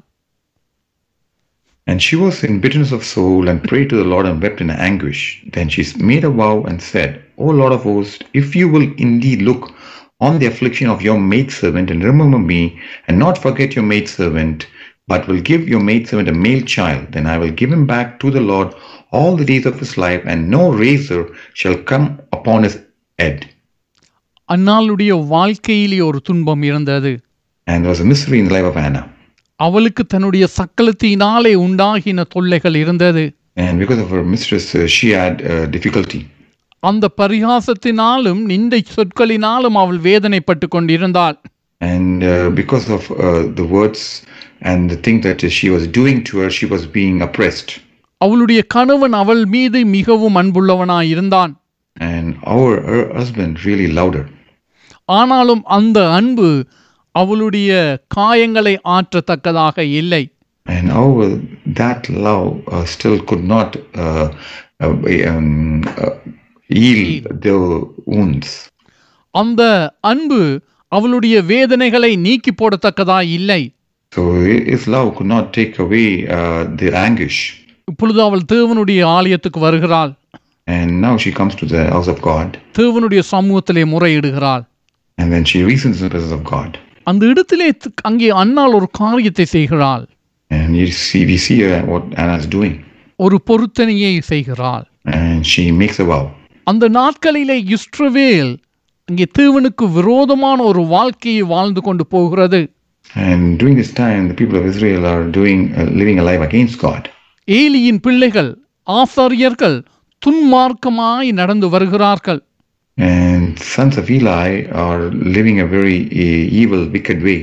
And 1.86 2.02
she 2.02 2.16
was 2.16 2.44
in 2.44 2.60
bitterness 2.60 2.90
of 2.92 3.02
soul 3.04 3.48
and 3.48 3.62
prayed 3.62 3.88
to 3.90 3.96
the 3.96 4.04
Lord 4.04 4.26
and 4.26 4.42
wept 4.42 4.60
in 4.60 4.70
anguish. 4.88 5.20
Then 5.54 5.68
she 5.70 5.82
made 6.10 6.24
a 6.24 6.32
vow 6.40 6.56
and 6.64 6.82
said, 6.82 7.10
O 7.38 7.46
Lord 7.60 7.72
of 7.72 7.84
hosts, 7.90 8.18
if 8.34 8.48
you 8.54 8.66
will 8.68 8.84
indeed 8.98 9.40
look 9.40 9.62
on 10.20 10.38
the 10.38 10.46
affliction 10.46 10.88
of 10.90 11.00
your 11.00 11.18
maidservant 11.30 11.90
and 11.90 12.04
remember 12.04 12.40
me, 12.50 12.60
and 13.06 13.16
not 13.18 13.38
forget 13.38 13.74
your 13.74 13.84
maidservant, 13.84 14.58
but 15.07 15.27
will 15.27 15.41
give 15.41 15.67
your 15.67 15.81
maidservant 15.81 16.29
a 16.29 16.37
male 16.45 16.63
child, 16.75 17.01
then 17.11 17.25
I 17.27 17.37
will 17.37 17.51
give 17.51 17.71
him 17.71 17.85
back 17.85 18.19
to 18.21 18.31
the 18.31 18.43
Lord 18.51 18.69
all 19.11 19.35
the 19.35 19.45
days 19.45 19.65
of 19.65 19.75
his 19.79 19.97
life, 19.97 20.23
and 20.25 20.49
no 20.49 20.63
razor 20.83 21.21
shall 21.53 21.77
come 21.91 22.05
upon 22.31 22.63
his 22.63 22.75
head. 23.19 23.37
அன்னாளுடைய 24.49 25.11
வாழ்க்கையிலே 25.27 25.99
ஒரு 26.01 26.19
துன்பம் 26.19 26.63
இருந்தது 26.63 27.11
And 27.67 27.79
there 27.83 27.93
was 27.95 28.01
a 28.05 28.09
mystery 28.11 28.39
in 28.39 28.47
the 28.47 28.53
life 28.53 28.67
of 28.71 28.77
Anna. 28.77 29.01
அவளுக்கு 29.59 30.03
தன்னுடைய 30.05 30.47
சக்கலத்தினாலே 30.57 31.53
உண்டாகின 31.65 32.23
தொல்லைகள் 32.23 32.75
இருந்தது 32.75 33.23
And 33.57 33.73
because 33.79 33.99
of 33.99 34.09
her 34.09 34.23
mistress, 34.23 34.65
uh, 34.75 34.87
she 34.87 35.07
had 35.19 35.35
uh, 35.41 35.65
difficulty. 35.75 36.21
அந்த 36.83 37.05
பரிகாசத்தினாலும் 37.17 38.41
நிந்தை 38.51 38.79
சொற்களினாலும் 38.95 39.77
அவள் 39.83 39.99
வேதனைப்பட்டு 40.09 40.67
கொண்டிருந்தாள் 40.67 41.37
And 41.81 42.23
uh, 42.23 42.49
because 42.61 42.85
of 42.97 43.03
uh, 43.11 43.17
the 43.59 43.65
words 43.77 44.01
and 44.62 44.90
the 44.90 44.96
thing 44.96 45.20
that 45.20 45.40
she 45.50 45.70
was 45.70 45.86
doing 45.88 46.24
to 46.24 46.38
her, 46.38 46.50
she 46.50 46.66
was 46.66 46.84
being 46.88 47.22
oppressed. 47.22 47.70
அவளுடைய 48.20 48.60
கணவன் 48.74 49.12
அவள் 49.12 49.44
மீது 49.46 49.84
மிகவும் 49.96 50.38
அன்புள்ளவனாய் 50.42 51.08
இருந்தான் 51.08 51.52
And 51.96 52.26
our 52.46 52.72
her 52.82 53.02
husband 53.14 53.64
really 53.64 53.88
loved 53.92 54.14
her. 54.14 54.26
ஆனாலும் 55.08 55.62
அந்த 55.76 55.98
அன்பு 56.12 56.48
அவளுடைய 57.14 57.70
காயங்களை 58.16 58.74
ஆற்றத்தக்கதாக 58.96 59.78
இல்லை 60.00 60.22
And 60.66 60.86
our 60.92 61.26
that 61.80 62.02
love 62.26 62.48
uh, 62.68 62.84
still 62.84 63.18
could 63.28 63.44
not 63.46 63.70
uh, 63.96 64.26
uh, 64.80 64.92
um, 65.30 65.46
uh, 65.96 66.10
heal 66.70 67.00
the 67.46 67.56
wounds. 68.06 68.50
அந்த 69.34 69.62
அன்பு 70.00 70.40
அவளுடைய 70.92 71.42
வேதனைகளை 71.44 72.16
நீக்கி 72.16 72.52
போடத்தக்கதா 72.52 73.20
இல்லை 73.38 73.62
So 74.12 74.22
his 74.42 74.86
love 74.86 75.16
could 75.16 75.26
not 75.26 75.52
take 75.52 75.78
away 75.78 76.06
uh, 76.28 76.64
the 76.76 76.88
anguish. 76.98 77.38
இப்பொழுது 77.88 78.22
அவள் 78.22 78.42
தேவனுடைய 78.52 79.00
ஆலயத்துக்கு 79.16 79.58
வருகிறாள் 79.58 80.12
And 80.66 80.90
now 81.04 81.12
she 81.16 81.30
comes 81.32 81.54
to 81.54 81.66
the 81.66 81.82
house 81.94 82.08
of 82.08 82.18
God, 82.22 82.48
தேவனுடைய 82.78 83.22
சமூகத்திலே 83.32 83.84
முறையிடுகிறாள் 83.92 84.64
and 85.18 85.28
then 85.34 85.44
she 85.44 85.58
reasons 85.62 85.94
in 85.96 86.04
the 86.06 86.12
presence 86.14 86.34
of 86.38 86.42
God. 86.54 86.70
அந்த 87.04 87.26
இடத்திலே 87.26 87.68
த- 87.72 87.92
அங்கே 88.02 88.28
அன்னாள் 88.42 88.74
ஒரு 88.74 88.88
காரியத்தை 88.92 89.44
செய்கிறாள் 89.56 90.04
And 90.50 90.70
you 90.76 90.86
see, 91.04 91.22
we 91.26 91.36
see 91.46 91.58
uh, 91.66 91.78
what 91.92 92.04
Anna 92.22 92.36
is 92.40 92.46
doing, 92.56 92.76
ஒரு 93.18 93.36
பொருத்தனையை 93.46 94.12
செய்கிறாள் 94.32 94.86
and 95.18 95.38
she 95.52 95.64
makes 95.80 96.00
a 96.00 96.08
vow. 96.12 96.24
அந்த 96.66 96.88
நாட்களிலே 96.98 97.58
இஸ்ரவேல் 97.76 98.52
அங்கே 99.08 99.26
தேவனுக்கு 99.38 99.84
விரோதமான 99.92 100.58
ஒரு 100.62 100.80
வாழ்க்கையை 100.86 101.42
வாழ்ந்து 101.54 101.80
கொண்டு 101.80 102.06
போகிறது 102.06 102.60
And 103.06 103.58
during 103.58 103.76
this 103.76 103.92
time, 103.94 104.28
the 104.28 104.34
people 104.34 104.58
of 104.58 104.66
Israel 104.66 105.06
are 105.06 105.24
doing 105.30 105.74
uh, 105.74 105.84
living 105.92 106.18
a 106.18 106.22
life 106.22 106.40
against 106.40 106.78
God. 106.78 107.02
ஏலியின் 107.48 108.00
பிள்ளைகள் 108.00 108.50
ஆசாரியர்கள் 108.86 109.76
துன்மார்க்கமாய் 110.22 111.30
நடந்து 111.32 111.68
வருகிறார்கள் 111.68 112.40
And 112.98 113.44
sons 113.74 113.96
of 113.96 114.06
Eli 114.10 114.48
are 114.84 115.02
living 115.36 115.60
a 115.60 115.66
very 115.66 115.98
uh, 116.24 116.60
evil, 116.62 116.82
wicked 116.96 117.20
way. 117.22 117.38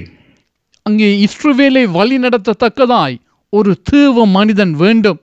அங்கே 0.85 1.09
இஸ்ரவேலை 1.27 1.83
வழி 1.97 2.17
நடத்தத்தக்கதாய் 2.17 3.15
ஒரு 3.53 3.71
தேவ 3.91 4.25
மனிதன் 4.37 4.73
வேண்டும் 4.83 5.19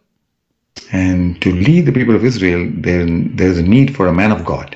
And 1.00 1.40
to 1.40 1.50
lead 1.66 1.82
the 1.88 1.94
people 1.98 2.14
of 2.14 2.24
Israel, 2.24 2.62
there, 2.86 3.04
there 3.38 3.50
is 3.54 3.58
a 3.58 3.68
need 3.74 3.88
for 3.96 4.06
a 4.08 4.16
man 4.20 4.32
of 4.32 4.42
God. 4.44 4.68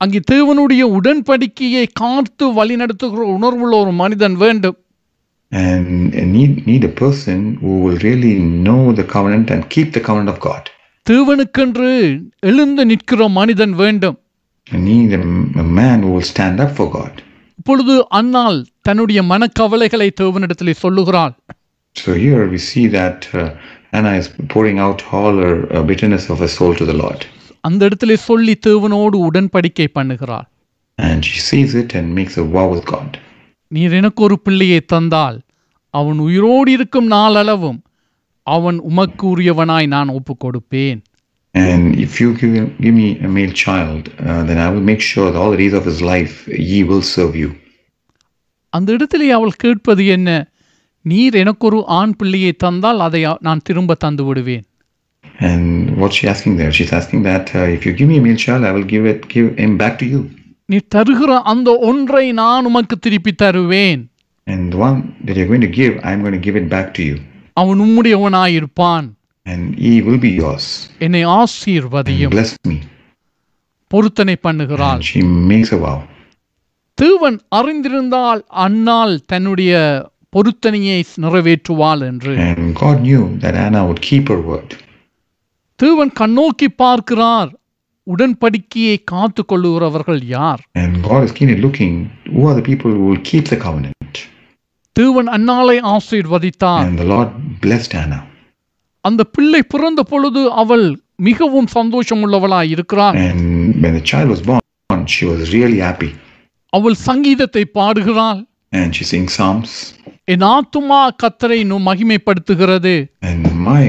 அங்கே 0.00 0.20
தேவனுடைய 0.32 0.82
உடன்படிக்கையை 0.98 1.84
காத்து 2.02 2.46
வழி 2.52 2.76
நடத்துகிற 2.76 3.22
உணர்வுள்ள 3.36 3.74
ஒரு 3.76 3.92
மனிதன் 4.02 4.36
வேண்டும் 4.36 4.76
And, 5.51 5.87
and 6.13 6.27
need, 6.31 6.67
need 6.67 6.83
a 6.83 6.93
person 7.03 7.37
who 7.61 7.79
will 7.83 7.97
really 7.99 8.33
know 8.65 8.81
the 8.91 9.05
covenant 9.15 9.49
and 9.49 9.67
keep 9.75 9.93
the 9.93 10.03
covenant 10.07 10.29
of 10.29 10.39
God. 10.39 10.63
தேவனுக்கென்று 11.05 11.87
எழுந்து 12.49 12.83
நிற்கிற 12.89 13.27
மனிதன் 13.37 13.73
வேண்டும் 13.81 14.17
And 14.67 14.81
need 14.89 15.11
a, 15.19 15.23
a 15.63 15.67
man 15.79 15.97
who 16.03 16.11
will 16.15 16.27
stand 16.33 16.57
up 16.65 16.71
for 16.79 16.87
God. 16.97 17.13
இப்பொழுது 17.59 17.95
அன்னாள் 18.19 18.59
தன்னுடைய 18.87 19.19
மனக்கவலைகளை 19.31 20.09
தேவனிடத்திலே 20.21 20.75
சொல்லுகிறாள் 20.83 21.33
So 21.95 22.09
here 22.25 22.43
we 22.53 22.59
see 22.69 22.85
that 22.97 23.19
uh, 23.33 23.47
Anna 23.97 24.11
is 24.21 24.27
pouring 24.53 24.77
out 24.85 24.99
all 25.11 25.35
her 25.43 25.55
uh, 25.67 25.81
bitterness 25.89 26.25
of 26.33 26.37
her 26.39 26.51
soul 26.57 26.73
to 26.81 26.85
the 26.91 26.97
Lord. 27.03 27.21
அந்த 27.67 27.81
இடத்திலே 27.89 28.17
சொல்லி 28.27 28.53
தேவனோடு 28.67 29.17
உடன்படிக்கை 29.29 29.87
பண்ணுகிறாள் 29.97 30.47
And 30.99 31.19
she 31.29 31.39
sees 31.49 31.73
it 31.81 31.89
and 31.97 32.07
makes 32.19 32.37
a 32.43 32.47
vow 32.55 32.67
with 32.75 32.85
God. 32.95 33.11
நீர் 33.74 33.96
எனக்கு 34.00 34.22
ஒரு 34.26 34.36
பிள்ளையை 34.46 34.80
தந்தால் 34.92 35.38
அவன் 35.94 36.20
உயிரோடு 36.26 36.70
இருக்கும் 36.76 37.08
நாளளவும் 37.10 37.80
அவன் 38.46 38.78
உமக்கு 38.90 39.24
உரியவனாய் 39.34 39.88
நான் 39.96 40.14
ஒப்புக் 40.18 40.42
கொடுப்பேன் 40.44 41.00
And 41.54 41.82
if 42.04 42.12
you 42.20 42.28
give, 42.38 42.54
give 42.84 42.94
me 43.00 43.08
a 43.26 43.28
male 43.34 43.52
child, 43.64 44.02
uh, 44.20 44.40
then 44.46 44.58
I 44.64 44.68
will 44.72 44.86
make 44.90 45.02
sure 45.10 45.26
that 45.26 45.38
all 45.42 45.52
the 45.54 45.60
days 45.62 45.74
of 45.80 45.84
his 45.90 46.00
life 46.12 46.34
he 46.68 46.78
will 46.88 47.04
serve 47.14 47.34
you. 47.42 47.50
அந்த 48.72 48.88
இடத்திலே 48.92 49.28
அவள் 49.30 49.60
கேட்பது 49.64 50.04
என்ன 50.16 50.28
நீர் 51.04 51.34
எனக்கு 51.42 51.66
ஒரு 51.66 51.78
ஆண் 51.98 52.14
பிள்ளையை 52.20 52.52
தந்தால் 52.64 53.00
அதை 53.06 53.20
நான் 53.40 53.64
திரும்ப 53.68 53.98
தந்து 54.04 54.24
விடுவேன் 54.24 54.64
And 55.50 55.66
what's 56.00 56.16
she 56.18 56.26
asking 56.28 56.54
there? 56.56 56.72
She's 56.72 56.92
asking 56.92 57.22
that 57.22 57.46
uh, 57.54 57.76
if 57.76 57.84
you 57.86 57.92
give 57.92 58.08
me 58.12 58.18
a 58.18 58.24
male 58.26 58.40
child, 58.46 58.64
I 58.64 58.72
will 58.76 58.88
give 58.94 59.04
it, 59.12 59.20
give 59.28 59.46
him 59.56 59.72
back 59.76 59.94
to 59.98 60.06
you. 60.06 60.20
நீ 60.68 60.78
தருகிற 60.94 61.30
அந்த 61.52 61.70
ஒன்றை 61.88 62.24
நான் 62.42 62.68
உமக்கு 62.70 62.98
திருப்பி 62.98 63.34
தருவேன் 63.44 64.02
And 64.46 64.64
the 64.72 64.78
one 64.78 64.96
that 65.26 65.34
you're 65.36 65.50
going 65.50 65.66
to 65.66 65.72
give, 65.78 65.92
I'm 66.08 66.20
going 66.24 66.36
to 66.38 66.42
give 66.46 66.56
it 66.60 66.66
back 66.68 66.88
to 66.96 67.02
you. 67.08 67.16
அவன் 67.56 67.80
உம்முடையவனாயிருப்பான் 67.84 69.06
And 69.46 69.62
he 69.84 69.92
will 70.06 70.20
be 70.26 70.32
yours. 70.42 70.64
என்னை 71.06 71.22
ஆசீர்வதியும் 71.38 72.32
Bless 72.36 72.52
me. 72.70 72.76
பொருத்தனை 73.90 74.36
பண்ணுகிறாள் 74.46 75.00
And 75.00 75.08
she 75.12 75.22
makes 75.52 75.72
a 75.78 75.80
vow. 75.86 75.98
தேவன் 76.98 77.36
அறிந்திருந்தால் 77.58 78.42
அன்னாள் 78.64 79.14
தன்னுடைய 79.32 79.72
பொருத்தனையை 80.32 81.00
நிறைவேற்றுவாள் 81.24 82.02
என்று 82.10 82.32
And 82.48 82.62
God 82.82 82.96
knew 83.06 83.24
that 83.44 83.56
Anna 83.66 83.82
would 83.88 84.02
keep 84.10 84.26
her 84.34 84.40
word. 84.50 84.70
தேவன் 85.80 86.12
கண்ணோக்கி 86.20 86.68
பார்க்கிறார் 86.84 87.50
உடன்படிக்கையை 88.06 88.96
காத்து 89.12 89.42
கொள்ளுகிறவர்கள் 89.44 90.22
யார் 90.36 90.62
And 90.82 90.92
God 91.08 91.22
is 91.26 91.32
keenly 91.38 91.58
looking 91.66 91.94
who 92.32 92.42
are 92.48 92.56
the 92.60 92.66
people 92.70 92.90
who 92.96 93.04
will 93.08 93.22
keep 93.30 93.44
the 93.52 93.58
covenant. 93.66 94.14
தேவன் 94.96 95.28
அன்னாளை 95.36 95.76
ஆசீர்வதித்தார் 95.94 96.84
And 96.86 96.98
the 97.02 97.08
Lord 97.14 97.30
blessed 97.64 97.94
Anna. 98.02 98.20
அந்த 99.04 99.22
பிள்ளை 99.36 99.62
பிறந்த 99.72 100.02
பொழுது 100.12 100.42
அவள் 100.62 100.86
மிகவும் 101.20 101.68
சந்தோஷம் 101.76 102.22
உள்ளவளாய் 102.26 102.70
இருக்கிறார் 102.76 103.16
And 103.24 103.42
when 103.84 103.94
the 103.98 104.04
child 104.12 104.28
was 104.34 104.42
born, 104.50 104.62
she 105.14 105.24
was 105.32 105.42
really 105.56 105.80
happy. 105.88 106.10
அவள் 106.72 106.98
சங்கீதத்தை 107.08 107.64
பாடுகிறாள் 107.78 108.40
And 108.72 108.90
she 108.96 109.04
sings 109.12 109.32
psalms. 109.38 109.72
என் 110.34 110.46
ஆத்துமா 110.54 111.00
கத்தரை 111.22 111.58
இன்னும் 111.64 111.86
மகிமைப்படுத்துகிறது 111.90 112.94
And 113.30 113.44
my 113.70 113.82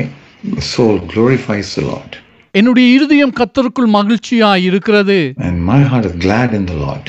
soul 0.73 0.95
glorifies 1.13 1.69
the 1.77 1.85
Lord. 1.91 2.11
என்னுடைய 2.55 2.87
இருதயம் 2.97 3.35
கத்தருக்குள் 3.39 3.89
மகிழ்ச்சியாய் 3.97 4.65
இருக்கிறது 4.69 5.17
And 5.47 5.55
my 5.71 5.81
heart 5.89 6.05
is 6.05 6.15
glad 6.25 6.49
in 6.59 6.65
the 6.71 6.77
Lord. 6.85 7.05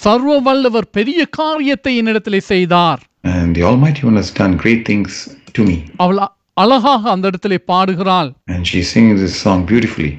சர்வ 0.00 0.34
வல்லவர் 0.46 0.88
பெரிய 0.96 1.20
காரியத்தை 1.38 1.92
என்னிடத்திலே 2.00 2.40
செய்தார் 2.52 3.00
And 3.34 3.48
the 3.56 3.64
Almighty 3.70 4.02
One 4.08 4.18
has 4.22 4.30
done 4.40 4.52
great 4.64 4.82
things 4.90 5.12
to 5.56 5.62
me. 5.64 5.76
அவள் 6.04 6.20
அழகாக 6.56 7.02
அந்த 7.14 7.26
இடத்திலே 7.32 7.58
பாடுகிறாள் 7.72 8.30
And 8.54 8.62
she 8.70 8.80
sings 8.92 9.16
this 9.24 9.36
song 9.46 9.60
beautifully. 9.72 10.12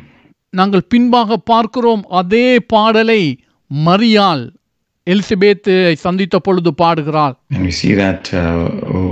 நாங்கள் 0.53 0.87
பின்பாக 0.93 1.37
பார்க்கிறோம் 1.51 2.03
அதே 2.21 2.47
பாடலை 2.73 3.21
மரியாள் 3.71 4.45
எலிசபேத்தை 5.07 5.75
சந்தித்த 6.05 6.37
பொழுது 6.47 6.71
பாடுகிறாள் 6.83 7.35
And 7.53 7.63
we 7.67 7.73
see 7.81 7.93
that 8.03 8.23
uh, 8.33 8.41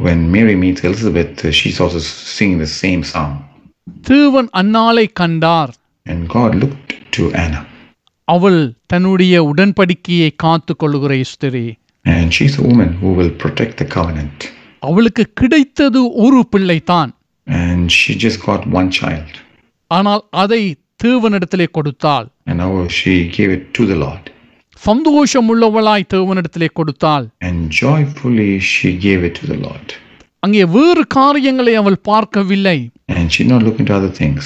when 0.06 0.20
Mary 0.36 0.56
meets 0.64 0.84
Elizabeth, 0.90 1.36
uh, 1.40 1.52
she's 1.60 1.80
also 1.84 2.02
singing 2.38 2.60
the 2.60 2.74
same 2.84 3.04
song. 3.14 3.32
தேவன் 4.11 4.49
அன்னாளை 4.61 5.07
கண்டார் 5.13 5.73
And 6.07 6.23
God 6.29 6.53
looked 6.55 6.93
to 7.17 7.25
Anna. 7.45 7.61
அவள் 8.29 8.61
தன்னுடைய 8.87 9.35
உடன்படிக்கையை 9.51 10.31
காத்து 10.37 10.73
கொள்ளுகிற 10.77 11.23
ஸ்திரீ 11.33 11.65
And 12.05 12.27
she's 12.37 12.55
a 12.59 12.65
woman 12.71 12.91
who 13.01 13.09
will 13.19 13.33
protect 13.45 13.75
the 13.83 13.89
covenant. 13.97 14.39
அவளுக்கு 14.83 15.25
கிடைத்தது 15.41 16.01
ஒரு 16.25 16.41
பிள்ளைதான் 16.53 17.11
And 17.47 17.83
she 17.91 18.11
just 18.25 18.41
got 18.49 18.63
one 18.81 18.91
child. 18.91 19.33
ஆனால் 19.91 20.23
அதை 20.43 20.63
தேவனிடத்திலே 21.05 21.67
கொடுத்தாள் 21.71 22.27
And 22.47 22.59
now 22.59 22.73
she 22.99 23.15
gave 23.39 23.51
it 23.59 23.65
to 23.79 23.85
the 23.87 23.99
Lord. 24.05 24.25
சந்தோஷம் 24.83 25.49
உள்ளவளாய் 25.53 26.11
தேவனிடத்திலே 26.15 26.69
கொடுத்தாள் 26.73 27.27
And 27.41 27.59
joyfully 27.83 28.53
she 28.73 28.91
gave 29.07 29.21
it 29.29 29.35
to 29.41 29.47
the 29.47 29.59
Lord. 29.67 29.89
அங்கே 30.44 30.66
வேறு 30.66 31.08
காரியங்களை 31.08 31.76
அவள் 31.76 32.00
பார்க்கவில்லை 32.04 32.78
And 33.08 33.28
she 33.34 33.44
not 33.52 33.62
look 33.64 33.78
into 33.80 33.94
other 34.00 34.14
things. 34.22 34.44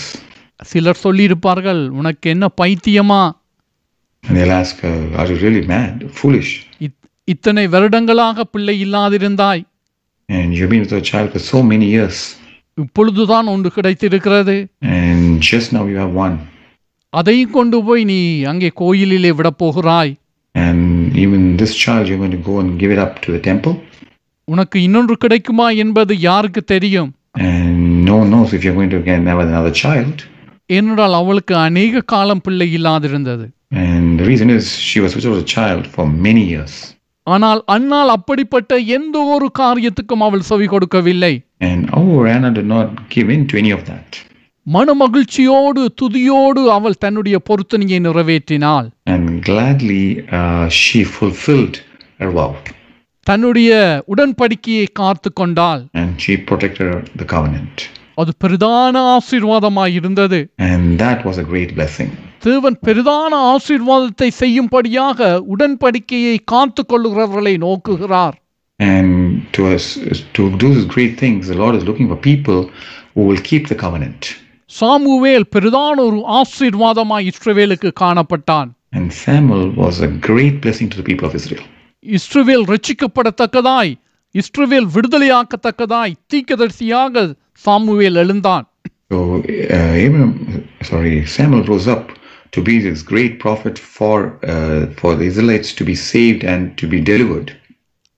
சிலர் 0.72 1.02
சொல்லியிருப்பார்கள் 1.04 1.88
உனக்கு 2.00 2.30
என்ன 2.30 2.48
பைத்தியமா 2.62 3.22
And 4.24 4.34
they'll 4.38 4.58
ask 4.64 4.76
her, 4.80 4.96
Are 5.20 5.28
you 5.32 5.38
really 5.46 5.64
mad? 5.68 5.94
Foolish. 6.20 6.52
இத்- 6.80 7.00
இத்தனை 7.28 7.68
வருடங்களாக 7.68 8.44
பிள்ளை 8.44 8.76
இல்லாதிருந்தாய் 8.86 9.64
And 10.30 10.48
you've 10.54 10.70
been 10.70 10.84
with 10.86 10.96
a 11.02 11.06
child 11.12 11.30
for 11.32 11.42
so 11.54 11.60
many 11.72 11.88
years. 11.96 12.18
இப்பொழுதுதான் 12.78 13.48
ஒன்று 13.48 13.70
கிடைத்திருக்கிறது 13.72 14.56
And 14.98 15.24
just 15.52 15.70
now 15.78 15.84
you 15.92 15.98
have 16.04 16.14
one. 16.26 16.36
அதையும் 17.14 17.52
கொண்டு 17.52 17.84
போய் 17.84 18.04
நீ 18.04 18.20
அங்கே 18.44 18.72
கோயிலிலே 18.80 19.32
விடப் 19.40 19.58
போகிறாய் 19.58 20.14
And 20.56 20.80
even 21.24 21.42
this 21.58 21.74
child, 21.84 22.04
you're 22.08 22.22
going 22.24 22.38
to 22.40 22.44
go 22.50 22.56
and 22.62 22.70
give 22.82 22.92
it 22.96 23.00
up 23.06 23.14
to 23.24 23.30
the 23.36 23.42
temple. 23.50 23.74
உனக்கு 24.48 24.78
இன்னொன்று 24.82 25.18
கிடைக்குமா 25.18 25.70
என்பது 25.84 26.20
யாருக்கு 26.30 26.64
தெரியும் 26.66 27.12
And 27.50 27.76
no 28.08 28.16
one 28.22 28.30
knows 28.34 28.50
if 28.54 28.62
you're 28.64 28.78
going 28.80 28.94
to 28.96 29.00
again 29.04 29.26
have 29.32 29.42
another 29.48 29.74
child. 29.84 30.16
ஏனென்றால் 30.70 31.16
அவளுக்கு 31.20 31.54
அநேக 31.68 32.02
காலம் 32.14 32.42
பிள்ளை 32.42 32.68
இல்லாதிருந்தது 32.78 33.46
And 33.84 34.08
the 34.20 34.26
reason 34.32 34.50
is 34.58 34.64
she 34.90 35.00
was 35.00 35.14
without 35.18 35.38
a 35.44 35.48
child 35.56 35.84
for 35.96 36.06
many 36.28 36.44
years. 36.54 36.74
ஆனால் 37.28 37.62
அன்னால் 37.66 38.12
அப்படிப்பட்ட 38.16 38.78
எந்த 38.98 39.18
ஒரு 39.34 39.48
காரியத்துக்கும் 39.60 40.26
அவள் 40.28 40.48
செவி 40.50 40.68
கொடுக்கவில்லை 40.68 41.34
And 41.70 41.82
our 42.00 42.22
Anna 42.28 42.52
did 42.52 42.68
not 42.76 42.88
give 43.16 43.30
in 43.36 43.42
to 43.52 43.58
any 43.58 43.72
of 43.78 43.84
that. 43.92 44.10
மனமகிழ்ச்சியோடு 44.68 45.84
துதியோடு 46.02 46.62
அவள் 46.72 47.02
தன்னுடைய 47.04 47.38
பொருத்தனையை 47.50 48.00
நிறைவேற்றினாள் 48.08 48.88
And 49.06 49.26
gladly 49.50 50.04
uh, 50.40 50.66
she 50.82 51.00
fulfilled 51.18 51.78
her 52.20 52.32
vow. 52.32 52.52
தன்னுடைய 53.27 53.71
உடன்படிக்கையை 54.13 54.87
காத்து 54.93 55.31
கொண்டாள் 55.33 55.83
And 55.95 56.11
she 56.25 56.35
protected 56.51 56.91
the 57.21 57.29
covenant. 57.35 57.77
அது 58.19 58.33
பெரிதான 58.43 58.95
ஆசீர்வாதமாய் 59.17 59.95
இருந்தது 59.95 60.39
And 60.69 60.85
that 61.01 61.19
was 61.29 61.39
a 61.39 61.47
great 61.53 61.71
blessing. 61.79 62.11
தேவன் 62.41 62.77
பெரிதான 62.87 63.33
ஆசீர்வாதத்தை 63.53 64.29
செய்யும்படியாக 64.41 65.19
உடன்படிக்கையை 65.55 66.37
காத்து 66.45 66.83
கொள்ளுகிறவர்களை 66.85 67.55
நோக்குகிறார் 67.59 68.37
And 68.81 69.13
to 69.53 69.63
us, 69.75 69.85
to 70.33 70.43
do 70.63 70.69
these 70.69 70.87
great 70.87 71.15
things, 71.19 71.49
the 71.49 71.59
Lord 71.63 71.75
is 71.75 71.85
looking 71.85 72.09
for 72.09 72.19
people 72.23 72.59
who 73.15 73.23
will 73.29 73.43
keep 73.51 73.65
the 73.69 73.79
covenant. 73.85 74.23
Samuel 74.71 75.47
பெரிதான 75.55 75.97
ஒரு 76.03 76.19
ஆசீர்வாதமாய் 76.41 77.29
இஸ்ரவேலுக்கு 77.33 77.91
காணப்பட்டான் 78.01 78.71
And 78.93 79.07
Samuel 79.25 79.65
was 79.77 79.97
a 80.01 80.11
great 80.29 80.57
blessing 80.61 80.89
to 80.93 80.97
the 80.97 81.07
people 81.11 81.27
of 81.29 81.35
Israel. 81.35 81.65
Israel 82.06 82.66
ரட்சிக்கப்படத்தக்கதாய் 82.66 83.92
Israel 84.36 84.88
விடுதலையாக்கத்தக்கதாய் 84.96 86.20
தீக்கதரிசியாக 86.34 87.26
Samuel 87.66 88.16
எழுந்தான் 88.16 88.68
So 89.12 89.18
uh, 89.18 90.04
Abraham, 90.04 90.34
sorry, 90.82 91.26
Samuel 91.26 91.64
rose 91.66 91.88
up 91.88 92.06
to 92.54 92.62
be 92.62 92.76
this 92.80 93.02
great 93.04 93.40
prophet 93.40 93.78
for 93.96 94.16
uh, 94.44 94.54
for 95.00 95.12
the 95.16 95.26
Israelites 95.26 95.74
to 95.74 95.84
be 95.84 95.96
saved 96.12 96.44
and 96.44 96.62
to 96.78 96.88
be 96.88 97.00
delivered. 97.12 97.50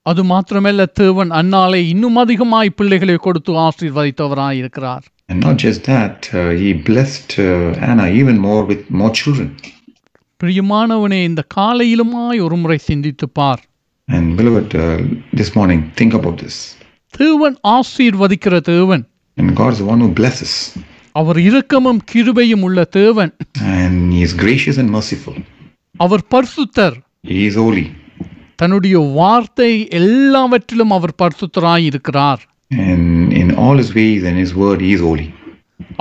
அது 0.06 0.22
மாத்திரமல்ல 0.24 0.86
தேவன் 1.02 1.30
அன்னாலே 1.32 1.82
இன்னும் 1.90 2.16
அதிகமாய் 2.16 2.70
பிள்ளைகளை 2.70 3.18
கொடுத்து 3.18 3.52
ஆசீர்வதித்தவராய் 3.68 4.58
இருக்கிறார் 4.58 5.06
And 5.30 5.40
not 5.46 5.58
just 5.58 5.84
that, 5.86 6.18
uh, 6.34 6.50
he 6.62 6.70
blessed 6.90 7.32
uh, 7.40 7.90
Anna 7.90 8.08
even 8.22 8.38
more 8.40 8.64
with 8.72 8.82
more 9.02 9.12
children. 9.12 9.50
பிரியமானவனே 10.42 11.24
இந்த 11.24 11.42
காலையிலுமாய் 11.58 12.40
ஒரு 12.40 12.56
முறை 12.56 12.80
சிந்தித்துப் 12.90 13.34
பார் 13.34 13.62
And 14.09 14.37
beloved, 14.37 14.75
uh, 14.77 14.99
this 15.33 15.51
morning, 15.55 15.81
think 15.93 16.15
about 16.15 16.39
this. 16.39 16.57
தேவன் 17.15 17.57
ஆசீர்வதிக்கிற 17.77 18.55
தேவன் 18.67 19.03
And 19.37 19.51
God 19.57 19.71
is 19.75 19.79
the 19.79 19.89
one 19.93 20.01
who 20.01 20.09
blesses, 20.21 20.53
அவர் 21.15 21.39
இரக்கமும் 21.39 22.01
கிருபையும் 22.13 22.65
உள்ள 22.69 22.85
தேவன் 22.97 23.33
and 23.77 24.13
He 24.13 24.21
is 24.23 24.35
gracious 24.45 24.77
and 24.83 24.91
merciful. 24.91 25.37
அவர் 26.01 26.25
பரிசுத்தர் 26.35 26.97
He 27.31 27.41
is 27.49 27.57
holy, 27.65 27.87
தன்னுடைய 28.57 28.99
வார்த்தை 29.19 29.71
எல்லாவற்றிலும் 30.01 30.95
அவர் 30.99 31.19
பரிசுத்தராய் 31.23 31.87
இருக்கிறார் 31.91 32.43
and 32.87 33.07
in 33.33 33.51
all 33.63 33.77
His 33.83 33.93
ways 34.01 34.23
and 34.31 34.39
His 34.45 34.53
word, 34.63 34.81
He 34.87 34.93
is 34.97 35.03
holy, 35.09 35.29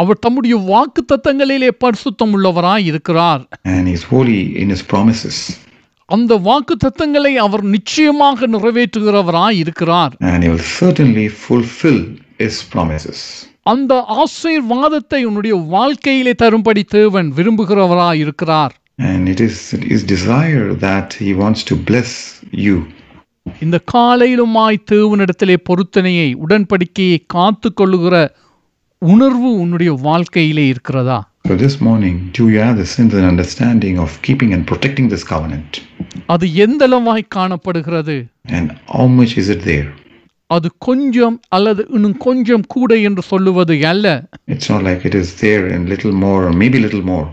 அவர் 0.01 0.23
தம்முடைய 0.25 0.55
வாக்கு 0.71 1.01
தத்தங்களிலே 1.11 1.71
பரிசுத்தம் 1.83 2.33
உள்ளவராய் 2.37 2.87
இருக்கிறார் 2.91 3.43
and 3.73 3.83
He 3.87 3.95
is 3.99 4.05
holy 4.13 4.41
in 4.63 4.69
His 4.75 4.83
promises, 4.93 5.37
அந்த 6.12 6.36
வாக்கு 6.46 6.74
தத்தங்களை 6.76 7.32
அவர் 7.38 7.64
நிச்சயமாக 7.74 8.46
நிறைவேற்றுகிறவராய் 8.46 9.58
இருக்கிறார் 9.58 10.12
and 10.30 10.42
He 10.44 10.50
will 10.50 10.66
certainly 10.80 11.26
fulfill 11.44 12.00
His 12.38 12.56
promises. 12.72 13.18
அந்த 13.64 13.92
ஆசீர்வாதத்தை 14.22 15.20
உன்னுடைய 15.24 15.54
வாழ்க்கையிலே 15.74 16.32
தரும்படி 16.34 16.82
தேவன் 16.94 17.28
விரும்புகிறவராய் 17.36 18.22
இருக்கிறார் 18.24 18.72
And 19.08 19.22
it 19.28 19.40
is 19.40 19.56
His 19.84 20.02
desire 20.06 20.66
that 20.80 21.08
He 21.20 21.30
wants 21.34 21.62
to 21.64 21.76
bless 21.88 22.12
you. 22.66 22.76
இந்த 23.60 23.76
காலையிலுமாய் 23.92 24.84
தேவனிடத்திலே 24.90 25.56
பொருத்தனையை 25.68 26.28
உடன்படிக்கையை 26.44 27.18
காத்து 27.26 27.68
கொள்ளுகிற 27.72 28.16
உணர்வு 29.02 29.50
உன்னுடைய 29.62 29.92
வாழ்க்கையிலே 30.02 30.64
இருக்கிறதா 30.68 31.16
So 31.47 31.55
this 31.55 31.75
morning, 31.87 32.15
do 32.37 32.43
you 32.53 32.59
have 32.59 32.77
the 32.77 32.85
sense 32.93 33.13
and 33.17 33.25
understanding 33.33 33.95
of 34.05 34.09
keeping 34.21 34.49
and 34.55 34.63
protecting 34.71 35.05
this 35.13 35.23
covenant? 35.33 35.71
அது 36.33 36.45
எந்தளவாய் 36.65 37.23
காணப்படுகிறது 37.35 38.15
And 38.57 38.67
how 38.95 39.05
much 39.19 39.33
is 39.41 39.49
it 39.55 39.61
there? 39.71 39.87
அது 40.49 40.67
கொஞ்சம் 40.87 41.37
அல்லது 41.55 41.81
இன்னும் 41.97 42.17
கொஞ்சம் 42.25 42.65
கூட 42.75 42.91
என்று 43.09 43.23
சொல்லுவது 43.31 43.75
அல்ல 43.91 44.07
It's 44.55 44.67
not 44.73 44.83
like 44.89 45.01
it 45.09 45.15
is 45.21 45.29
there 45.45 45.63
and 45.75 45.89
little 45.93 46.15
more, 46.25 46.41
or 46.47 46.53
maybe 46.63 46.79
little 46.85 47.05
more. 47.13 47.27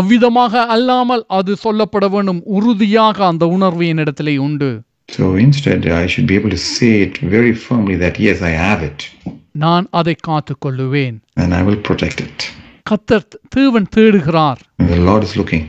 அவ்விதமாக 0.00 0.54
அல்லாமல் 0.76 1.24
அது 1.38 1.52
சொல்லப்பட 1.64 2.06
வேண்டும் 2.14 2.40
உறுதியாக 2.56 3.18
அந்த 3.32 3.46
உணர்வு 3.56 3.84
என்னிடத்திலே 3.92 4.36
உண்டு 4.48 4.70
So 5.08 5.24
instead, 5.44 5.82
I 6.02 6.06
should 6.10 6.28
be 6.30 6.36
able 6.40 6.52
to 6.56 6.62
say 6.76 6.90
it 7.06 7.14
very 7.34 7.54
firmly 7.66 7.96
that 8.02 8.14
yes, 8.26 8.38
I 8.50 8.54
have 8.66 8.82
it, 8.90 9.00
நான் 9.64 9.86
அதை 10.00 10.14
காத்து 10.28 10.54
கொள்ளுவேன் 10.64 11.16
and 11.42 11.50
I 11.60 11.62
will 11.68 11.80
protect 11.90 12.20
it. 12.28 12.38
கத்தர் 12.89 13.25
தேவன் 13.55 13.87
தேடுகிறார் 13.95 14.61
the 14.91 14.99
Lord 15.09 15.23
is 15.27 15.33
looking, 15.41 15.65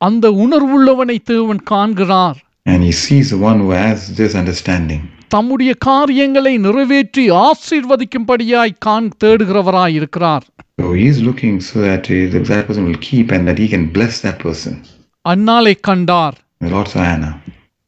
அந்த 0.00 0.26
உணர்வுள்ளவனை 0.44 1.18
தேவன் 1.32 1.62
காண்கிறார் 1.72 2.38
and 2.66 2.80
He 2.88 2.92
sees 3.04 3.28
the 3.34 3.40
one 3.50 3.58
who 3.64 3.70
has 3.82 3.98
this 4.20 4.34
understanding. 4.42 5.02
தம்முடைய 5.34 5.72
காரியங்களை 5.88 6.52
நிறைவேற்றி 6.66 7.24
ஆசீர்வதிக்கும்படியாய் 7.46 8.78
காண் 8.86 9.10
தேடுகிறவராய் 9.24 9.96
இருக்கிறார் 9.98 10.46
So 10.78 10.88
He 10.98 11.06
is 11.12 11.18
looking 11.28 11.54
so 11.68 11.76
that 11.86 12.04
uh, 12.08 12.18
that 12.32 12.44
that 12.50 12.64
person 12.68 12.84
will 12.88 13.00
keep 13.08 13.28
and 13.36 13.42
that 13.48 13.58
He 13.62 13.68
can 13.74 13.84
bless 13.96 14.14
that 14.26 14.38
person. 14.46 14.74
அன்னாலை 15.24 15.74
கண்டார் 15.88 16.36
The 16.64 16.70
Lord 16.74 16.88
saw 16.94 17.02
Anna, 17.14 17.30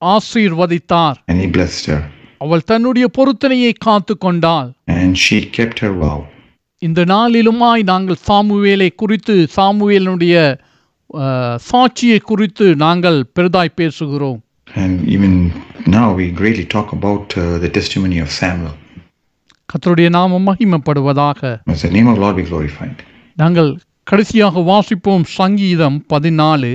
ஆசீர்வதித்தார் 0.03 1.19
and 1.29 1.39
He 1.43 1.49
blessed 1.57 1.87
her, 1.93 2.01
அவள் 2.41 2.67
தன்னுடைய 2.71 3.07
பொருத்தனையை 3.19 3.73
காத்து 3.87 4.15
கொண்டாள் 4.19 4.69
and 4.97 5.11
she 5.25 5.39
kept 5.59 5.79
her 5.85 5.93
vow. 6.05 6.19
இந்த 6.83 7.01
நாளிலுமாய் 7.13 7.83
நாங்கள் 7.91 8.21
சாமுவேலை 8.27 8.87
குறித்து 9.01 9.35
சாமுவேலனுடைய 9.57 10.35
சாட்சியை 11.69 12.19
குறித்து 12.31 12.69
நாங்கள் 12.85 13.19
பெரிதாய் 13.37 13.77
பேசுகிறோம் 13.81 14.39
And 14.77 14.97
even 15.15 15.33
now, 15.95 16.09
we 16.19 16.25
greatly 16.31 16.65
talk 16.75 16.89
about 16.93 17.25
uh, 17.35 17.45
the 17.59 17.71
testimony 17.79 18.19
of 18.25 18.29
Samuel. 18.41 18.75
கர்த்தருடைய 19.69 20.09
நாமம் 20.17 20.47
மகிமைப்படுவதாக 20.49 21.41
the 21.83 21.91
name 21.97 22.09
of 22.11 22.17
the 22.17 22.23
Lord 22.25 22.37
be 22.37 22.45
glorified. 22.51 22.99
நாங்கள் 23.37 23.71
கடைசியாக 24.07 24.63
வாசிப்போம் 24.71 25.25
சங்கீதம் 25.39 25.99
பதினாலு 26.13 26.71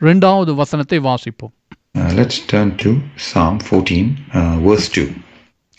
ரெண்டாவது 0.00 0.54
வசனத்தை 0.62 1.00
வாசிப்போம் 1.08 1.52
Uh, 1.98 2.08
let's 2.12 2.38
turn 2.46 2.70
to 2.82 2.90
Psalm 3.26 3.54
14, 3.60 4.00
uh, 4.32 4.56
verse 4.66 4.88
2. 4.94 5.06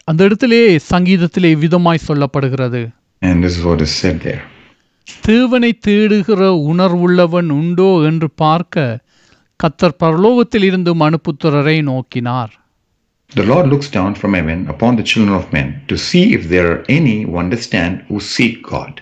அந்த 0.07 0.21
இடத்திலே 0.27 0.61
சங்கீதத்திலே 0.91 1.51
விதமாய் 1.63 2.05
சொல்லப்படுகிறது 2.07 2.81
And 3.21 3.43
this 3.43 3.57
is 3.57 3.63
what 3.63 3.81
is 3.81 3.93
said 4.01 4.19
there. 4.21 4.43
தேவனை 5.23 5.71
தேடுகிற 5.87 6.41
உணர்வுள்ளவன் 6.71 7.49
உண்டோ 7.53 7.89
என்று 8.03 8.27
பார்க்க 8.41 8.85
கத்தர் 9.59 9.99
பரலோகத்தில் 9.99 10.63
இருந்து 10.63 10.93
மனுப்புத்திரரை 10.95 11.77
நோக்கினார் 11.83 12.53
The 13.31 13.43
Lord 13.43 13.65
looks 13.67 13.89
down 13.89 14.11
from 14.15 14.33
heaven 14.33 14.59
upon 14.67 14.91
the 14.95 15.03
children 15.03 15.33
of 15.35 15.45
men 15.53 15.69
to 15.87 15.95
see 15.99 16.23
if 16.33 16.43
there 16.49 16.67
are 16.71 16.81
any 16.89 17.15
who 17.23 17.35
understand 17.37 17.93
who 18.09 18.19
seek 18.35 18.55
God. 18.69 18.93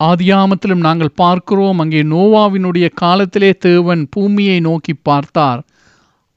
ஆதியாமத்திலும் 0.00 0.82
நாங்கள் 0.82 1.16
பார்க்கிறோம் 1.16 1.78
அங்கே 1.78 2.02
நோவாவினுடைய 2.08 2.86
காலத்திலே 2.94 3.52
தேவன் 3.60 4.02
பூமியை 4.16 4.58
நோக்கி 4.60 4.94
பார்த்தார் 5.02 5.60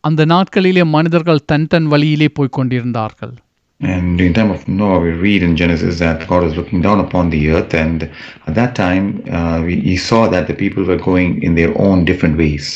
அந்த 0.03 0.26
நாட்களிலே 0.26 0.84
மனிதர்கள் 0.89 1.45
தன் 1.45 1.68
தன் 1.68 1.88
வழியிலே 1.88 2.28
போய்க் 2.30 2.57
கொண்டிருந்தார்கள் 2.57 3.36
And 3.80 4.20
in 4.20 4.32
time 4.32 4.51
of 4.51 4.68
Noah, 4.70 5.01
we 5.01 5.11
read 5.20 5.43
in 5.43 5.57
Genesis 5.57 5.99
that 5.99 6.28
God 6.28 6.43
was 6.45 6.55
looking 6.55 6.80
down 6.80 7.01
upon 7.01 7.30
the 7.30 7.51
earth, 7.51 7.74
and 7.76 7.99
at 8.47 8.55
that 8.55 8.72
time, 8.76 9.07
uh, 9.30 9.61
we, 9.66 9.74
He 9.82 9.97
saw 10.01 10.28
that 10.28 10.45
the 10.47 10.55
people 10.55 10.84
were 10.84 11.01
going 11.03 11.43
in 11.43 11.55
their 11.55 11.72
own 11.86 12.05
different 12.05 12.36
ways, 12.36 12.66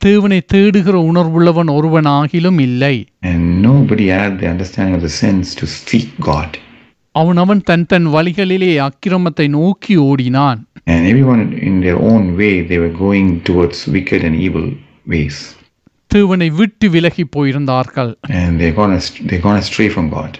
தேவனை 0.00 0.38
தேடுகிற 0.52 0.96
உணர்வுள்ளவன் 1.08 1.70
ஒருவன் 1.74 2.08
ஆகிலும் 2.18 2.60
இல்லை 2.60 2.94
and 3.22 3.42
nobody 3.62 4.06
had 4.16 4.32
the 4.40 4.48
understanding 4.54 4.94
of 4.94 5.02
the 5.02 5.14
sense 5.16 5.48
to 5.60 5.66
seek 5.80 6.08
God. 6.30 6.50
அவன் 7.14 7.36
அவன் 7.36 7.62
தன் 7.70 7.86
தன் 7.86 8.06
வழிகளிலே 8.16 8.72
அக்கிரமத்தை 8.88 9.48
நோக்கி 9.58 9.96
ஓடினான் 10.08 10.60
And 10.92 11.02
everyone 11.10 11.42
in 11.68 11.74
their 11.86 11.98
own 12.12 12.24
way, 12.40 12.54
they 12.70 12.78
were 12.84 12.94
going 13.06 13.28
towards 13.48 13.80
wicked 13.96 14.22
and 14.28 14.36
evil 14.46 14.66
ways, 15.06 15.36
தேவனை 16.10 16.48
விட்டு 16.60 16.86
விலகி 16.94 17.26
போயிருந்தார்கள் 17.36 18.14
and 18.40 18.54
they 18.62 18.72
gone 18.80 18.94
ast- 19.00 19.22
they 19.30 19.40
gone 19.48 19.60
astray 19.64 19.90
from 19.96 20.08
God. 20.18 20.32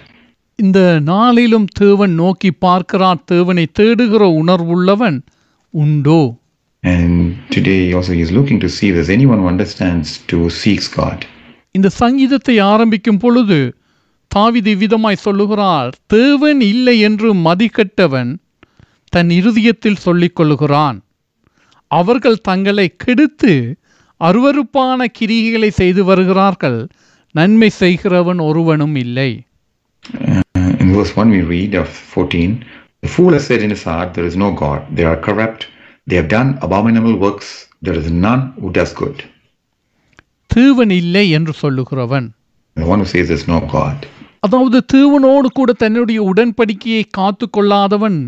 இந்த 0.62 1.00
நாளிலும் 1.00 1.66
தேவன் 1.72 2.14
நோக்கி 2.14 2.50
பார்க்கிறார் 2.52 3.24
தேவனை 3.24 3.66
தேடுகிற 3.78 4.22
உணர்வுள்ளவன் 4.40 5.18
உண்டோ? 5.70 6.36
And 6.82 7.34
today 7.50 7.92
also 7.92 8.12
he 8.12 8.22
is 8.24 8.32
looking 8.32 8.58
to 8.60 8.66
see 8.66 8.88
if 8.90 8.94
there's 8.96 9.12
anyone 9.16 9.40
who 9.42 9.48
understands 9.52 10.08
to 10.26 10.36
seeks 10.62 10.88
God. 10.96 11.18
இந்த 11.70 11.88
சங்கீதத்தை 11.88 12.58
ஆரம்பிக்கும் 12.58 13.18
பொழுது 13.18 13.76
தாவிதி 14.34 14.74
விதமாய் 14.82 15.24
சொல்லுகிறார் 15.26 15.94
தேவன் 16.06 16.60
இல்லை 16.60 17.00
என்று 17.00 17.34
மதிக்கட்டவன் 17.34 18.36
தன் 19.08 19.30
இருதயத்தில் 19.30 20.02
சொல்லிக் 20.06 20.40
கொள்ளுகிறான். 20.40 20.98
அவர்கள் 21.86 22.44
தங்களை 22.50 22.96
கெடுத்து 22.96 23.76
அருவருப்பான 24.20 25.06
கிரிகைகளை 25.20 25.68
செய்து 25.68 26.04
வருகிறார்கள். 26.04 26.88
நன்மை 27.30 27.68
செய்கிறவன் 27.68 28.38
ஒருவனும் 28.38 28.94
இல்லை. 28.94 29.42
In 30.88 30.94
verse 30.94 31.14
1, 31.16 31.30
we 31.30 31.42
read 31.44 31.74
of 31.74 31.88
14 31.88 32.64
The 33.02 33.08
fool 33.08 33.32
has 33.32 33.46
said 33.46 33.62
in 33.62 33.70
his 33.70 33.82
heart, 33.82 34.14
There 34.14 34.24
is 34.24 34.36
no 34.36 34.52
God. 34.54 34.80
They 34.90 35.04
are 35.04 35.16
corrupt. 35.18 35.68
They 36.06 36.16
have 36.16 36.28
done 36.28 36.58
abominable 36.62 37.16
works. 37.16 37.48
There 37.82 37.94
is 37.94 38.10
none 38.26 38.42
who 38.60 38.70
does 38.72 38.92
good. 38.94 39.18
தேவன் 40.50 40.92
இல்லை 41.00 41.24
என்று 41.30 41.52
சொல்லுகிறவன் 41.62 42.26
The 42.76 42.86
one 42.86 43.00
who 43.02 43.08
says 43.12 43.26
there's 43.28 43.48
no 43.48 43.60
God. 43.76 43.98
அதாவது 44.40 44.78
தேவனோடு 44.94 45.48
கூட 45.58 45.70
தன்னுடைய 45.72 46.18
உடன்படிக்கையை 46.30 47.04
காத்து 47.10 47.46
கொள்ளாதவன் 47.56 48.18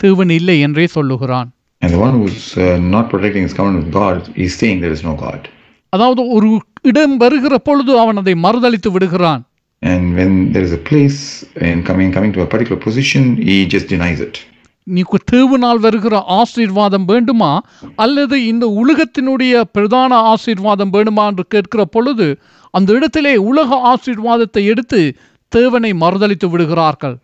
தேவன் 0.00 0.32
இல்லை 0.38 0.56
என்றே 0.66 0.86
சொல்லுகிறான் 0.96 1.48
And 1.82 1.92
the 1.94 2.02
one 2.06 2.14
who's 2.18 2.42
uh, 2.56 2.66
not 2.94 3.06
protecting 3.12 3.42
his 3.42 3.54
covenant 3.58 3.80
with 3.82 3.92
God 4.02 4.18
is 4.44 4.52
saying 4.60 4.78
there 4.84 4.96
is 4.98 5.04
no 5.10 5.14
God. 5.26 5.40
அதாவது 5.92 6.22
ஒரு 6.36 6.48
இடம் 6.82 7.16
வருகிற 7.16 7.54
பொழுது 7.68 7.92
அவன் 8.04 8.20
அதை 8.22 8.34
மறுதளித்து 8.44 8.90
விடுகிறான் 8.94 9.42
And 9.92 10.16
when 10.18 10.32
there 10.52 10.64
is 10.68 10.72
a 10.72 10.82
place 10.90 11.20
and 11.68 11.84
coming 11.88 12.10
coming 12.16 12.32
to 12.36 12.42
a 12.42 12.48
particular 12.54 12.80
position, 12.88 13.22
he 13.48 13.56
just 13.74 13.88
denies 13.94 14.20
it. 14.28 14.36
நீக்கு 14.86 15.18
தேவனால் 15.32 15.78
வருகிற 15.84 16.14
ஆசீர்வாதம் 16.40 17.06
வேண்டுமா 17.10 17.52
அல்லது 18.04 18.36
இந்த 18.52 18.64
உலகத்தினுடைய 18.80 19.62
பிரதான 19.76 20.18
ஆசீர்வாதம் 20.32 20.92
வேண்டுமா 20.96 21.24
என்று 21.32 21.44
கேட்கிற 21.54 21.84
பொழுது 21.94 22.26
அந்த 22.78 22.92
இடத்திலே 22.98 23.34
உலக 23.50 23.78
ஆசீர்வாதத்தை 23.92 24.64
எடுத்து 24.72 25.00
தேவனை 25.52 25.92
மறுதளித்து 26.04 26.48
விடுகிறார்கள் 26.54 27.16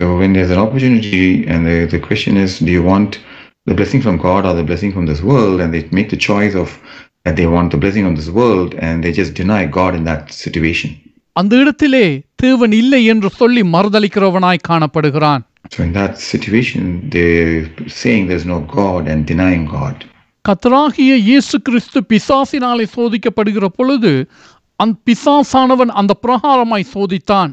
So 0.00 0.06
when 0.20 0.32
there's 0.36 0.50
an 0.56 0.60
opportunity 0.64 1.20
and 1.52 1.60
the, 1.68 1.76
the 1.92 2.00
question 2.08 2.34
is, 2.36 2.58
do 2.66 2.70
you 2.70 2.82
want 2.92 3.12
the 3.66 3.76
blessing 3.78 4.02
from 4.06 4.16
God 4.18 4.42
or 4.48 4.52
the 4.58 4.66
blessing 4.70 4.90
from 4.96 5.06
this 5.10 5.22
world? 5.30 5.58
And 5.62 5.70
they 5.74 5.82
make 5.98 6.10
the 6.10 6.22
choice 6.30 6.54
of 6.54 6.68
that 7.24 7.36
they 7.36 7.46
want 7.46 7.70
the 7.70 7.80
blessing 7.84 8.04
of 8.06 8.14
this 8.18 8.28
world 8.30 8.74
and 8.78 9.02
they 9.02 9.12
just 9.12 9.32
deny 9.34 9.62
God 9.78 9.94
in 9.94 10.04
that 10.04 10.22
situation. 10.44 10.90
அந்த 11.36 11.52
இடத்திலே 11.56 12.06
தேவன் 12.42 12.74
இல்லை 12.80 13.00
என்று 13.12 13.30
சொல்லி 13.40 13.64
மறுதளிக்கிறவனாய் 13.74 14.66
காணப்படுகிறான் 14.70 15.44
So 15.72 15.78
in 15.84 15.92
that 15.92 16.12
situation, 16.32 16.82
they're 17.12 17.62
saying 18.00 18.22
there's 18.30 18.46
no 18.46 18.58
God 18.76 19.02
and 19.12 19.20
denying 19.32 19.64
God. 19.78 19.96
கத்தராகிய 20.44 21.12
இயேசு 21.28 21.56
கிறிஸ்து 21.66 22.00
பிசாசினாலே 22.10 22.84
சோதிக்கப்படுகிற 22.96 23.66
பொழுது 23.78 24.12
அந்த 24.80 24.96
பிசாசானவன் 25.08 25.92
அந்த 26.00 26.12
பிரகாரமாய் 26.24 26.90
சோதித்தான் 26.94 27.52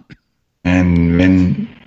And 0.66 0.92
when 1.20 1.34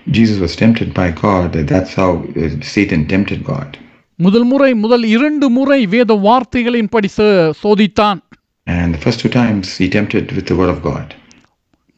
Jesus 0.08 0.38
was 0.38 0.54
tempted 0.56 0.88
by 0.94 1.08
God, 1.22 1.52
that's 1.70 1.94
how 1.94 2.10
uh, 2.36 2.50
Satan 2.74 3.02
tempted 3.14 3.40
God. 3.52 3.70
முதல் 4.18 4.46
முறை 4.52 4.70
முதல் 4.84 5.04
இரண்டு 5.14 5.46
முறை 5.56 5.80
வேத 5.94 6.12
வார்த்தைகளின்படி 6.26 7.10
சோதித்தான் 7.62 8.20
And 8.66 8.88
the 8.94 9.02
first 9.04 9.20
two 9.24 9.32
times 9.40 9.66
he 9.76 9.88
tempted 9.88 10.26
with 10.36 10.46
the 10.50 10.58
word 10.60 10.72
of 10.74 10.80
God. 10.82 11.08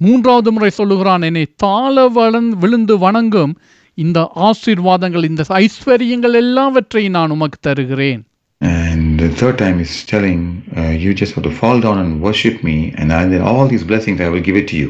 மூன்றாவது 0.00 0.50
முறை 0.52 0.70
சொல்லுகிறான் 0.70 1.22
என்னை 1.22 1.44
தாழ 1.56 2.06
வளன் 2.08 2.50
விழுந்து 2.62 2.94
வணங்கும் 2.98 3.52
இந்த 3.98 4.18
ஆசீர்வாதங்கள் 4.48 5.24
இந்த 5.24 5.44
ஐஸ்வர்யங்கள் 5.62 6.36
எல்லாவற்றையும் 6.42 7.16
நான் 7.18 7.34
உமக்கு 7.36 7.60
தருகிறேன் 7.68 8.22
And 8.60 9.20
the 9.20 9.28
third 9.30 9.56
time 9.58 9.76
he's 9.78 9.96
telling, 10.04 10.40
uh, 10.76 10.92
you 11.02 11.10
just 11.14 11.34
have 11.34 11.44
to 11.44 11.50
fall 11.50 11.78
down 11.80 11.98
and 11.98 12.12
worship 12.20 12.56
me, 12.62 12.74
and 12.96 13.12
I, 13.12 13.26
then 13.26 13.42
all 13.42 13.66
these 13.68 13.84
blessings 13.84 14.20
I 14.20 14.28
will 14.28 14.44
give 14.48 14.56
it 14.56 14.66
to 14.68 14.76
you. 14.76 14.88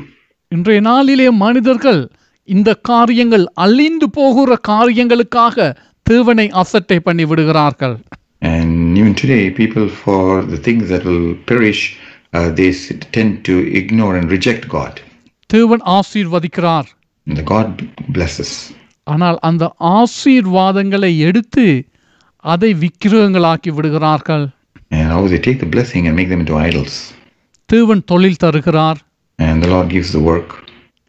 இன்றைய 0.52 0.80
நாளிலே 0.80 1.26
மனிதர்கள் 1.42 2.00
இந்த 2.48 2.70
காரியங்கள் 2.90 3.44
அழிந்து 3.64 4.06
போகிற 4.10 4.56
காரியங்களுக்காக 4.68 5.56
தேவனை 6.06 6.46
அசட்டை 6.62 6.98
பண்ணி 7.00 7.24
விடுகிறார்கள் 7.24 7.96
And 8.42 8.96
even 8.96 9.14
today, 9.14 9.50
people 9.52 9.86
for 10.02 10.20
the 10.44 10.58
things 10.58 10.84
that 10.88 11.04
will 11.04 11.34
perish, 11.46 11.80
uh, 11.86 12.07
they 12.55 12.69
s- 12.71 12.83
tend 13.11 13.33
to 13.43 13.55
ignore 13.73 14.13
and 14.19 14.27
reject 14.29 14.63
God. 14.69 14.93
தேவன் 15.49 15.83
ஆசீர்வதிக்கிறார் 15.97 16.87
And 17.27 17.37
the 17.37 17.47
God 17.53 17.67
blesses. 18.09 18.51
ஆனால் 19.07 19.37
அந்த 19.41 19.63
ஆசீர்வாதங்களை 19.97 21.17
எடுத்து 21.27 21.65
அதை 22.43 22.73
விக்கிரகங்களாக்கி 22.83 23.71
விடுகிறார்கள் 23.71 24.45
And 24.91 25.07
how 25.11 25.21
they 25.27 25.39
take 25.47 25.59
the 25.59 25.69
blessing 25.75 26.03
and 26.07 26.15
make 26.19 26.29
them 26.29 26.41
into 26.43 26.57
idols. 26.67 26.95
தேவன் 27.69 28.03
தொழில் 28.11 28.41
தருகிறார் 28.43 28.99
And 29.39 29.63
the 29.63 29.69
Lord 29.69 29.87
gives 29.89 30.11
the 30.11 30.23
work, 30.31 30.49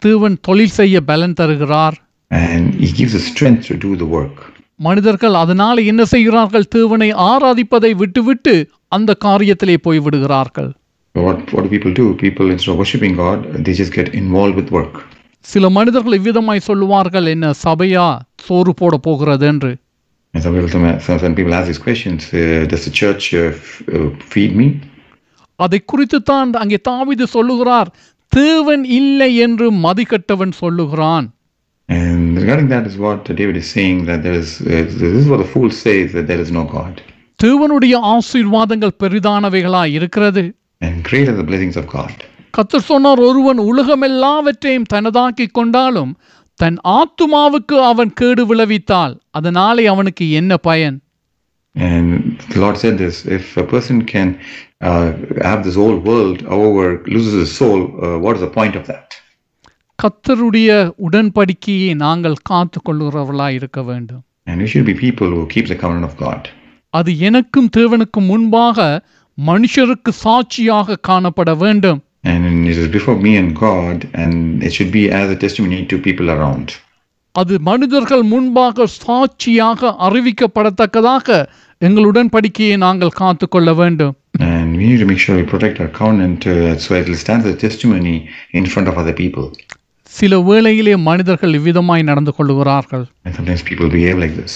தேவன் 0.03 0.37
தொழில் 0.41 0.77
செய்ய 0.81 1.01
பலன் 1.03 1.35
தருகிறார் 1.35 1.97
and 2.31 2.65
He 2.83 2.91
gives 3.01 3.13
the 3.13 3.25
strength 3.31 3.65
to 3.71 3.77
do 3.87 3.91
the 3.97 4.09
work. 4.17 4.37
மனிதர்கள் 4.81 5.35
அதனால் 5.35 5.81
என்ன 5.85 6.03
செய்கிறார்கள் 6.05 6.71
தேவனை 6.77 7.09
ஆராதிப்பதை 7.27 7.91
விட்டுவிட்டு 7.95 8.55
அந்த 8.89 9.17
காரியத்திலே 9.25 9.77
போய் 9.77 9.99
விடுகிறார்கள் 9.99 10.71
What, 11.16 11.52
what 11.54 11.64
do 11.64 11.70
people 11.70 11.94
do? 11.94 12.16
People, 12.18 12.52
instead 12.52 12.72
of 12.72 12.78
worshiping 12.78 13.16
God, 13.16 13.40
they 13.56 13.74
just 13.74 13.94
get 13.94 14.14
involved 14.16 14.56
with 14.56 14.72
work. 14.72 14.96
சில 15.46 15.66
மனிதர்கள் 15.70 16.16
இவ்விதமாய் 16.18 16.68
சொல்லுவார்கள் 16.68 17.28
என்ன 17.34 17.54
சபையா 17.66 18.06
சோறு 18.48 18.74
போட 18.74 18.98
போகிறது 19.08 19.46
என்று 19.52 19.72
And 20.34 20.44
some 20.44 20.54
people, 20.56 20.70
some, 20.70 21.20
some 21.20 21.36
people 21.36 21.54
ask 21.58 21.68
these 21.68 21.80
questions 21.80 22.20
uh, 22.32 22.42
Does 22.72 22.84
the 22.86 22.94
church 23.02 23.24
uh, 23.34 23.46
f- 23.62 23.80
uh, 23.96 24.10
feed 24.34 24.52
me? 24.60 24.68
அதை 25.60 25.80
குறித்துத்தான் 25.92 26.52
அங்கே 26.62 26.78
தாவீது 26.90 27.26
சொல்லுகிறார் 27.36 27.90
தேவன் 28.32 28.84
இல்லை 29.00 29.32
என்று 29.46 29.68
மதிக்கட்டவன் 29.86 30.54
சொல்லுகிறான் 30.62 31.28
And 31.90 32.38
regarding 32.38 32.68
that 32.68 32.86
is 32.86 32.98
what 32.98 33.22
David 33.40 33.58
is 33.58 33.70
saying 33.78 34.06
that 34.06 34.20
there 34.26 34.38
is, 34.44 34.50
uh, 34.64 34.84
this 35.04 35.18
is 35.22 35.28
what 35.32 35.42
the 35.44 35.50
fool 35.54 35.72
says 35.86 36.08
that 36.18 36.28
there 36.32 36.42
is 36.46 36.52
no 36.52 36.64
God. 36.78 36.94
தேவனுடைய 37.40 37.96
ஆசீர்வாதங்கள் 38.14 39.00
பெரிதானவைகளாய் 39.04 39.96
இருக்கிறது 40.00 40.44
And 40.81 41.03
great 41.03 41.29
are 41.29 41.37
the 41.37 41.49
blessings 41.51 41.77
of 41.77 41.87
God. 41.89 42.15
கத்தர் 42.57 42.89
சொன்னார் 42.91 43.21
ஒருவன் 43.21 43.61
உலகமெல்லாவற்றையும் 43.71 44.91
தனதாக்கிக் 44.93 45.57
கொண்டாலும் 45.59 46.13
தன் 46.61 46.77
ஆத்துமாவுக்கு 46.99 47.77
அவன் 47.91 48.13
கேடு 48.13 48.43
விளைவித்தால் 48.47 49.15
அதனாலே 49.31 49.87
அவனுக்கு 49.87 50.27
என்ன 50.31 50.57
பயன் 50.69 50.99
And 51.77 52.09
the 52.53 52.61
Lord 52.61 52.77
said 52.77 52.99
this 52.99 53.17
if 53.37 53.57
a 53.57 53.67
person 53.67 53.97
can 54.07 54.29
uh, 54.81 55.09
have 55.43 55.65
this 55.65 55.75
whole 55.75 55.99
world, 56.01 56.43
however, 56.53 56.85
loses 57.07 57.35
his 57.35 57.53
soul, 57.57 57.81
uh, 57.99 58.19
what 58.19 58.37
is 58.37 58.43
the 58.43 58.53
point 58.59 58.77
of 58.77 58.85
that? 58.87 59.09
கத்தருடைய 59.99 60.71
உடன்படிக்கையை 61.07 61.91
நாங்கள் 61.97 62.37
காத்து 62.43 62.81
கொள்கிறவர்களாய் 62.81 63.59
இருக்க 63.61 63.83
வேண்டும் 63.83 64.23
And 64.47 64.59
we 64.63 64.67
should 64.67 64.87
be 64.87 64.97
people 64.99 65.29
who 65.35 65.43
keep 65.47 65.67
the 65.67 65.79
covenant 65.83 66.07
of 66.11 66.15
God. 66.17 66.41
அது 66.95 67.11
எனக்கும் 67.19 67.71
தேவனுக்கும் 67.77 68.29
முன்பாக 68.33 68.79
மனுஷருக்கு 69.48 70.12
சாட்சியாக 70.24 71.00
காணப்பட 71.10 71.54
வேண்டும் 71.64 72.00
And 72.24 72.46
it 72.68 72.78
is 72.78 72.88
before 72.90 73.16
me 73.26 73.32
and 73.38 73.50
God, 73.58 73.98
and 74.14 74.34
it 74.64 74.72
should 74.76 74.92
be 74.92 75.04
as 75.20 75.28
a 75.30 75.38
testimony 75.44 75.78
to 75.92 75.98
people 76.08 76.30
around. 76.30 76.68
அது 77.36 77.54
மனிதர்கள் 77.68 78.24
முன்பாக 78.32 78.88
சாட்சியாக 78.98 79.92
அறிவிக்கப்படத்தக்கதாக 80.08 81.28
எங்கள் 81.82 82.08
உடன்படிக்கையை 82.10 82.78
நாங்கள் 82.86 83.18
காத்து 83.22 83.48
கொள்ள 83.48 83.74
வேண்டும் 83.74 84.16
And 84.50 84.68
we 84.78 84.84
need 84.90 85.00
to 85.00 85.06
make 85.06 85.22
sure 85.24 85.36
we 85.36 85.46
protect 85.46 85.78
our 85.80 85.92
covenant 86.00 86.42
uh, 86.48 86.56
so 86.78 86.90
it 86.96 87.08
will 87.10 87.22
stand 87.24 87.42
as 87.46 87.52
a 87.56 87.60
testimony 87.66 88.16
in 88.60 88.66
front 88.66 88.88
of 88.92 88.98
other 89.04 89.16
people. 89.24 89.48
சில 90.12 90.40
வேளையிலே 90.50 90.94
மனிதர்கள் 91.08 91.58
இவ்விதமாய் 91.60 92.08
நடந்து 92.12 92.32
கொள்கிறார்கள் 92.38 93.06
And 93.26 93.34
sometimes 93.38 93.64
people 93.64 93.90
behave 93.98 94.18
like 94.18 94.36
this. 94.42 94.54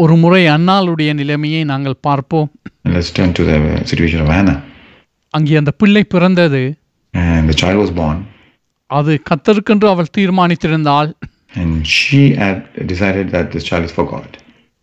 ஒரு 0.00 0.14
முறை 0.16 0.42
அன்னாளுடைய 0.48 1.10
நிலைமையை 1.12 1.62
நாங்கள் 1.64 2.02
பார்ப்போம் 2.08 2.48
And 2.84 2.94
let's 2.96 3.10
turn 3.16 3.30
to 3.38 3.44
the 3.44 3.56
situation 3.84 4.20
of 4.24 4.28
Hannah. 4.34 4.58
அங்கே 5.34 5.56
அந்த 5.56 5.70
பிள்ளை 5.80 6.02
பிறந்தது 6.04 6.60
And 7.14 7.44
the 7.50 7.56
child 7.62 7.78
was 7.84 7.90
born, 8.00 8.18
அது 8.90 9.12
கத்தருக்கென்று 9.30 9.88
அவள் 9.88 10.14
தீர்மானித்திருந்தால் 10.18 11.10
And 11.54 11.74
she 11.96 12.20
had 12.34 12.58
decided 12.92 13.26
that 13.30 13.46
this 13.54 13.64
child 13.64 13.84
is 13.88 13.94
for 13.98 14.06
God. 14.14 14.30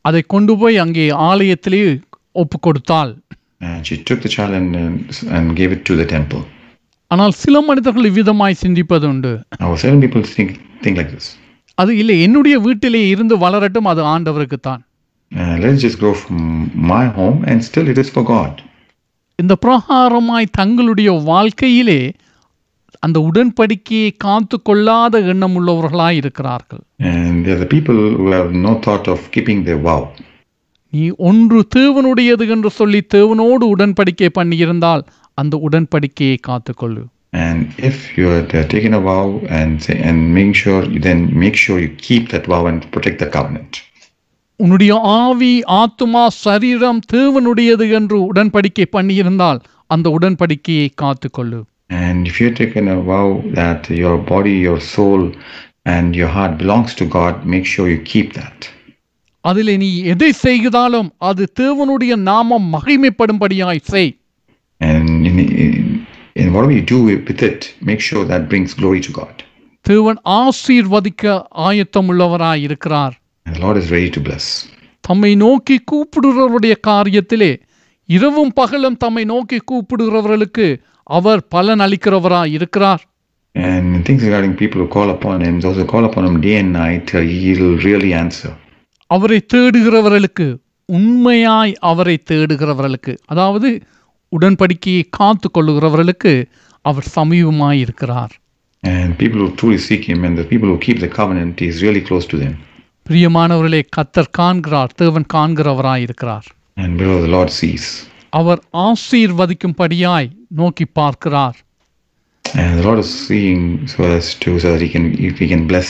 அதை 0.06 0.22
கொண்டு 0.34 0.54
போய் 0.58 0.78
அங்கே 0.78 1.06
ஆலயத்திலே 1.30 1.82
ஒப்பு 2.36 2.60
கொடுத்தாள் 2.60 3.14
And 3.62 3.80
she 3.88 3.98
took 4.10 4.22
the 4.22 4.32
child 4.36 4.54
and, 4.54 4.72
uh, 4.76 5.36
and 5.38 5.56
gave 5.56 5.72
it 5.72 5.84
to 5.86 5.96
the 5.96 6.08
temple. 6.16 6.44
ஆனால் 7.12 7.34
சில 7.42 7.62
மனிதர்கள் 7.62 8.10
இவ்விதமாய் 8.12 8.62
சிந்திப்பதுண்டு 8.64 9.32
Now, 9.62 9.70
certain 9.76 10.02
people 10.06 10.24
think, 10.36 10.50
think 10.84 10.98
like 10.98 11.12
this. 11.16 11.28
அது 11.78 11.92
இல்லை 11.98 12.16
என்னுடைய 12.22 12.56
வீட்டிலே 12.60 13.02
இருந்து 13.10 13.36
வளரட்டும் 13.38 13.90
அது 13.92 14.02
ஆண்டவருக்குத்தான் 14.14 14.82
Uh, 15.33 15.57
let's 15.59 15.81
just 15.81 15.99
grow 15.99 16.15
from 16.15 16.41
my 16.91 17.05
home 17.09 17.39
and 17.47 17.65
still 17.65 17.89
it 17.89 17.99
is 17.99 18.11
for 18.17 18.25
God. 18.35 18.55
இந்த 19.39 19.55
பிரகாரமாய் 19.65 20.55
தங்களுடைய 20.59 21.11
வாழ்க்கையிலே 21.31 22.01
அந்த 23.03 23.19
உடன்படிக்கையை 23.29 24.11
காத்து 24.25 24.57
கொள்ளாத 24.69 25.21
எண்ணம் 25.33 25.55
உள்ளவர்களாய் 25.61 26.19
இருக்கிறார்கள் 26.23 26.83
And 27.13 27.33
they 27.45 27.55
are 27.57 27.63
the 27.65 27.71
people 27.77 27.99
who 28.19 28.29
have 28.31 28.51
no 28.67 28.75
thought 28.85 29.09
of 29.15 29.21
keeping 29.37 29.61
their 29.69 29.81
vow. 29.89 30.03
நீ 30.93 31.05
ஒன்று 31.29 31.61
தேவனுடையது 31.77 32.47
என்று 32.55 32.71
சொல்லி 32.81 33.01
தேவனோடு 33.17 33.65
உடன்படிக்கை 33.75 34.31
பண்ணியிருந்தால் 34.39 35.05
அந்த 35.39 35.57
உடன்படிக்கையை 35.69 36.39
காத்துக்கொள்ளு 36.49 37.05
And 37.33 37.61
if 37.89 37.97
you 38.17 38.27
are 38.29 38.47
uh, 38.53 38.63
taking 38.73 38.95
a 38.95 39.01
vow 39.01 39.25
and 39.59 39.83
say, 39.85 39.95
and 40.09 40.19
making 40.35 40.57
sure, 40.63 40.83
then 41.07 41.21
make 41.43 41.57
sure 41.57 41.79
you 41.79 41.89
keep 42.09 42.25
that 42.33 42.47
vow 42.53 42.67
and 42.67 42.81
protect 42.95 43.19
the 43.19 43.31
covenant. 43.37 43.73
உன்னுடைய 44.60 44.92
ஆவி 45.18 45.52
ஆத்துமா 45.80 46.24
சரீரம் 46.44 47.02
தேவனுடையது 47.14 47.86
என்று 47.98 48.18
உடன்படிக்கை 48.30 48.86
பண்ணியிருந்தால் 48.96 49.60
அந்த 49.90 50.08
உடன்படிக்கையை 50.18 50.90
காத்துக்கொள்ளு 51.04 51.60
And 52.00 52.22
if 52.28 52.36
you're 52.42 52.56
taking 52.56 52.88
a 52.90 53.00
vow 53.10 53.28
that 53.54 53.82
your 53.98 54.16
body, 54.32 54.56
your 54.60 54.80
soul, 54.94 55.22
and 55.90 56.16
your 56.16 56.28
heart 56.28 56.54
belongs 56.58 56.94
to 56.96 57.06
God, 57.18 57.36
make 57.46 57.66
sure 57.74 57.86
you 57.90 58.02
keep 58.14 58.30
that. 58.34 58.58
அதில் 59.46 59.72
நீ 59.78 59.90
எதை 60.14 60.32
செய்தாலும் 60.38 61.10
அது 61.30 61.44
தேவனுடைய 61.60 62.16
நாமம் 62.30 62.68
மகிமைப்படும்படியாய் 62.74 63.84
செய் 63.92 64.12
And 64.82 65.08
in, 65.30 65.38
in, 65.58 65.76
in 66.36 66.48
whatever 66.54 66.74
you 66.80 66.84
do 66.88 67.00
with 67.06 67.42
it, 67.42 67.62
make 67.82 68.02
sure 68.10 68.24
that 68.26 68.44
brings 68.52 68.74
glory 68.74 69.02
to 69.08 69.14
God. 69.20 69.36
தேவன் 69.86 70.20
ஆசீர்வதிக்க 70.42 71.24
ஆயத்தம் 71.68 72.10
உள்ளவராய் 72.12 72.64
இருக்கிறார் 72.68 73.16
And 73.48 73.56
the 73.56 73.62
Lord 73.62 73.78
is 73.78 73.90
ready 73.92 74.10
to 74.10 74.22
bless. 74.22 74.46
தம்மை 75.04 75.30
நோக்கி 75.42 75.76
கூப்பிடுகிறவருடைய 75.92 76.76
காரியத்திலே 76.88 77.52
இரவும் 78.10 78.52
பகலும் 78.54 78.98
தம்மை 78.98 79.24
நோக்கி 79.32 79.58
கூப்பிடுகிறவர்களுக்கு 79.72 80.66
அவர் 81.10 81.42
பலன் 81.56 81.84
அளிக்கிறவராய் 81.86 82.54
இருக்கிறார் 82.58 83.04
And 83.56 83.86
in 83.96 84.02
things 84.04 84.24
regarding 84.24 84.54
people 84.56 84.80
who 84.82 84.88
call 84.88 85.10
upon 85.10 85.38
Him, 85.42 85.56
those 85.60 85.78
who 85.78 85.86
call 85.86 86.06
upon 86.06 86.24
Him 86.28 86.36
day 86.42 86.56
and 86.56 86.72
night, 86.76 87.08
uh, 87.14 87.22
He'll 87.34 87.72
really 87.88 88.12
answer. 88.24 88.52
அவரை 89.12 89.40
தேடுகிறவர்களுக்கு 89.54 90.48
உண்மையாய் 90.90 91.74
அவரை 91.92 92.18
தேடுகிறவர்களுக்கு 92.32 93.14
அதாவது 93.26 93.70
உடன்படிக்கையை 94.32 95.04
காத்து 95.20 95.50
கொள்ளுகிறவர்களுக்கு 95.50 96.34
அவர் 96.86 97.08
சமீபமாய் 97.16 97.82
இருக்கிறார் 97.86 98.34
And 98.84 99.10
people 99.22 99.40
who 99.44 99.52
truly 99.56 99.80
seek 99.88 100.04
Him 100.12 100.22
and 100.24 100.36
the 100.38 100.48
people 100.52 100.70
who 100.74 100.80
keep 100.80 101.00
the 101.00 101.12
covenant, 101.20 101.56
He's 101.60 101.80
really 101.86 102.04
close 102.10 102.28
to 102.34 102.40
them. 102.44 102.54
பிரியமானவர்களே 103.08 103.80
கத்தர் 103.96 104.32
காண்கிறார் 104.32 104.94
தேவன் 104.96 105.28
காண்கிறவராய் 105.34 106.02
இருக்கிறார் 106.02 106.48
And 106.78 106.92
below 106.98 107.18
the 107.22 107.32
Lord 107.36 107.50
sees. 107.60 107.86
அவர் 108.34 108.60
ஆசீர்வதிக்கும்படியாய் 108.88 110.28
நோக்கி 110.60 110.86
பார்க்கிறார் 111.00 111.58
And 112.46 112.72
the 112.80 112.84
Lord 112.88 113.00
is 113.00 113.12
seeing 113.28 113.62
so 113.88 114.02
as 114.18 114.28
to 114.36 114.52
so 114.60 114.66
that 114.72 114.82
He 114.82 114.90
can 114.90 115.06
if 115.30 115.36
He 115.44 115.48
can 115.48 115.64
bless. 115.68 115.90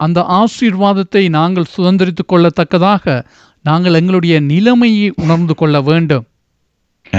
அந்த 0.00 0.20
ஆசீர்வாதத்தை 0.40 1.28
நாங்கள் 1.28 1.72
சுதந்திரித்துக் 1.74 2.30
கொள்ளத்தக்கதாக 2.32 3.04
நாங்கள் 3.64 3.98
எங்களுடைய 4.00 4.36
நிலைமையை 4.52 5.08
உணர்ந்து 5.24 5.54
கொள்ள 5.54 5.80
வேண்டும் 5.80 6.24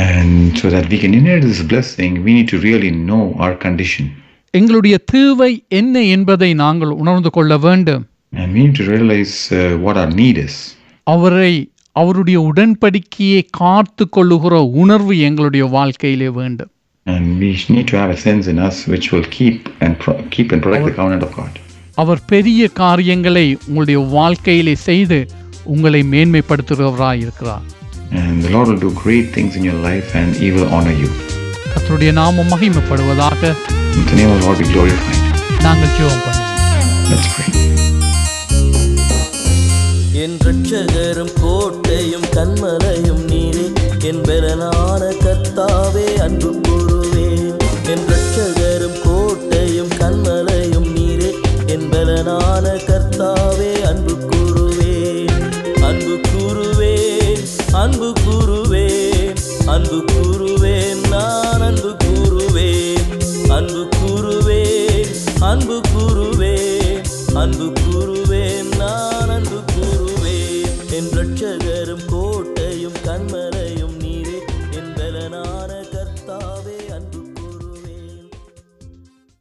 And 0.05 0.31
so 0.57 0.69
that 0.69 0.87
we 0.89 0.97
can 0.97 1.13
inherit 1.13 1.43
this 1.43 1.61
blessing, 1.63 2.11
we 2.25 2.33
need 2.33 2.47
to 2.47 2.59
really 2.59 2.91
know 3.09 3.23
our 3.37 3.55
condition. 3.57 4.05
எங்களுடைய 4.53 4.97
தேவை 5.13 5.51
என்ன 5.73 6.01
என்பதை 6.15 6.53
நாங்கள் 6.63 6.91
உணர்ந்து 7.01 7.29
கொள்ள 7.29 7.53
வேண்டும் 7.57 8.03
And 8.32 8.52
we 8.52 8.60
need 8.60 8.76
to 8.76 8.86
realize 8.86 9.34
uh, 9.50 9.58
what 9.78 9.96
our 9.96 10.12
need 10.12 10.38
is. 10.38 10.54
அவரை 11.06 11.52
அவருடைய 11.96 12.38
உடன்படிக்கையை 12.48 13.42
காத்து 13.60 14.04
கொள்ளுகிற 14.16 14.54
உணர்வு 14.82 15.14
எங்களுடைய 15.28 15.64
வாழ்க்கையிலே 15.76 16.28
வேண்டும் 16.40 16.72
And 17.06 17.24
we 17.42 17.50
need 17.74 17.86
to 17.92 17.96
have 18.00 18.10
a 18.10 18.20
sense 18.26 18.46
in 18.52 18.58
us 18.60 18.76
which 18.92 19.06
will 19.12 19.26
keep 19.36 19.58
and 19.84 19.92
pro- 19.98 20.22
keep 20.34 20.48
and 20.54 20.62
protect 20.64 20.84
the 20.84 20.96
covenant 20.98 21.22
of 21.22 21.32
God. 21.38 21.54
அவர் 22.02 22.20
பெரிய 22.32 22.62
காரியங்களை 22.82 23.46
உங்களுடைய 23.66 23.98
வாழ்க்கையிலே 24.16 24.74
செய்து 24.88 25.18
உங்களை 25.74 26.02
மேன்மைப்படுத்துகிறவராய் 26.12 27.22
இருக்கிறார் 27.24 27.64
And 28.20 28.34
the 28.44 28.50
Lord 28.50 28.68
will 28.70 28.82
do 28.84 28.92
great 29.04 29.26
things 29.36 29.54
in 29.58 29.64
your 29.64 29.80
life 29.82 30.10
and 30.20 30.30
He 30.42 30.50
will 30.56 30.68
honor 30.76 30.96
you. 31.02 31.10
கர்த்தருடைய 31.72 32.12
நாமம் 32.20 32.52
மகிமைப்படுவதாக 32.54 33.42
In 33.98 34.04
the 34.10 34.16
name 34.20 34.30
of 34.30 34.38
the 34.38 34.46
Lord 34.46 34.60
be 34.64 34.68
glorified. 34.76 35.18
நாங்கள் 35.66 35.94
ஜெபம் 35.98 36.22
பண்ணுவோம் 36.26 36.46
Let's 37.10 37.28
pray. 37.34 37.61
உச்சகரும் 40.73 41.33
கோட்டையும் 41.41 42.25
கண்மலையும் 42.31 43.25
நீரே. 43.25 43.71
என் 44.03 44.21
பலனான 44.21 45.13
கர்த்தாவே 45.23 46.17
அன்பு 46.19 46.61